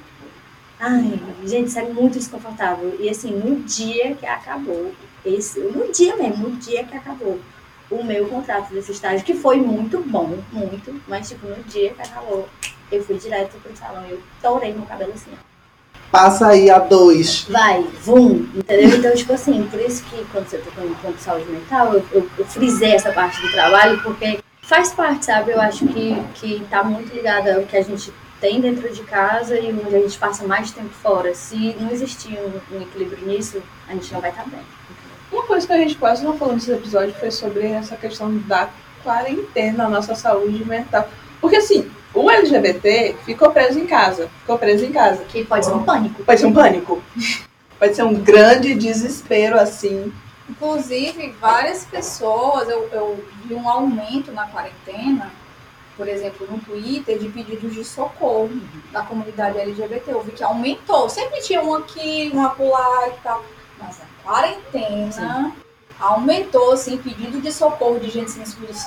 ai, 0.79 1.19
gente, 1.45 1.69
isso 1.69 1.79
é 1.79 1.85
muito 1.85 2.19
desconfortável. 2.19 2.97
E 3.01 3.09
assim, 3.09 3.31
no 3.31 3.57
dia 3.63 4.15
que 4.15 4.27
acabou, 4.27 4.93
esse, 5.25 5.59
no 5.61 5.91
dia 5.91 6.15
mesmo, 6.17 6.49
no 6.49 6.57
dia 6.57 6.85
que 6.85 6.97
acabou 6.97 7.41
o 7.93 8.05
meu 8.05 8.27
contrato 8.27 8.73
desse 8.73 8.93
estágio, 8.93 9.25
que 9.25 9.35
foi 9.35 9.57
muito 9.57 9.99
bom, 10.01 10.39
muito, 10.53 11.01
mas 11.07 11.29
tipo, 11.29 11.47
no 11.47 11.63
dia 11.65 11.91
que 11.91 12.03
acabou, 12.03 12.49
eu 12.91 13.03
fui 13.03 13.17
direto 13.17 13.59
pro 13.63 13.77
salão 13.77 14.05
e 14.07 14.13
eu 14.13 14.23
torei 14.41 14.73
meu 14.73 14.85
cabelo 14.85 15.13
assim, 15.13 15.31
ó. 15.33 15.53
Passa 16.11 16.49
aí 16.49 16.71
a 16.71 16.79
dois. 16.79 17.47
Vai, 17.49 17.83
vum, 18.03 18.47
entendeu? 18.55 18.99
Então, 18.99 19.15
tipo 19.15 19.33
assim, 19.33 19.67
por 19.69 19.81
isso 19.81 20.05
que 20.05 20.23
quando 20.27 20.47
você 20.47 20.59
tocou 20.59 20.85
no 20.85 20.95
ponto 20.97 21.17
de 21.17 21.23
saúde 21.23 21.51
mental, 21.51 21.95
eu, 21.95 22.05
eu, 22.13 22.31
eu, 22.37 22.45
frisei 22.45 22.93
essa 22.93 23.11
parte 23.13 23.41
do 23.41 23.51
trabalho, 23.51 24.03
porque 24.03 24.39
faz 24.61 24.93
parte, 24.93 25.25
sabe? 25.25 25.53
Eu 25.53 25.61
acho 25.61 25.87
que, 25.87 26.15
que 26.35 26.67
tá 26.69 26.85
muito 26.85 27.15
ligada 27.15 27.57
ao 27.57 27.63
que 27.63 27.79
a 27.79 27.83
gente 27.83 28.13
tem 28.43 28.61
dentro 28.61 28.93
de 28.93 29.03
casa 29.05 29.59
e 29.59 29.73
onde 29.73 29.97
a 29.97 30.01
gente 30.01 30.19
passa 30.19 30.47
mais 30.47 30.71
tempo 30.71 30.91
fora. 30.91 31.35
Se 31.35 31.75
não 31.81 31.91
existir 31.91 32.39
um, 32.39 32.77
um 32.77 32.83
equilíbrio 32.83 33.27
nisso, 33.27 33.63
a 33.89 33.95
gente 33.95 34.13
não 34.13 34.21
vai 34.21 34.31
estar 34.31 34.43
tá 34.43 34.51
bem. 34.51 34.61
Uma 35.33 35.45
coisa 35.45 35.67
que 35.67 35.73
a 35.73 35.79
gente 35.79 35.97
quase 35.97 36.23
não 36.23 36.37
falou 36.37 36.55
nesse 36.55 36.71
episódio 36.71 37.15
foi 37.15 37.31
sobre 37.31 37.67
essa 37.67 37.97
questão 37.97 38.37
da 38.41 38.69
quarentena, 39.03 39.89
nossa 39.89 40.15
saúde 40.15 40.63
mental. 40.65 41.09
Porque 41.41 41.57
assim, 41.57 41.91
o 42.15 42.31
LGBT 42.31 43.17
ficou 43.25 43.51
preso 43.51 43.79
em 43.79 43.87
casa. 43.87 44.29
Ficou 44.41 44.59
preso 44.59 44.85
em 44.85 44.93
casa. 44.93 45.25
Que 45.25 45.45
pode 45.45 45.65
ser 45.65 45.73
um 45.73 45.83
pânico. 45.83 46.23
Pode 46.23 46.39
ser 46.39 46.47
um 46.47 46.53
pânico. 46.53 47.03
Pode 47.79 47.97
ser 47.97 48.03
um 48.03 48.15
grande 48.15 48.75
desespero, 48.75 49.59
assim. 49.59 50.13
Inclusive, 50.49 51.35
várias 51.41 51.85
pessoas, 51.87 52.69
eu, 52.69 52.89
eu 52.93 53.25
vi 53.45 53.55
um 53.55 53.67
aumento 53.69 54.31
na 54.33 54.47
quarentena, 54.47 55.33
por 55.97 56.07
exemplo, 56.07 56.47
no 56.51 56.59
Twitter, 56.59 57.19
de 57.19 57.29
pedidos 57.29 57.75
de 57.75 57.85
socorro 57.85 58.51
da 58.93 59.03
comunidade 59.03 59.59
LGBT. 59.59 60.13
Eu 60.13 60.23
vi 60.23 60.33
que 60.33 60.45
aumentou. 60.45 61.09
Sempre 61.09 61.41
tinha 61.41 61.63
um 61.63 61.75
aqui, 61.75 62.31
um 62.35 62.45
acolá 62.45 63.09
e 63.09 63.23
tal. 63.23 63.43
Mas 63.79 64.01
quarentena 64.25 65.13
Sim. 65.13 65.53
aumentou 66.01 66.73
assim, 66.73 66.97
pedido 66.97 67.41
de 67.41 67.53
socorro 67.53 67.99
de 68.01 68.11
gente 68.11 68.31
sendo 68.31 68.47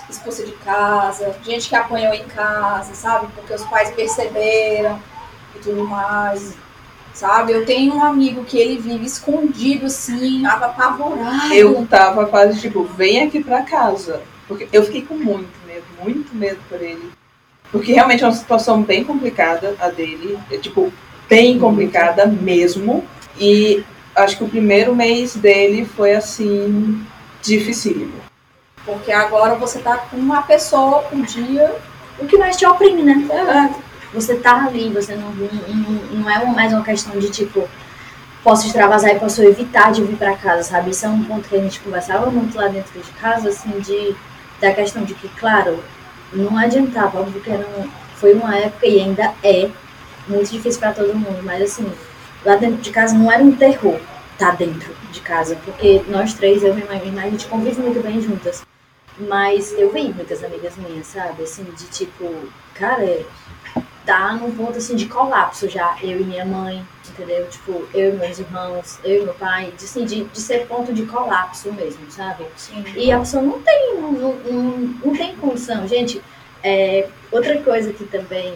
expulsa 0.09 0.45
de 0.45 0.51
casa, 0.53 1.35
gente 1.43 1.69
que 1.69 1.75
apanhou 1.75 2.13
em 2.13 2.25
casa, 2.25 2.93
sabe? 2.93 3.27
Porque 3.35 3.53
os 3.53 3.63
pais 3.65 3.91
perceberam 3.91 4.99
e 5.55 5.59
tudo 5.59 5.85
mais. 5.85 6.55
Sabe, 7.13 7.53
eu 7.53 7.65
tenho 7.65 7.95
um 7.95 8.03
amigo 8.03 8.43
que 8.43 8.57
ele 8.57 8.77
vive 8.77 9.05
escondido, 9.05 9.85
assim, 9.85 10.45
apavorado. 10.45 11.53
Eu 11.53 11.87
tava 11.89 12.25
quase 12.25 12.59
tipo, 12.59 12.83
vem 12.83 13.21
aqui 13.23 13.41
pra 13.41 13.61
casa. 13.61 14.21
Porque 14.49 14.67
eu 14.73 14.83
fiquei 14.83 15.01
com 15.01 15.15
muito 15.15 15.49
medo, 15.65 15.85
muito 16.03 16.35
medo 16.35 16.59
por 16.67 16.81
ele. 16.81 17.09
Porque 17.71 17.93
realmente 17.93 18.21
é 18.21 18.27
uma 18.27 18.33
situação 18.33 18.83
bem 18.83 19.05
complicada 19.05 19.77
a 19.79 19.89
dele. 19.89 20.37
É, 20.51 20.57
tipo, 20.57 20.91
bem 21.29 21.57
complicada 21.57 22.25
mesmo. 22.25 23.05
E 23.39 23.81
acho 24.15 24.37
que 24.37 24.43
o 24.43 24.49
primeiro 24.49 24.95
mês 24.95 25.35
dele 25.35 25.85
foi 25.85 26.15
assim, 26.15 27.05
dificílimo. 27.41 28.13
Porque 28.85 29.11
agora 29.11 29.55
você 29.55 29.79
tá 29.79 29.97
com 29.97 30.17
uma 30.17 30.43
pessoa 30.43 31.03
por 31.03 31.21
dia 31.23 31.75
o 32.19 32.25
que 32.25 32.37
mais 32.37 32.55
te 32.55 32.65
oprime, 32.65 33.03
né? 33.03 33.27
É. 33.29 33.85
Você 34.13 34.35
tá 34.35 34.65
ali, 34.65 34.89
você 34.89 35.15
não, 35.15 35.29
não, 35.31 36.19
não 36.19 36.29
é 36.29 36.45
mais 36.45 36.71
uma 36.71 36.83
questão 36.83 37.19
de 37.19 37.29
tipo, 37.29 37.67
posso 38.43 38.65
extravasar 38.67 39.11
e 39.11 39.19
posso 39.19 39.43
evitar 39.43 39.91
de 39.91 40.03
vir 40.03 40.15
pra 40.15 40.37
casa, 40.37 40.63
sabe? 40.63 40.91
Isso 40.91 41.05
é 41.05 41.09
um 41.09 41.23
ponto 41.25 41.49
que 41.49 41.55
a 41.55 41.59
gente 41.59 41.81
conversava 41.81 42.31
muito 42.31 42.55
lá 42.55 42.67
dentro 42.67 42.97
de 43.01 43.11
casa, 43.13 43.49
assim, 43.49 43.77
de, 43.79 44.15
da 44.61 44.71
questão 44.71 45.03
de 45.03 45.13
que, 45.15 45.27
claro, 45.29 45.83
não 46.31 46.57
adiantava, 46.57 47.19
óbvio 47.19 47.41
que 47.41 47.49
era 47.49 47.67
um, 47.67 47.89
foi 48.15 48.33
uma 48.33 48.55
época 48.55 48.87
e 48.87 49.01
ainda 49.01 49.33
é 49.43 49.69
muito 50.27 50.51
difícil 50.51 50.79
pra 50.79 50.93
todo 50.93 51.13
mundo, 51.13 51.43
mas 51.43 51.61
assim, 51.61 51.91
lá 52.45 52.55
dentro 52.55 52.77
de 52.77 52.91
casa 52.91 53.17
não 53.17 53.31
era 53.31 53.43
um 53.43 53.55
terror 53.55 53.99
tá 54.37 54.51
dentro 54.51 54.93
de 55.11 55.21
casa, 55.21 55.57
porque 55.63 56.03
nós 56.07 56.33
três, 56.33 56.63
eu 56.63 56.77
e 56.77 56.83
minha 56.83 56.95
irmã, 56.95 57.23
a 57.23 57.29
gente 57.29 57.47
convive 57.47 57.81
muito 57.81 58.01
bem 58.01 58.21
juntas. 58.21 58.65
Mas 59.17 59.71
eu 59.73 59.91
vi 59.91 60.13
muitas 60.13 60.43
amigas 60.43 60.75
minhas, 60.75 61.07
sabe? 61.07 61.43
Assim, 61.43 61.63
de 61.63 61.85
tipo, 61.87 62.33
cara, 62.73 63.25
tá 64.05 64.33
num 64.33 64.51
ponto 64.51 64.77
assim 64.77 64.95
de 64.95 65.05
colapso 65.05 65.69
já, 65.69 65.97
eu 66.01 66.19
e 66.19 66.23
minha 66.23 66.45
mãe, 66.45 66.85
entendeu? 67.07 67.47
Tipo, 67.47 67.87
eu 67.93 68.13
e 68.13 68.17
meus 68.17 68.39
irmãos, 68.39 68.99
eu 69.05 69.21
e 69.21 69.23
meu 69.23 69.33
pai, 69.35 69.73
de, 69.77 69.85
assim, 69.85 70.03
de, 70.03 70.25
de 70.25 70.39
ser 70.39 70.67
ponto 70.67 70.93
de 70.93 71.05
colapso 71.05 71.71
mesmo, 71.71 72.11
sabe? 72.11 72.45
Sim. 72.57 72.83
E 72.93 73.09
a 73.09 73.19
pessoa 73.19 73.41
não 73.41 73.61
tem, 73.61 73.95
não, 74.01 74.11
não, 74.11 74.33
não, 74.33 74.63
não 75.05 75.15
tem 75.15 75.35
condição. 75.37 75.87
Gente, 75.87 76.21
é, 76.61 77.07
outra 77.31 77.57
coisa 77.61 77.93
que 77.93 78.03
também 78.03 78.53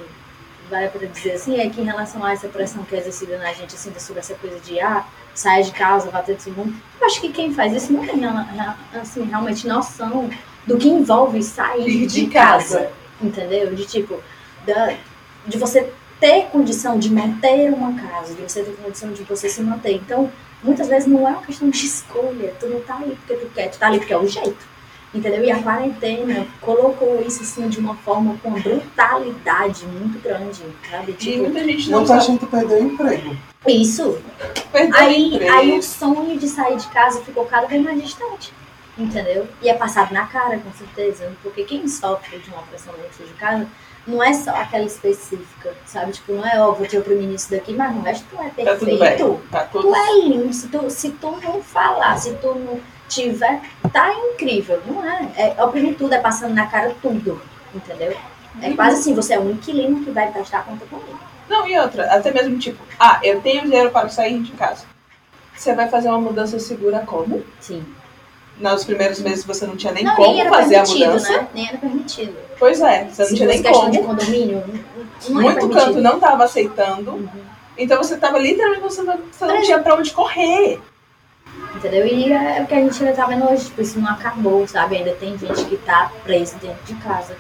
vale 0.69 0.87
para 0.89 1.07
dizer 1.07 1.33
assim 1.33 1.59
é 1.59 1.69
que 1.69 1.81
em 1.81 1.85
relação 1.85 2.23
a 2.23 2.31
essa 2.31 2.47
pressão 2.47 2.83
que 2.83 2.95
é 2.95 2.99
exercida 2.99 3.37
na 3.37 3.51
gente, 3.53 3.75
assim, 3.75 3.91
sobre 3.97 4.19
essa 4.19 4.35
coisa 4.35 4.59
de, 4.59 4.79
ah, 4.79 5.05
sair 5.33 5.63
de 5.63 5.71
casa, 5.71 6.11
bater 6.11 6.37
todo 6.37 6.55
mundo, 6.55 6.75
eu 6.99 7.07
acho 7.07 7.21
que 7.21 7.29
quem 7.29 7.53
faz 7.53 7.73
isso 7.73 7.93
não 7.93 8.05
tem, 8.05 8.21
assim, 8.93 9.23
realmente 9.23 9.67
noção 9.67 10.29
do 10.67 10.77
que 10.77 10.87
envolve 10.87 11.41
sair 11.41 12.05
de, 12.05 12.27
casa, 12.27 12.91
entendeu? 13.21 13.73
De 13.73 13.85
tipo, 13.85 14.21
da, 14.65 14.95
de 15.47 15.57
você 15.57 15.91
ter 16.19 16.47
condição 16.47 16.99
de 16.99 17.09
manter 17.09 17.73
uma 17.73 17.93
casa, 17.93 18.33
de 18.33 18.41
você 18.41 18.63
ter 18.63 18.75
condição 18.75 19.11
de 19.11 19.23
você 19.23 19.47
se 19.49 19.61
manter. 19.61 19.93
Então, 19.93 20.29
muitas 20.61 20.87
vezes 20.87 21.07
não 21.07 21.27
é 21.27 21.31
uma 21.31 21.41
questão 21.41 21.69
de 21.69 21.85
escolha, 21.85 22.53
tu 22.59 22.67
não 22.67 22.81
tá 22.81 22.97
ali 22.97 23.15
porque 23.15 23.45
tu 23.45 23.49
quer, 23.53 23.69
tu 23.69 23.79
tá 23.79 23.87
ali 23.87 23.99
porque 23.99 24.13
é 24.13 24.17
o 24.17 24.27
jeito. 24.27 24.78
Entendeu? 25.13 25.43
E 25.43 25.51
a 25.51 25.61
quarentena 25.63 26.45
colocou 26.61 27.19
isso 27.25 27.41
assim 27.41 27.67
de 27.67 27.79
uma 27.79 27.95
forma 27.95 28.37
com 28.43 28.49
uma 28.49 28.59
brutalidade 28.59 29.85
muito 29.87 30.21
grande, 30.21 30.61
sabe? 30.89 31.11
E 31.11 31.15
Tipo, 31.15 31.43
muita 31.43 31.63
gente 31.63 31.89
não 31.89 31.99
Muita 31.99 32.13
sabe. 32.21 32.25
gente 32.27 32.45
perdeu 32.45 32.77
o 32.77 32.83
emprego. 32.83 33.35
isso. 33.67 34.19
Perdeu 34.71 34.99
Aí, 34.99 35.33
emprego. 35.35 35.51
aí 35.53 35.79
o 35.79 35.81
sonho 35.83 36.37
de 36.37 36.47
sair 36.47 36.77
de 36.77 36.87
casa 36.89 37.21
ficou 37.21 37.45
cada 37.45 37.65
vez 37.67 37.83
mais 37.83 38.01
distante. 38.01 38.53
Entendeu? 38.97 39.47
E 39.61 39.69
é 39.69 39.73
passado 39.73 40.13
na 40.13 40.27
cara, 40.27 40.59
com 40.59 40.71
certeza. 40.73 41.31
Porque 41.41 41.63
quem 41.63 41.87
sofre 41.87 42.37
de 42.37 42.49
uma 42.51 42.61
pressão 42.63 42.93
dentro 43.01 43.25
de 43.25 43.33
casa 43.33 43.65
não 44.05 44.21
é 44.21 44.33
só 44.33 44.51
aquela 44.51 44.83
específica, 44.85 45.73
sabe? 45.85 46.11
Tipo, 46.11 46.33
não 46.33 46.45
é, 46.45 46.59
ó, 46.61 46.71
vou 46.73 46.85
te 46.85 46.97
oprimir 46.97 47.27
nisso 47.27 47.49
daqui, 47.49 47.73
mas 47.73 47.95
o 47.95 48.01
resto 48.01 48.25
tu 48.29 48.35
é 48.41 48.63
Tá 48.63 48.75
tudo 48.75 48.97
perfeito. 48.97 49.25
bem. 49.25 49.39
Tá 49.49 49.63
tudo 49.63 49.87
Tu 49.87 49.95
é 49.95 50.13
lindo. 50.19 50.53
Se 50.53 50.67
tu, 50.67 50.89
se 50.89 51.09
tu 51.11 51.31
não 51.41 51.63
falar, 51.63 52.17
se 52.17 52.33
tu 52.35 52.53
não 52.55 52.79
tiver, 53.09 53.59
tá 53.91 54.13
incrível. 54.13 54.81
Não 54.85 55.03
é? 55.03 55.55
É 55.57 55.63
oprimir 55.63 55.97
tudo, 55.97 56.13
é 56.13 56.19
passando 56.19 56.53
na 56.53 56.67
cara 56.67 56.95
tudo. 57.01 57.41
Entendeu? 57.75 58.15
É 58.61 58.73
quase 58.73 58.99
assim, 58.99 59.13
você 59.13 59.33
é 59.33 59.39
um 59.39 59.51
inquilino 59.51 60.03
que 60.03 60.11
vai 60.11 60.31
prestar 60.31 60.63
conta 60.63 60.85
comigo. 60.85 61.19
Não, 61.49 61.67
e 61.67 61.77
outra, 61.79 62.05
até 62.13 62.31
mesmo 62.31 62.57
tipo, 62.59 62.81
ah, 62.99 63.19
eu 63.23 63.41
tenho 63.41 63.63
dinheiro 63.63 63.89
para 63.91 64.07
sair 64.09 64.39
de 64.41 64.51
casa. 64.53 64.85
Você 65.55 65.73
vai 65.73 65.89
fazer 65.89 66.07
uma 66.09 66.19
mudança 66.21 66.57
segura 66.59 66.99
como? 67.05 67.43
Sim. 67.59 67.83
Nos 68.59 68.83
primeiros 68.85 69.19
meses 69.21 69.43
você 69.45 69.65
não 69.65 69.75
tinha 69.75 69.93
nem 69.93 70.03
Não, 70.03 70.15
como 70.15 70.33
nem 70.33 70.47
fazer 70.49 70.75
a 70.75 70.83
permitido, 70.83 71.05
mudança. 71.07 71.31
né? 71.33 71.47
Nem 71.53 71.67
era 71.67 71.77
permitido. 71.77 72.35
Pois 72.59 72.81
é, 72.81 73.05
você 73.05 73.21
não 73.23 73.29
Se 73.29 73.35
tinha 73.35 73.47
nem 73.47 73.61
questão 73.63 73.89
de 73.89 73.97
como. 73.99 74.09
condomínio, 74.09 74.63
não, 75.29 75.39
é 75.39 75.43
Muito 75.43 75.55
permitido. 75.55 75.85
canto 75.85 76.01
não 76.01 76.15
estava 76.15 76.43
aceitando. 76.43 77.11
Uhum. 77.11 77.29
Então 77.77 77.97
você 77.97 78.17
tava 78.17 78.37
literalmente, 78.37 78.81
você 78.81 79.01
não, 79.01 79.17
você 79.31 79.45
não 79.45 79.61
tinha 79.61 79.79
pra 79.79 79.95
onde 79.95 80.11
correr. 80.11 80.79
Entendeu? 81.75 82.05
E 82.05 82.31
é 82.33 82.61
o 82.61 82.67
que 82.67 82.73
a 82.73 82.79
gente 82.79 83.01
ainda 83.03 83.15
tá 83.15 83.25
vendo 83.25 83.45
hoje, 83.49 83.65
tipo, 83.65 83.81
isso 83.81 83.99
não 83.99 84.09
acabou, 84.09 84.67
sabe? 84.67 84.97
Ainda 84.97 85.11
tem 85.11 85.37
gente 85.37 85.65
que 85.65 85.77
tá 85.77 86.11
presa 86.23 86.57
dentro 86.61 86.83
de 86.85 86.95
casa, 86.95 87.35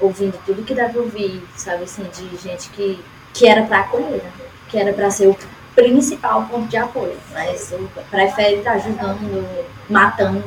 ouvindo 0.00 0.38
tudo 0.44 0.62
que 0.64 0.74
deve 0.74 0.98
ouvir, 0.98 1.42
sabe? 1.56 1.84
Assim, 1.84 2.04
de 2.12 2.36
gente 2.36 2.68
que, 2.70 2.98
que 3.32 3.46
era 3.46 3.62
pra 3.62 3.80
acolher, 3.80 4.22
né? 4.22 4.30
Que 4.68 4.78
era 4.78 4.92
pra 4.92 5.10
ser 5.10 5.28
o 5.28 5.36
principal 5.74 6.42
ponto 6.50 6.66
de 6.68 6.76
apoio. 6.76 7.16
Mas 7.32 7.72
o- 7.72 7.88
prefere 8.10 8.56
estar 8.56 8.72
ajudando, 8.72 9.64
matando. 9.88 10.42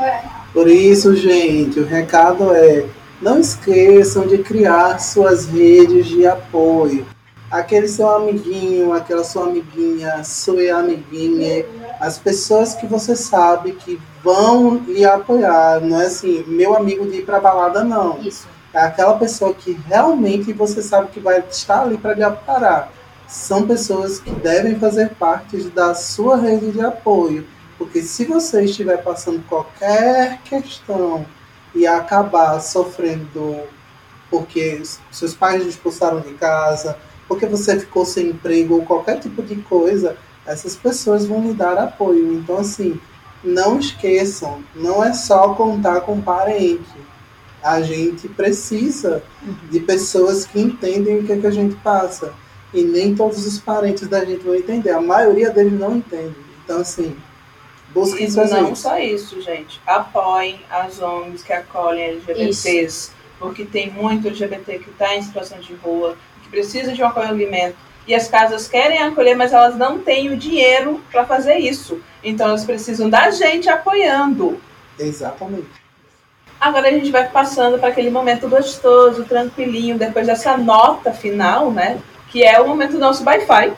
É. 0.00 0.22
Por 0.52 0.68
isso, 0.68 1.14
gente, 1.16 1.80
o 1.80 1.84
recado 1.86 2.54
é: 2.54 2.86
não 3.20 3.40
esqueçam 3.40 4.26
de 4.26 4.38
criar 4.38 4.98
suas 4.98 5.46
redes 5.46 6.06
de 6.06 6.26
apoio. 6.26 7.06
Aquele 7.50 7.86
seu 7.86 8.08
amiguinho, 8.08 8.92
aquela 8.92 9.22
sua 9.22 9.44
amiguinha, 9.44 10.24
sua 10.24 10.78
amiguinha, 10.78 11.64
as 12.00 12.18
pessoas 12.18 12.74
que 12.74 12.86
você 12.86 13.14
sabe 13.14 13.72
que 13.72 14.00
vão 14.22 14.76
lhe 14.86 15.04
apoiar. 15.04 15.80
Não 15.80 16.00
é 16.00 16.06
assim, 16.06 16.44
meu 16.46 16.76
amigo 16.76 17.08
de 17.08 17.18
ir 17.18 17.24
pra 17.24 17.40
balada, 17.40 17.84
não. 17.84 18.18
Isso. 18.20 18.48
É 18.74 18.80
aquela 18.80 19.16
pessoa 19.16 19.54
que 19.54 19.72
realmente 19.86 20.52
você 20.52 20.82
sabe 20.82 21.08
que 21.08 21.20
vai 21.20 21.38
estar 21.48 21.82
ali 21.82 21.96
para 21.96 22.14
lhe 22.14 22.22
amparar. 22.22 22.90
São 23.28 23.66
pessoas 23.66 24.18
que 24.18 24.30
devem 24.30 24.78
fazer 24.78 25.10
parte 25.14 25.56
da 25.70 25.94
sua 25.94 26.36
rede 26.36 26.72
de 26.72 26.80
apoio. 26.80 27.46
Porque 27.78 28.02
se 28.02 28.24
você 28.24 28.64
estiver 28.64 29.02
passando 29.02 29.42
qualquer 29.48 30.40
questão 30.42 31.24
e 31.74 31.86
acabar 31.86 32.60
sofrendo 32.60 33.62
porque 34.30 34.82
seus 35.10 35.34
pais 35.34 35.62
te 35.62 35.68
expulsaram 35.68 36.20
de 36.20 36.34
casa, 36.34 36.98
porque 37.28 37.46
você 37.46 37.78
ficou 37.78 38.04
sem 38.04 38.28
emprego 38.28 38.74
ou 38.74 38.84
qualquer 38.84 39.18
tipo 39.20 39.42
de 39.42 39.56
coisa, 39.56 40.16
essas 40.46 40.76
pessoas 40.76 41.26
vão 41.26 41.42
lhe 41.42 41.54
dar 41.54 41.76
apoio. 41.78 42.32
Então, 42.34 42.58
assim, 42.58 43.00
não 43.42 43.78
esqueçam, 43.78 44.62
não 44.74 45.02
é 45.02 45.12
só 45.12 45.54
contar 45.54 46.02
com 46.02 46.20
parente 46.20 47.06
a 47.66 47.82
gente 47.82 48.28
precisa 48.28 49.24
de 49.70 49.80
pessoas 49.80 50.46
que 50.46 50.60
entendem 50.60 51.18
o 51.18 51.26
que, 51.26 51.32
é 51.32 51.36
que 51.36 51.46
a 51.46 51.50
gente 51.50 51.74
passa. 51.76 52.32
E 52.72 52.82
nem 52.82 53.12
todos 53.14 53.44
os 53.44 53.58
parentes 53.58 54.06
da 54.06 54.24
gente 54.24 54.44
vão 54.44 54.54
entender. 54.54 54.90
A 54.90 55.00
maioria 55.00 55.50
deles 55.50 55.72
não 55.72 55.96
entende. 55.96 56.36
Então, 56.64 56.80
assim, 56.80 57.16
busquem 57.92 58.30
suas 58.30 58.52
não 58.52 58.66
redes. 58.66 58.78
só 58.78 58.98
isso, 58.98 59.40
gente. 59.40 59.80
Apoiem 59.84 60.60
as 60.70 61.02
ONGs 61.02 61.42
que 61.42 61.52
acolhem 61.52 62.04
LGBTs. 62.04 63.10
Porque 63.38 63.64
tem 63.64 63.90
muito 63.90 64.28
LGBT 64.28 64.78
que 64.78 64.90
está 64.90 65.16
em 65.16 65.22
situação 65.22 65.58
de 65.58 65.74
rua, 65.74 66.16
que 66.46 66.50
precisa 66.50 66.92
de 66.92 67.02
um 67.02 67.06
acolhimento. 67.06 67.76
E 68.06 68.14
as 68.14 68.28
casas 68.28 68.68
querem 68.68 69.02
acolher, 69.02 69.34
mas 69.34 69.52
elas 69.52 69.76
não 69.76 69.98
têm 69.98 70.30
o 70.30 70.36
dinheiro 70.36 71.02
para 71.10 71.24
fazer 71.24 71.56
isso. 71.56 72.00
Então 72.22 72.46
elas 72.48 72.64
precisam 72.64 73.10
da 73.10 73.30
gente 73.30 73.68
apoiando. 73.68 74.60
Exatamente. 74.98 75.66
Agora 76.60 76.88
a 76.88 76.92
gente 76.92 77.10
vai 77.10 77.28
passando 77.28 77.78
para 77.78 77.88
aquele 77.88 78.10
momento 78.10 78.48
gostoso, 78.48 79.24
tranquilinho, 79.24 79.98
depois 79.98 80.26
dessa 80.26 80.56
nota 80.56 81.12
final, 81.12 81.70
né? 81.70 81.98
Que 82.30 82.44
é 82.44 82.60
o 82.60 82.66
momento 82.66 82.92
do 82.92 82.98
nosso 82.98 83.24
Wi-Fi. 83.24 83.72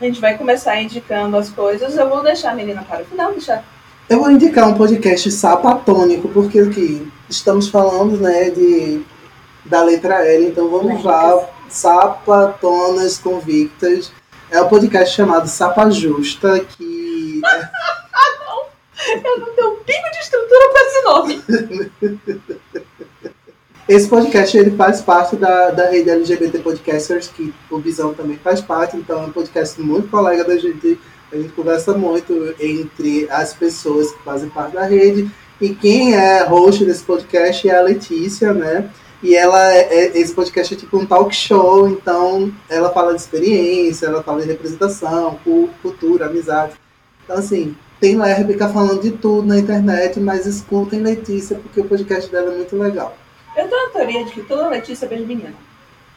A 0.00 0.04
gente 0.04 0.20
vai 0.20 0.36
começar 0.36 0.80
indicando 0.80 1.36
as 1.36 1.50
coisas. 1.50 1.96
Eu 1.96 2.08
vou 2.08 2.22
deixar 2.22 2.50
a 2.50 2.54
menina 2.54 2.82
para 2.82 3.02
o 3.02 3.04
final, 3.04 3.30
deixar. 3.30 3.64
Eu 4.08 4.18
vou 4.18 4.30
indicar 4.30 4.68
um 4.68 4.74
podcast 4.74 5.30
sapatônico, 5.30 6.28
porque 6.30 6.58
aqui 6.58 7.10
estamos 7.28 7.68
falando 7.68 8.16
né, 8.18 8.50
de, 8.50 9.02
da 9.64 9.84
letra 9.84 10.26
L, 10.26 10.48
então 10.48 10.68
vamos 10.68 11.04
lá. 11.04 11.48
Sapatonas 11.70 13.18
Convictas. 13.18 14.12
É 14.50 14.60
um 14.60 14.68
podcast 14.68 15.14
chamado 15.14 15.48
Sapa 15.48 15.88
Justa, 15.90 16.60
que 16.60 17.40
Eu 19.24 19.38
não 19.38 19.54
tenho 19.54 19.70
um 19.70 19.76
pingo 19.76 20.10
de 20.10 20.18
estrutura 20.18 20.68
para 20.72 20.86
esse 20.86 21.02
nome. 21.02 21.42
Esse 23.88 24.08
podcast 24.08 24.56
ele 24.56 24.70
faz 24.76 25.00
parte 25.00 25.36
da, 25.36 25.70
da 25.70 25.90
rede 25.90 26.10
LGBT 26.10 26.60
Podcasters, 26.60 27.28
que 27.28 27.52
o 27.70 27.78
Visão 27.78 28.14
também 28.14 28.36
faz 28.36 28.60
parte, 28.60 28.96
então 28.96 29.22
é 29.22 29.26
um 29.26 29.32
podcast 29.32 29.80
muito 29.80 30.08
colega 30.08 30.44
da 30.44 30.56
gente. 30.56 31.00
A 31.32 31.36
gente 31.36 31.52
conversa 31.52 31.92
muito 31.96 32.54
entre 32.60 33.28
as 33.30 33.54
pessoas 33.54 34.12
que 34.12 34.22
fazem 34.22 34.48
parte 34.50 34.74
da 34.74 34.84
rede. 34.84 35.30
E 35.60 35.74
quem 35.74 36.14
é 36.14 36.44
host 36.44 36.84
desse 36.84 37.02
podcast 37.04 37.68
é 37.68 37.76
a 37.76 37.82
Letícia, 37.82 38.52
né? 38.52 38.90
E 39.22 39.36
ela 39.36 39.72
é, 39.74 39.80
é- 39.80 40.18
esse 40.18 40.32
podcast 40.32 40.72
é 40.74 40.76
tipo 40.76 40.96
um 40.98 41.04
talk 41.06 41.34
show, 41.34 41.88
então 41.88 42.52
ela 42.68 42.90
fala 42.90 43.14
de 43.14 43.20
experiência, 43.20 44.06
ela 44.06 44.22
fala 44.22 44.40
de 44.40 44.48
representação, 44.48 45.38
cu- 45.44 45.68
cultura, 45.82 46.26
amizade. 46.26 46.72
Então, 47.24 47.36
assim, 47.36 47.76
tem 48.00 48.16
lérbica 48.16 48.68
falando 48.70 49.02
de 49.02 49.10
tudo 49.10 49.46
na 49.46 49.58
internet, 49.58 50.18
mas 50.18 50.46
escutem 50.46 51.00
Letícia, 51.00 51.56
porque 51.56 51.80
o 51.80 51.84
podcast 51.84 52.30
dela 52.30 52.52
é 52.52 52.56
muito 52.56 52.74
legal. 52.76 53.14
Eu 53.56 53.68
tenho 53.68 53.86
a 53.86 53.90
teoria 53.90 54.24
de 54.24 54.30
que 54.32 54.42
toda 54.42 54.68
Letícia 54.68 55.06
beija 55.06 55.26
menina. 55.26 55.52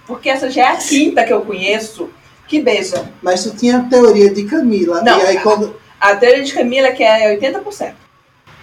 Porque 0.07 0.29
essa 0.29 0.49
já 0.49 0.61
é 0.63 0.67
a 0.73 0.77
quinta 0.77 1.23
que 1.25 1.33
eu 1.33 1.41
conheço 1.41 2.09
que 2.47 2.61
beija. 2.61 3.11
Mas 3.21 3.43
tu 3.43 3.55
tinha 3.55 3.77
a 3.77 3.83
teoria 3.83 4.33
de 4.33 4.43
Camila. 4.45 5.01
Não. 5.01 5.19
Aí 5.19 5.39
quando. 5.39 5.75
A 5.99 6.15
teoria 6.15 6.43
de 6.43 6.53
Camila 6.53 6.87
é 6.87 6.91
que 6.91 7.03
é 7.03 7.37
80%. 7.37 7.93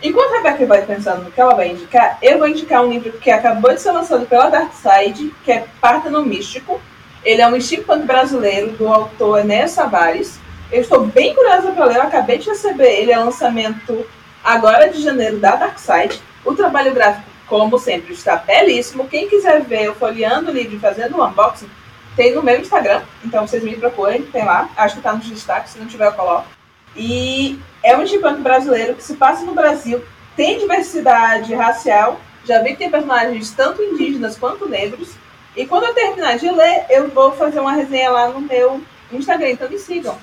Enquanto 0.03 0.32
a 0.32 0.36
Rebeca 0.38 0.64
vai 0.64 0.86
pensando 0.86 1.24
no 1.24 1.30
que 1.30 1.38
ela 1.38 1.55
vai 1.55 1.68
indicar, 1.68 2.16
eu 2.22 2.38
vou 2.38 2.48
indicar 2.48 2.82
um 2.82 2.88
livro 2.90 3.12
que 3.18 3.30
acabou 3.30 3.74
de 3.74 3.82
ser 3.82 3.92
lançado 3.92 4.24
pela 4.24 4.48
Dark 4.48 4.72
Side, 4.72 5.34
que 5.44 5.53
é 5.53 5.66
Parta 5.78 6.09
Místico. 6.22 6.80
Ele 7.22 7.42
é 7.42 7.46
um 7.46 7.61
steampunk 7.61 8.07
brasileiro 8.07 8.70
do 8.72 8.88
autor 8.88 9.40
Enéas 9.40 9.72
Savares. 9.72 10.40
Eu 10.72 10.80
estou 10.80 11.05
bem 11.05 11.34
curiosa 11.34 11.72
para 11.72 11.84
ler, 11.84 11.96
eu 11.96 12.03
acabei 12.03 12.38
de 12.38 12.48
receber 12.48 12.88
ele, 12.88 13.12
é 13.12 13.18
lançamento 13.18 14.07
agora 14.42 14.88
de 14.88 15.03
janeiro 15.03 15.38
da 15.38 15.55
Dark 15.57 15.78
Side. 15.78 16.22
O 16.46 16.55
trabalho 16.55 16.94
gráfico, 16.94 17.28
como 17.46 17.78
sempre, 17.78 18.14
está 18.14 18.36
belíssimo. 18.36 19.07
Quem 19.07 19.28
quiser 19.28 19.61
ver 19.61 19.84
eu 19.84 19.94
folheando 19.94 20.51
o 20.51 20.55
livro 20.55 20.76
e 20.76 20.80
fazendo 20.80 21.18
o 21.18 21.26
unboxing, 21.26 21.68
tem 22.16 22.34
no 22.34 22.42
meu 22.42 22.59
Instagram, 22.59 23.03
então 23.22 23.46
vocês 23.46 23.62
me 23.62 23.76
procurem, 23.76 24.22
tem 24.22 24.44
lá. 24.46 24.70
Acho 24.78 24.94
que 24.94 25.01
está 25.01 25.12
nos 25.12 25.28
destaques, 25.28 25.72
se 25.72 25.78
não 25.78 25.86
tiver 25.86 26.07
eu 26.07 26.12
coloco. 26.12 26.59
E 26.97 27.59
é 27.82 27.97
um 27.97 28.07
steampunk 28.07 28.41
brasileiro 28.41 28.95
que 28.95 29.03
se 29.03 29.14
passa 29.14 29.45
no 29.45 29.55
Brasil, 29.55 30.03
tem 30.36 30.59
diversidade 30.59 31.55
racial, 31.55 32.20
já 32.45 32.62
vi 32.62 32.70
que 32.70 32.76
tem 32.76 32.91
personagens 32.91 33.51
tanto 33.51 33.82
indígenas 33.82 34.36
quanto 34.36 34.68
negros. 34.68 35.11
E 35.57 35.66
quando 35.66 35.84
eu 35.84 35.95
terminar 35.95 36.38
de 36.38 36.51
ler, 36.51 36.86
eu 36.88 37.09
vou 37.09 37.32
fazer 37.32 37.61
uma 37.61 37.72
resenha 37.72 38.11
lá 38.11 38.28
no 38.28 38.41
meu 38.41 38.80
Instagram, 39.12 39.51
então 39.51 39.68
me 39.68 39.78
sigam. 39.78 40.16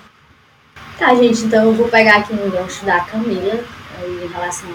Tá, 0.97 1.13
gente, 1.13 1.43
então 1.43 1.65
eu 1.65 1.73
vou 1.73 1.87
pegar 1.89 2.17
aqui 2.17 2.33
no 2.33 2.49
gancho 2.49 2.83
da 2.85 2.99
Camila 3.01 3.63
em 4.03 4.27
relação 4.27 4.69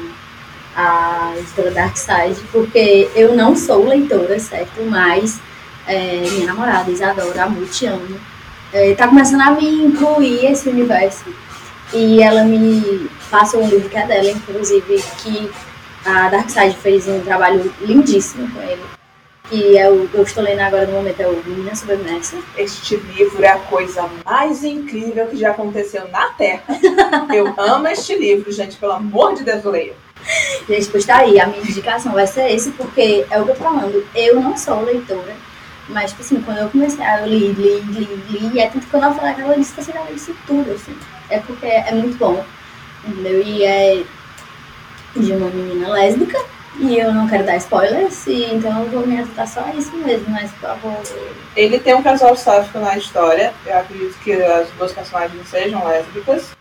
à 0.77 1.33
editora 1.37 1.71
Darkside, 1.73 2.41
porque 2.53 3.11
eu 3.15 3.35
não 3.35 3.57
sou 3.57 3.87
leitora, 3.87 4.39
certo? 4.39 4.83
Mas 4.83 5.41
é, 5.87 6.23
minha 6.31 6.47
namorada, 6.47 6.91
Isadora, 6.91 7.45
a 7.45 7.49
Muti 7.49 7.87
amo, 7.87 8.21
é, 8.73 8.95
tá 8.95 9.09
começando 9.09 9.41
a 9.41 9.51
me 9.51 9.85
incluir 9.85 10.47
esse 10.47 10.69
universo 10.69 11.25
e 11.95 12.23
ela 12.23 12.45
me 12.45 13.11
passou 13.31 13.63
um 13.63 13.69
livro 13.69 13.89
que 13.89 13.97
é 13.97 14.07
dela, 14.07 14.31
inclusive, 14.31 15.03
que 15.23 15.51
a 16.05 16.29
Darkseid 16.29 16.77
fez 16.77 17.07
um 17.07 17.21
trabalho 17.21 17.73
lindíssimo 17.81 18.51
com 18.51 18.63
ele. 18.63 18.83
Que 19.51 19.77
é 19.77 19.91
o, 19.91 20.09
eu 20.15 20.23
estou 20.23 20.43
lendo 20.43 20.61
agora 20.61 20.87
no 20.87 20.93
momento, 20.93 21.21
é 21.21 21.27
o 21.27 21.43
Menina 21.45 21.75
Submersa. 21.75 22.39
Este 22.57 22.97
livro 22.97 23.45
é 23.45 23.49
a 23.49 23.59
coisa 23.59 24.09
mais 24.25 24.65
incrível 24.65 25.27
que 25.27 25.37
já 25.37 25.51
aconteceu 25.51 26.09
na 26.09 26.29
Terra. 26.31 26.63
Eu 27.35 27.53
amo 27.59 27.87
este 27.89 28.17
livro, 28.17 28.51
gente, 28.51 28.77
pelo 28.77 28.93
amor 28.93 29.35
de 29.35 29.45
Deus, 29.45 29.63
leio. 29.65 29.95
Gente, 30.67 30.89
pois 30.89 31.05
tá 31.05 31.19
aí, 31.19 31.39
a 31.39 31.47
minha 31.47 31.61
indicação 31.61 32.13
vai 32.13 32.27
ser 32.27 32.51
esse, 32.51 32.71
porque 32.71 33.27
é 33.29 33.41
o 33.41 33.45
que 33.45 33.51
eu 33.51 33.57
tô 33.57 33.65
falando, 33.65 34.07
eu 34.15 34.41
não 34.41 34.57
sou 34.57 34.81
leitora, 34.85 35.35
mas, 35.89 36.11
tipo 36.11 36.23
assim, 36.23 36.41
quando 36.43 36.59
eu 36.59 36.71
comecei 36.71 37.05
ler, 37.05 37.27
li, 37.27 37.53
li, 37.53 37.81
li, 37.81 38.39
li, 38.39 38.61
é 38.61 38.69
tanto 38.69 38.85
que 38.85 38.91
quando 38.93 39.03
ela 39.03 39.15
falou 39.15 39.31
aquela 39.31 39.57
lista, 39.57 39.83
você 39.83 39.91
já 39.91 40.01
leu 40.05 40.15
isso 40.15 40.33
tudo, 40.47 40.71
assim 40.71 40.97
é 41.33 41.41
porque 41.41 41.67
é 41.67 41.93
muito 41.93 42.17
bom. 42.19 42.45
Entendeu? 43.05 43.43
E 43.43 43.65
é 43.65 44.05
de 45.17 45.33
uma 45.33 45.51
menina 45.51 45.89
lésbica. 45.89 46.39
E 46.79 46.99
eu 46.99 47.13
não 47.13 47.29
quero 47.29 47.45
dar 47.45 47.57
spoilers, 47.59 48.27
então 48.27 48.85
eu 48.85 48.91
vou 48.91 49.07
me 49.07 49.21
atentar 49.21 49.47
só 49.47 49.61
a 49.61 49.75
isso 49.75 49.95
mesmo, 49.99 50.31
mas 50.31 50.51
por 50.53 50.61
favor. 50.61 51.03
Ele 51.55 51.79
tem 51.79 51.95
um 51.95 52.03
casal 52.03 52.35
sáfico 52.35 52.79
na 52.79 52.97
história. 52.97 53.53
Eu 53.67 53.79
acredito 53.79 54.19
que 54.21 54.33
as 54.33 54.71
duas 54.71 54.93
personagens 54.93 55.49
sejam 55.49 55.87
lésbicas. 55.87 56.57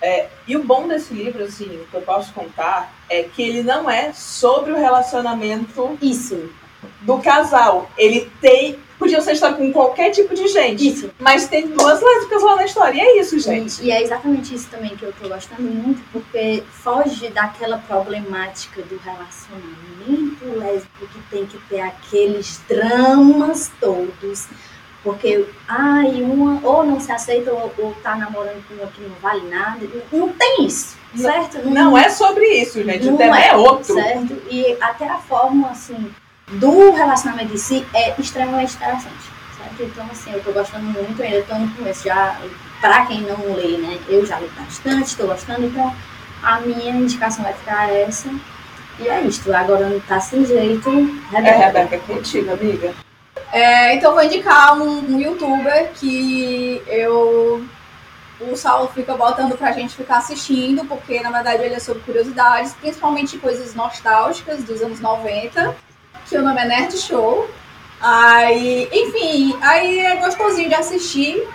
É, 0.00 0.28
e 0.46 0.56
o 0.56 0.62
bom 0.62 0.86
desse 0.86 1.12
livro, 1.12 1.42
assim, 1.42 1.80
que 1.90 1.96
eu 1.96 2.02
posso 2.02 2.32
contar, 2.32 2.92
é 3.08 3.24
que 3.24 3.42
ele 3.42 3.62
não 3.62 3.90
é 3.90 4.12
sobre 4.12 4.70
o 4.70 4.76
relacionamento 4.76 5.98
Isso. 6.00 6.48
Do 7.06 7.18
casal. 7.18 7.90
Ele 7.96 8.30
tem 8.40 8.78
Podia 8.98 9.20
ser 9.20 9.32
história 9.32 9.56
com 9.56 9.70
qualquer 9.72 10.10
tipo 10.10 10.34
de 10.34 10.48
gente. 10.48 10.88
Isso. 10.88 11.10
Mas 11.18 11.46
tem 11.46 11.68
duas 11.68 12.00
lésbicas 12.00 12.42
lá 12.42 12.56
na 12.56 12.64
história. 12.64 12.96
E 12.96 13.00
é 13.00 13.20
isso, 13.20 13.38
gente. 13.38 13.82
E, 13.82 13.86
e 13.86 13.90
é 13.90 14.02
exatamente 14.02 14.54
isso 14.54 14.68
também 14.70 14.96
que 14.96 15.02
eu 15.02 15.12
tô 15.12 15.28
gostando 15.28 15.62
muito, 15.62 16.02
porque 16.10 16.62
foge 16.70 17.28
daquela 17.28 17.76
problemática 17.78 18.80
do 18.82 18.98
relacionamento 18.98 20.58
lésbico 20.58 21.06
que 21.08 21.20
tem 21.30 21.44
que 21.44 21.58
ter 21.68 21.80
aqueles 21.80 22.60
dramas 22.66 23.70
todos. 23.78 24.48
Porque, 25.02 25.44
ai, 25.68 26.22
uma 26.22 26.66
ou 26.66 26.84
não 26.84 26.98
se 26.98 27.12
aceita 27.12 27.52
ou, 27.52 27.72
ou 27.78 27.94
tá 28.02 28.16
namorando 28.16 28.66
com 28.66 28.74
uma 28.74 28.86
que 28.86 29.02
não 29.02 29.14
vale 29.20 29.46
nada. 29.48 29.86
Não 30.10 30.30
tem 30.30 30.64
isso, 30.64 30.96
certo? 31.14 31.58
Não, 31.58 31.70
não 31.70 31.98
é 31.98 32.08
sobre 32.08 32.44
isso, 32.46 32.82
gente. 32.82 33.04
Não 33.04 33.14
o 33.14 33.18
tema 33.18 33.38
é, 33.38 33.48
é, 33.48 33.56
outro. 33.56 33.94
Certo? 33.94 34.42
E 34.50 34.76
até 34.80 35.06
a 35.06 35.18
forma, 35.18 35.68
assim, 35.68 36.10
do 36.52 36.92
relacionamento 36.92 37.54
em 37.54 37.56
si 37.56 37.86
é 37.92 38.18
extremamente 38.20 38.74
interessante. 38.74 39.36
Certo? 39.56 39.82
Então, 39.82 40.06
assim, 40.10 40.32
eu 40.32 40.42
tô 40.42 40.52
gostando 40.52 40.84
muito, 40.84 41.22
ainda 41.22 41.42
tô 41.42 41.54
no 41.54 41.68
começo, 41.74 42.04
já, 42.04 42.38
pra 42.80 43.06
quem 43.06 43.22
não 43.22 43.54
lê, 43.54 43.78
né, 43.78 43.98
eu 44.08 44.24
já 44.24 44.38
li 44.38 44.48
bastante, 44.56 45.16
tô 45.16 45.26
gostando, 45.26 45.66
então 45.66 45.94
a 46.42 46.60
minha 46.60 46.90
indicação 46.90 47.42
vai 47.44 47.54
ficar 47.54 47.90
essa. 47.90 48.28
E 48.98 49.08
é 49.08 49.20
isto, 49.22 49.52
agora 49.52 49.88
não 49.88 50.00
tá 50.00 50.20
sem 50.20 50.44
jeito. 50.44 50.88
É, 51.32 51.40
Rebeca, 51.40 51.96
é 51.96 51.98
contigo, 51.98 52.52
amiga. 52.52 52.94
É, 53.52 53.94
então 53.94 54.10
eu 54.10 54.14
vou 54.14 54.24
indicar 54.24 54.76
um, 54.78 55.14
um 55.14 55.20
youtuber 55.20 55.90
que 55.94 56.82
eu 56.86 57.66
o 58.38 58.54
Saulo 58.54 58.88
fica 58.88 59.14
botando 59.14 59.56
pra 59.56 59.72
gente 59.72 59.96
ficar 59.96 60.18
assistindo, 60.18 60.84
porque 60.84 61.20
na 61.20 61.30
verdade 61.30 61.62
ele 61.62 61.74
é 61.74 61.78
sobre 61.78 62.02
curiosidades, 62.02 62.74
principalmente 62.74 63.38
coisas 63.38 63.74
nostálgicas 63.74 64.62
dos 64.62 64.82
anos 64.82 65.00
90 65.00 65.74
que 66.28 66.36
o 66.36 66.42
nome 66.42 66.60
é 66.60 66.64
Nerd 66.66 66.96
Show. 66.96 67.48
Aí, 68.00 68.88
enfim, 68.92 69.56
aí 69.62 70.00
é 70.00 70.16
gostosinho 70.16 70.68
de 70.68 70.74
assistir. 70.74 71.46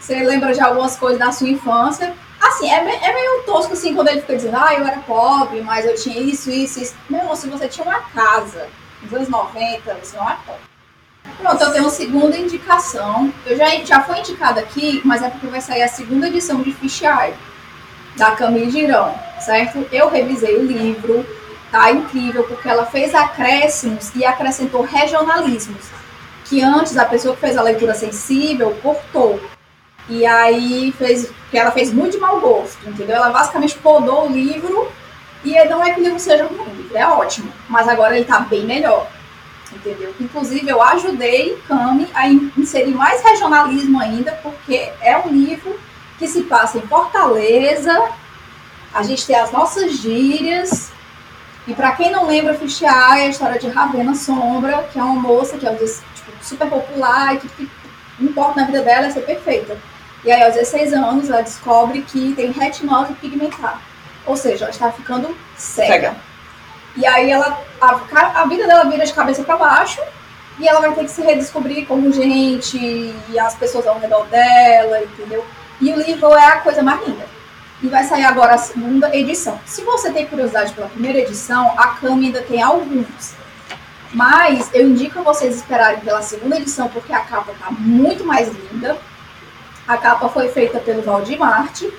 Você 0.00 0.22
lembra 0.22 0.54
de 0.54 0.60
algumas 0.60 0.96
coisas 0.96 1.18
da 1.18 1.30
sua 1.30 1.48
infância. 1.48 2.14
Assim, 2.40 2.70
é, 2.70 2.78
é 2.78 3.14
meio 3.14 3.42
tosco 3.42 3.74
assim 3.74 3.94
quando 3.94 4.08
ele 4.08 4.22
fica 4.22 4.34
dizendo, 4.34 4.56
ah, 4.56 4.74
eu 4.74 4.86
era 4.86 4.98
pobre, 5.00 5.60
mas 5.60 5.84
eu 5.84 5.94
tinha 5.94 6.18
isso, 6.18 6.50
isso, 6.50 6.80
isso. 6.80 6.94
Meu, 7.08 7.36
se 7.36 7.48
você 7.48 7.68
tinha 7.68 7.84
uma 7.84 8.00
casa 8.00 8.66
nos 9.02 9.12
anos 9.12 9.28
90, 9.28 9.94
você 9.94 10.16
não 10.16 10.28
é 10.28 10.36
pobre. 10.46 10.70
Pronto, 11.36 11.62
eu 11.62 11.72
tenho 11.72 11.84
uma 11.84 11.90
segunda 11.90 12.36
indicação. 12.36 13.32
Eu 13.44 13.56
já, 13.56 13.68
já 13.84 14.00
foi 14.02 14.20
indicada 14.20 14.60
aqui, 14.60 15.02
mas 15.04 15.22
é 15.22 15.28
porque 15.28 15.46
vai 15.48 15.60
sair 15.60 15.82
a 15.82 15.88
segunda 15.88 16.28
edição 16.28 16.62
de 16.62 16.72
Fish 16.72 17.02
Eye, 17.02 17.34
da 18.16 18.30
Camille 18.32 18.70
Girão, 18.70 19.14
certo? 19.38 19.86
Eu 19.92 20.08
revisei 20.08 20.56
o 20.56 20.64
livro, 20.64 21.24
tá 21.70 21.90
incrível, 21.90 22.44
porque 22.44 22.68
ela 22.68 22.86
fez 22.86 23.14
acréscimos 23.14 24.14
e 24.14 24.24
acrescentou 24.24 24.82
regionalismos, 24.82 25.86
que 26.44 26.62
antes 26.62 26.96
a 26.96 27.04
pessoa 27.04 27.34
que 27.34 27.40
fez 27.40 27.56
a 27.56 27.62
leitura 27.62 27.94
sensível 27.94 28.76
cortou. 28.82 29.40
E 30.08 30.26
aí 30.26 30.92
fez, 30.98 31.30
que 31.50 31.56
ela 31.56 31.70
fez 31.70 31.92
muito 31.92 32.12
de 32.12 32.18
mau 32.18 32.40
gosto, 32.40 32.78
entendeu? 32.88 33.16
Ela 33.16 33.30
basicamente 33.30 33.78
podou 33.78 34.28
o 34.28 34.32
livro 34.32 34.90
e 35.44 35.52
não 35.66 35.82
é 35.82 35.92
que 35.92 36.00
o 36.00 36.02
livro 36.02 36.18
seja 36.18 36.46
ruim, 36.46 36.90
é 36.92 37.06
ótimo, 37.06 37.52
mas 37.68 37.88
agora 37.88 38.16
ele 38.16 38.24
tá 38.24 38.40
bem 38.40 38.64
melhor. 38.64 39.06
Entendeu? 39.72 40.12
Inclusive, 40.18 40.68
eu 40.68 40.82
ajudei 40.82 41.56
Cami 41.68 42.08
a 42.12 42.28
inserir 42.28 42.92
mais 42.92 43.22
regionalismo 43.22 44.00
ainda, 44.00 44.32
porque 44.42 44.90
é 45.00 45.16
um 45.16 45.28
livro 45.28 45.78
que 46.18 46.26
se 46.26 46.42
passa 46.42 46.78
em 46.78 46.82
Fortaleza. 46.82 48.10
A 48.92 49.04
gente 49.04 49.24
tem 49.24 49.36
as 49.36 49.52
nossas 49.52 49.92
gírias, 49.92 50.90
e 51.70 51.74
para 51.74 51.92
quem 51.92 52.10
não 52.10 52.26
lembra, 52.26 52.52
Fichar 52.52 53.20
é 53.20 53.26
a 53.26 53.28
história 53.28 53.56
de 53.56 53.68
Ravena 53.68 54.12
Sombra, 54.12 54.88
que 54.92 54.98
é 54.98 55.02
uma 55.04 55.14
moça 55.14 55.56
que 55.56 55.64
é 55.64 55.72
tipo, 55.72 56.32
super 56.42 56.68
popular 56.68 57.36
e 57.36 57.38
que, 57.38 57.48
que 57.48 57.70
importa 58.18 58.60
na 58.60 58.66
vida 58.66 58.82
dela 58.82 59.06
é 59.06 59.10
ser 59.10 59.20
perfeita. 59.20 59.78
E 60.24 60.32
aí, 60.32 60.42
aos 60.42 60.54
16 60.54 60.92
anos, 60.92 61.30
ela 61.30 61.42
descobre 61.42 62.02
que 62.02 62.34
tem 62.34 62.50
retinose 62.50 63.12
pigmentar. 63.14 63.80
Ou 64.26 64.36
seja, 64.36 64.64
ela 64.64 64.72
está 64.72 64.90
ficando 64.90 65.28
cega. 65.56 65.92
cega. 65.92 66.16
E 66.96 67.06
aí, 67.06 67.30
ela, 67.30 67.62
a, 67.80 68.40
a 68.40 68.46
vida 68.46 68.66
dela 68.66 68.90
vira 68.90 69.06
de 69.06 69.12
cabeça 69.12 69.44
para 69.44 69.56
baixo 69.56 70.02
e 70.58 70.66
ela 70.66 70.80
vai 70.80 70.92
ter 70.92 71.04
que 71.04 71.10
se 71.12 71.22
redescobrir 71.22 71.86
como 71.86 72.12
gente 72.12 72.78
e 73.28 73.38
as 73.38 73.54
pessoas 73.54 73.86
ao 73.86 74.00
redor 74.00 74.26
dela, 74.26 75.04
entendeu? 75.04 75.46
E 75.80 75.92
o 75.92 76.02
livro 76.02 76.34
é 76.34 76.46
a 76.46 76.56
coisa 76.56 76.82
mais 76.82 77.00
linda 77.06 77.39
e 77.82 77.88
vai 77.88 78.04
sair 78.04 78.24
agora 78.24 78.54
a 78.54 78.58
segunda 78.58 79.14
edição. 79.16 79.58
Se 79.64 79.82
você 79.82 80.10
tem 80.10 80.26
curiosidade 80.26 80.72
pela 80.72 80.88
primeira 80.88 81.18
edição, 81.18 81.72
a 81.78 81.88
Cami 81.88 82.26
ainda 82.26 82.42
tem 82.42 82.62
alguns. 82.62 83.34
Mas 84.12 84.68
eu 84.74 84.88
indico 84.88 85.22
vocês 85.22 85.56
esperarem 85.56 86.00
pela 86.00 86.20
segunda 86.20 86.56
edição, 86.56 86.88
porque 86.88 87.12
a 87.12 87.20
capa 87.20 87.52
tá 87.58 87.70
muito 87.70 88.24
mais 88.24 88.48
linda. 88.48 88.98
A 89.86 89.96
capa 89.96 90.28
foi 90.28 90.48
feita 90.48 90.78
pelo 90.80 91.02
Valdir 91.02 91.38
Marte, 91.38 91.92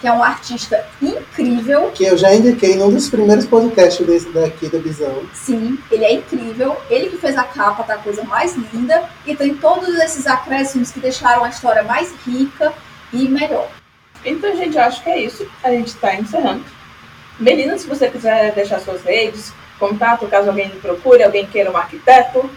que 0.00 0.08
é 0.08 0.12
um 0.12 0.22
artista 0.22 0.84
incrível. 1.00 1.92
Que 1.94 2.04
eu 2.04 2.18
já 2.18 2.34
indiquei 2.34 2.76
num 2.76 2.90
dos 2.90 3.08
primeiros 3.08 3.46
podcasts 3.46 4.04
desse 4.04 4.28
daqui 4.30 4.68
da 4.68 4.78
Visão. 4.78 5.22
Sim, 5.32 5.78
ele 5.90 6.04
é 6.04 6.12
incrível. 6.12 6.76
Ele 6.90 7.10
que 7.10 7.18
fez 7.18 7.38
a 7.38 7.44
capa 7.44 7.84
tá 7.84 7.94
a 7.94 7.98
coisa 7.98 8.24
mais 8.24 8.56
linda. 8.56 9.08
E 9.24 9.36
tem 9.36 9.54
todos 9.54 9.88
esses 10.00 10.26
acréscimos 10.26 10.90
que 10.90 10.98
deixaram 10.98 11.44
a 11.44 11.48
história 11.48 11.84
mais 11.84 12.12
rica 12.26 12.72
e 13.12 13.28
melhor. 13.28 13.68
Então, 14.24 14.56
gente, 14.56 14.78
acho 14.78 15.02
que 15.02 15.10
é 15.10 15.20
isso. 15.20 15.46
A 15.62 15.70
gente 15.70 15.88
está 15.88 16.14
encerrando. 16.14 16.64
Melina, 17.38 17.76
se 17.76 17.86
você 17.86 18.08
quiser 18.08 18.52
deixar 18.52 18.78
suas 18.80 19.02
redes, 19.02 19.52
contato, 19.78 20.26
caso 20.26 20.48
alguém 20.48 20.70
procure, 20.70 21.22
alguém 21.22 21.46
queira 21.46 21.70
um 21.70 21.76
arquiteto. 21.76 22.48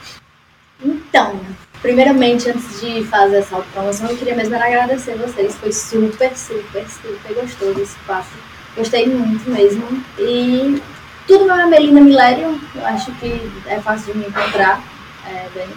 Então, 0.84 1.40
primeiramente, 1.82 2.50
antes 2.50 2.82
de 2.82 3.04
fazer 3.06 3.38
essa 3.38 3.58
promoção, 3.74 4.10
eu 4.10 4.18
queria 4.18 4.36
mesmo 4.36 4.56
agradecer 4.56 5.16
vocês. 5.16 5.56
Foi 5.56 5.72
super, 5.72 6.36
super, 6.38 6.86
super 6.88 7.34
gostoso 7.34 7.82
esse 7.82 7.98
papo. 8.00 8.28
Gostei 8.76 9.08
muito 9.08 9.50
mesmo. 9.50 10.04
E 10.20 10.82
tudo 11.26 11.46
meu 11.46 11.56
é 11.56 11.66
Melina 11.66 12.02
Milério. 12.02 12.60
Eu 12.76 12.86
acho 12.86 13.12
que 13.14 13.52
é 13.66 13.80
fácil 13.80 14.14
de 14.14 14.20
me 14.20 14.28
encontrar. 14.28 14.84
É 15.26 15.48
bem 15.56 15.68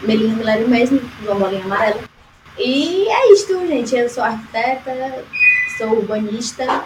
Melina 0.00 0.34
Milério 0.36 0.68
mesmo, 0.68 1.02
uma 1.22 1.34
bolinha 1.34 1.64
amarela. 1.64 2.00
E 2.58 3.06
é 3.08 3.32
isto, 3.32 3.66
gente. 3.66 3.96
Eu 3.96 4.08
sou 4.08 4.22
arquiteta, 4.22 5.24
sou 5.78 5.90
urbanista 5.90 6.84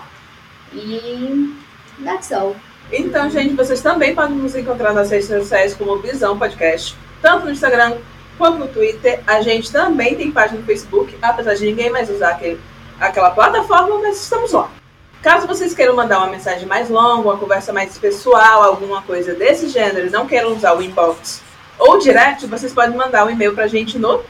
e 0.72 1.56
that's 2.04 2.30
all. 2.30 2.54
Então, 2.92 3.30
gente, 3.30 3.54
vocês 3.54 3.80
também 3.80 4.14
podem 4.14 4.36
nos 4.36 4.54
encontrar 4.54 4.92
nas 4.92 5.10
redes 5.10 5.28
sociais 5.28 5.74
como 5.74 5.96
Visão 5.98 6.38
Podcast, 6.38 6.94
tanto 7.22 7.46
no 7.46 7.52
Instagram 7.52 7.96
quanto 8.36 8.58
no 8.58 8.68
Twitter. 8.68 9.22
A 9.26 9.40
gente 9.40 9.72
também 9.72 10.14
tem 10.14 10.30
página 10.30 10.60
no 10.60 10.66
Facebook, 10.66 11.16
apesar 11.22 11.54
de 11.54 11.64
ninguém 11.64 11.88
mais 11.90 12.10
usar 12.10 12.32
aquele, 12.32 12.60
aquela 13.00 13.30
plataforma, 13.30 13.98
mas 13.98 14.20
estamos 14.20 14.52
lá. 14.52 14.70
Caso 15.22 15.46
vocês 15.46 15.72
queiram 15.72 15.96
mandar 15.96 16.18
uma 16.18 16.26
mensagem 16.26 16.66
mais 16.66 16.90
longa, 16.90 17.28
uma 17.28 17.38
conversa 17.38 17.72
mais 17.72 17.96
pessoal, 17.96 18.64
alguma 18.64 19.00
coisa 19.02 19.34
desse 19.34 19.68
gênero, 19.68 20.10
não 20.10 20.26
queiram 20.26 20.52
usar 20.54 20.76
o 20.76 20.82
inbox 20.82 21.40
ou 21.78 21.98
direct, 21.98 22.46
vocês 22.46 22.72
podem 22.72 22.96
mandar 22.96 23.24
um 23.24 23.30
e-mail 23.30 23.54
pra 23.54 23.66
gente 23.66 23.98
no 23.98 24.22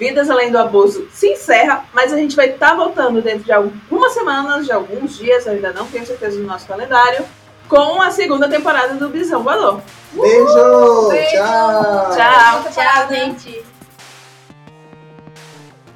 Vidas 0.00 0.30
Além 0.30 0.50
do 0.50 0.56
Abuso, 0.56 1.06
se 1.12 1.28
encerra, 1.28 1.84
mas 1.92 2.10
a 2.10 2.16
gente 2.16 2.34
vai 2.34 2.48
estar 2.48 2.74
voltando 2.74 3.20
dentro 3.20 3.44
de 3.44 3.52
algumas 3.52 4.14
semanas, 4.14 4.64
de 4.64 4.72
alguns 4.72 5.18
dias, 5.18 5.44
eu 5.44 5.52
ainda 5.52 5.74
não 5.74 5.86
tenho 5.88 6.06
certeza 6.06 6.38
do 6.38 6.46
nosso 6.46 6.66
calendário, 6.66 7.22
com 7.68 8.00
a 8.00 8.10
segunda 8.10 8.48
temporada 8.48 8.94
do 8.94 9.10
Bisão 9.10 9.42
Valor. 9.42 9.82
Beijo! 10.12 11.08
Beijo. 11.10 11.36
Tchau! 11.36 12.14
Tchau! 12.16 12.72
Tchau, 12.72 13.08
gente. 13.10 13.69